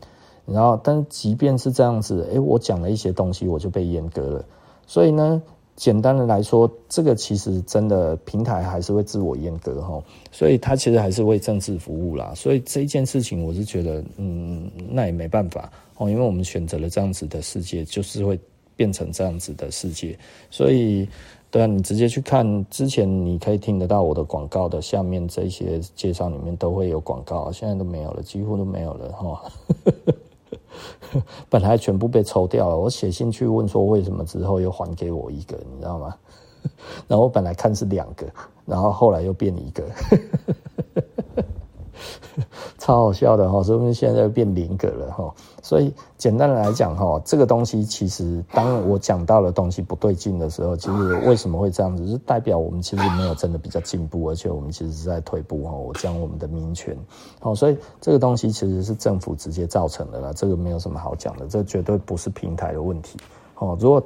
[0.47, 4.45] 然后但即便是这样子，诶，我讲了一些东西，我就被阉割了，
[4.87, 5.43] 所以呢。
[5.77, 12.33] 简单的来说，这个其实真的平台还是会自我阉割哈，所以它其实还是为政治服务啦。
[12.35, 18.39] 所以这一件事情，我是觉得，嗯，那也没办法哦，因为我们选择了这样子的世界，就是会
[18.77, 20.17] 变成这样子的世界。
[20.49, 21.09] 所以，
[21.51, 29.43] 对啊，你直接去看之前，你可以听得到我的广告的下面这些介绍里面都会有广告，现在都没有了，几乎都没有了哈。
[31.51, 36.15] 本来全部被抽掉了，我写信去问说为什么之后又还给我一个，你知道吗？
[37.07, 38.27] 然后我本来看是两个，
[38.65, 39.85] 然后后来又变一个，
[42.79, 45.35] 超好笑的哈，说不定现在变零格了哈。
[45.63, 55.71] 所以简单的来讲哈，这个东西其实当我讲到的东西不对劲的时候，其实为什么会这样子，是代表我们其实没有真的比较进步，而且我们其实是在退步哈。
[55.73, 56.97] 我讲我们的民权，
[57.41, 63.19] 好，所以这个东西其实是政府直接造成的啦，这个没有什么好讲的，这绝对不是平台的问题。
[63.57, 64.03] 哦，如果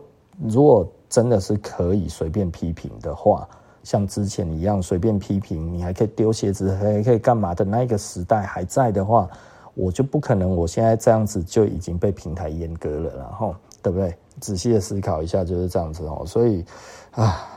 [0.47, 3.49] 如果真的是可以随便批评的话。
[3.89, 7.65] 像之前一样随便批评，你还可以丢鞋子，还可以干嘛的？
[7.65, 9.27] 那一个时代还在的话，
[9.73, 14.15] 我就不可能我现在这样子就已经被平台阉割了，然后对不对？
[14.41, 16.23] 仔细的思考一下，就是这样子哦。
[16.27, 16.63] 所以
[17.13, 17.49] 啊，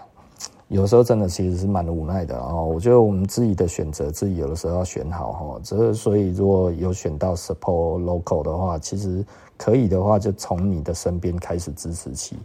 [0.70, 2.64] 有时候真的其实是蛮无奈的哦。
[2.64, 5.60] 我觉得我们自己的选择，自己有的时候要选好哈。
[5.62, 9.22] 这所以如果有选到 support local 的话，其实
[9.58, 12.38] 可以的话，就从你的身边开始支持起。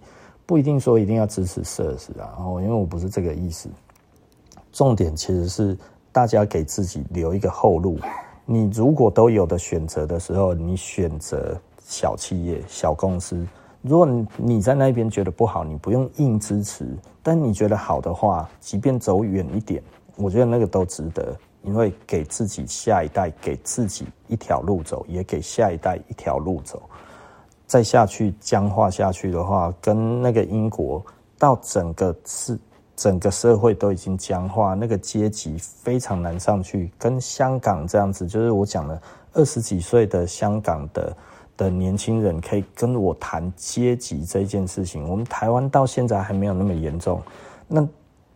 [0.46, 3.68] 不一定说一定要支持设施啊，然后因为我不是这个意思。
[4.72, 5.76] 重点其实是
[6.12, 7.98] 大家给自己留一个后路。
[8.44, 13.44] 你如果都有的选择的时候，你选择小企业、小公司。
[13.82, 16.86] 如果你在那边觉得不好，你不用硬支持。
[17.22, 19.82] 但你觉得好的话，即便走远一点，
[20.16, 26.82] 我觉得那个都值得，因为给自己下一代，给自己一条路走，也给下一代一条路走。
[27.66, 31.04] 再下去僵化下去的话，跟那个英国
[31.38, 32.58] 到整个是
[32.94, 36.90] 整个社会都已经僵化，那个阶级非常难上去。
[36.98, 39.00] 跟香港这样子，就是我讲的
[39.32, 41.16] 二十几岁的香港的
[41.56, 45.08] 的年轻人可以跟我谈阶级这件事情。
[45.08, 47.20] 我们台湾到现在还没有那么严重，
[47.66, 47.86] 那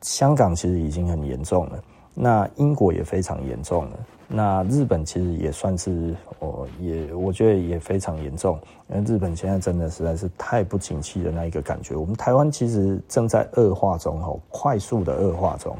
[0.02, 1.82] 香港其实已经很严重了，
[2.14, 3.98] 那英国也非常严重了。
[4.32, 8.56] 那日本其实也算是，我也我觉得也非常严重，
[8.88, 11.96] 因为日本现在真的实在是太不景气的那一个感觉。
[11.96, 15.76] 我们台湾其实正在恶化中，吼，快速的恶化中。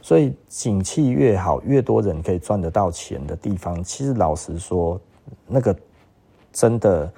[0.00, 4.98] 所以景气越好，越多人可以赚得到钱的地方，其实老实说，
[5.46, 5.76] 那个
[6.54, 7.12] 真的，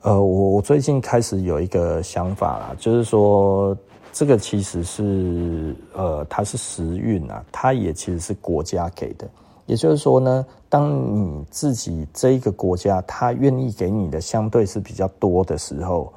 [0.00, 3.76] 呃，我我最近开始有一个想法啦，就是说，
[4.14, 9.28] 这个其实是，呃，它是时运啊，它也其实是国家给的。
[9.70, 16.12] 也就是说呢，当你自己这一个国家他愿意给你的相对是比较多的时候，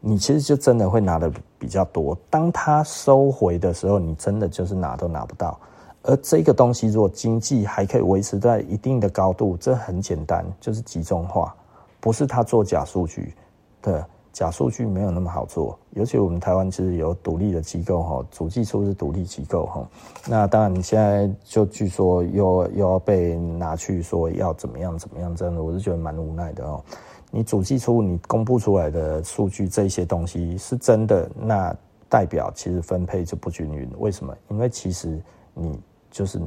[0.00, 2.14] 你其实就真的会拿的比较多。
[2.28, 5.58] 当他收回的时候，你真的就是拿都拿不到。
[6.02, 11.54] 而这个东西如果经济还可以维持在一定的高度，这很简单，就是集中化，
[12.00, 13.32] 不是他做假数据
[13.80, 14.06] 的。
[14.40, 19.86] 假数据没有那么好做，尤其我们台湾其实有独立的机构哈，主计处是独立机构哈。
[20.26, 26.82] 那当然你现在就据说又又要被拿去说要怎么样怎么样，真的我是觉得蛮无奈的哦。
[27.30, 31.76] 你主计处你公布出来的数据这些东西是真的，那
[32.08, 33.86] 代表其实分配就不均匀。
[33.98, 34.34] 为什么？
[34.48, 35.20] 因为其实
[35.52, 35.78] 你
[36.10, 36.40] 就是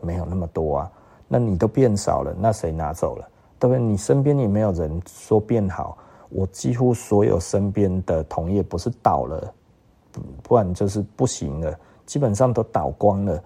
[0.00, 0.90] 没有那么多啊。
[1.28, 3.28] 那你都变少了，那谁拿走了？
[3.58, 3.78] 对不对？
[3.78, 5.98] 你身边也没有人说变好。
[6.30, 9.52] 我几乎所有身边的同业不是倒了，
[10.42, 13.42] 不然就是不行了，基本上都倒光了。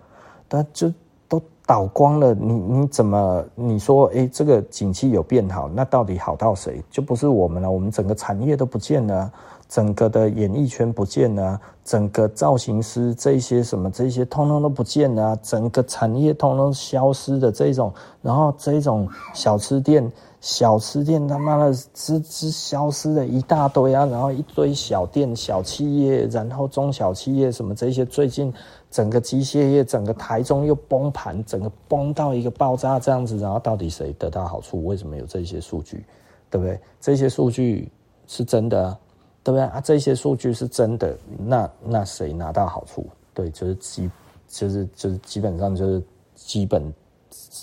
[0.49, 0.91] 但就
[1.29, 4.07] 都倒光了，你你怎么你说？
[4.15, 6.83] 哎，这个景气有变好，那到底好到谁？
[6.91, 9.31] 就不是我们了，我们整个产业都不见了。
[9.69, 17.93] 整个的演艺圈不见了，整个造型师这些什么这些通通都不见了，整个产业通通消失的这种，
[18.23, 20.11] 然后这种小吃店、
[20.41, 28.53] 小吃店他妈的只只消失了一大堆啊，然后一堆小店、小企业，然后中小企业什么这些，最近
[28.91, 34.85] 整个机械业、整个台中又崩盘，整个崩到一个爆炸这样子，然后到底谁得到好处？
[34.85, 36.05] 为什么有这些数据？
[36.51, 36.81] 对不对？
[37.01, 37.91] 这些数据
[38.27, 38.97] 是真的。
[39.45, 39.81] 对不对啊？
[39.81, 43.07] 这些数据是真的，那那谁拿到好处？
[43.33, 44.11] 对，就是基，
[44.47, 46.03] 就是就是基本上就是
[46.35, 46.93] 基本，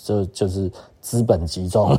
[0.02, 0.68] 就就是
[1.00, 1.96] 资本集中，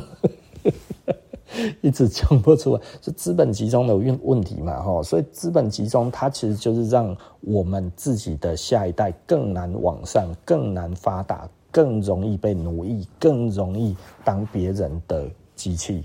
[1.80, 4.82] 一直讲不出来，是资本集中的问问题嘛？
[4.82, 16.04] 哈，所以资本集中，它其实就是让我们自己的下一代更难往上，更难发达，更容易被奴役，更容易当别人的机器。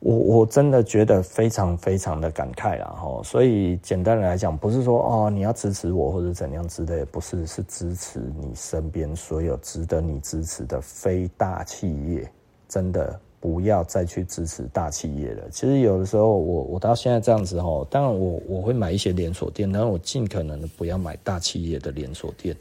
[0.00, 12.28] 我我真的觉得非常非常的感慨啦齁，所以简单的来讲，不是说哦你要支持我或者怎样之类，不是，是支持你身边所有值得你支持的非大企业，
[12.72, 15.50] 真的不要再去支持大企业了。
[15.50, 22.56] 其实有的时候我我到现在这样子齁，当然我我会买一些连锁店，但是我尽可能的不要买大企业的连锁店，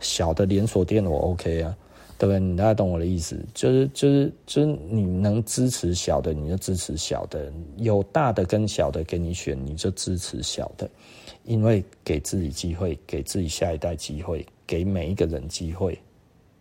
[0.00, 1.76] 小的连锁店我 OK 啊。
[2.18, 2.38] 对不对？
[2.38, 10.88] 你大概懂我的意思，就是就是就是你能支持小的，你就支持小的；有大的跟小的给你选，你就支持小的，
[11.42, 15.98] 因为给自己机会，给自己下一代机会，给每一个人机会，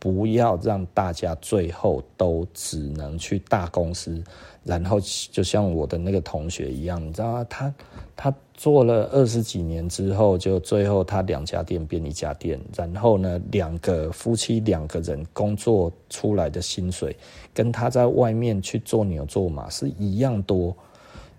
[0.01, 4.19] 不要让大家最后都只能去大公司，
[4.63, 4.99] 然后
[5.31, 7.45] 就像我的那个同学一样，你知道吗？
[7.47, 7.71] 他
[8.15, 17.15] 他做了二十几年之后，就最后他两家店变一家店，然后呢，两个夫妻两个人工作出来的薪水，
[17.53, 20.75] 跟他在外面去做牛做马是一样多，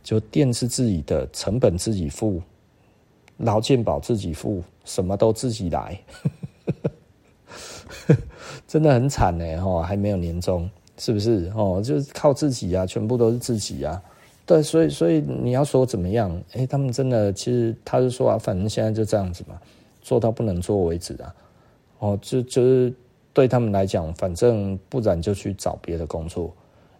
[0.05, 2.41] 就店是自己的，成本自己付，
[3.39, 5.99] 劳健保自己付，什么都自己来。
[8.67, 11.53] 真的很惨呢，哈，还没有年终，是不是？
[11.55, 14.03] 哦，就是靠自己啊，全部都是自己啊。
[14.45, 16.43] 对，所以，所以你要说怎么样？
[16.55, 19.61] 哎、他们真的，其实他就说啊，反正现在就这样子嘛，
[20.03, 21.35] 做到不能做为止啊。
[22.01, 22.93] 哦，就就是
[23.33, 26.53] 对他们来讲，反正不然就去找别的工作。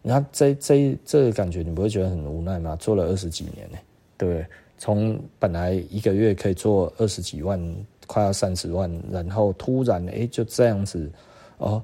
[0.03, 2.77] 然后这这这个感觉，你不会觉得很无奈吗？
[2.77, 3.79] 做了二十几年呢，
[4.17, 4.47] 对不对？
[4.79, 7.61] 从本来一个月可以做二十几万。
[8.07, 11.11] 快要三十万，然后突然哎、就这样子
[11.59, 11.83] 哦，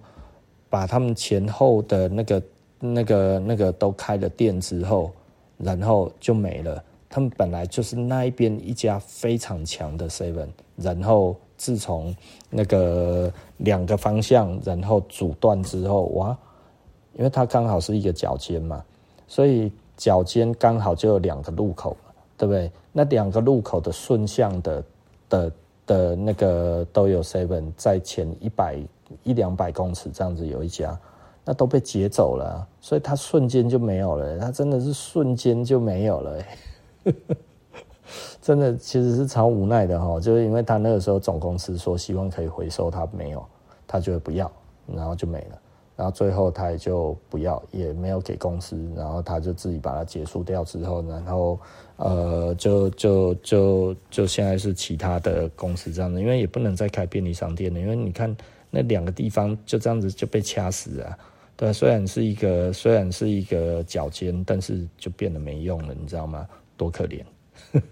[0.68, 2.42] 把他们前后的那个、
[2.80, 5.10] 那个、那个都开了店之后，
[5.56, 6.82] 然后就没了。
[7.08, 12.14] 他们本来就是那一边一家非常强的 seven，然后自从
[12.50, 16.36] 那个两个方向然后阻断之后，哇，
[17.14, 18.84] 因为它刚好是一个角尖嘛，
[19.26, 21.96] 所以角尖刚好就有两个路口，
[22.36, 22.70] 对不对？
[22.92, 24.84] 那两个路口的顺向的
[25.28, 25.52] 的。
[25.88, 28.78] 的那个都有 seven 在前一百
[29.24, 30.96] 一两百公尺这样子有一家，
[31.44, 36.44] 那都被劫走了，所以他瞬间就没有了，他真的是瞬间就没有了，
[38.40, 43.44] 真的其实是超无奈的哈，就是因为他那个时候总公司说希望可以回收，他没有，
[43.86, 44.50] 他觉得不要，
[44.86, 45.58] 然后就没了。
[45.96, 51.58] 然后最后他也就不要，也没有给公司，然后他就自己把它结束掉之后，然后
[51.98, 58.34] 呃，就就就就现在是其他的公司这样子，因为也不能再开便利商店了，因为你看
[58.70, 61.18] 那两个地方就这样子就被掐死了，
[61.56, 66.46] 对，虽然是一个虽然是一个脚尖，但是就变得没用了，你知道吗？
[66.76, 67.20] 多可怜，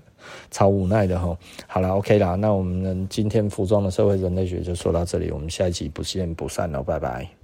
[0.53, 1.37] 超无奈的齁。
[1.67, 7.36] 好了，OK 啦，那我们今天服装的社会人类学就说到这里，我们下一集不见不散了，拜拜。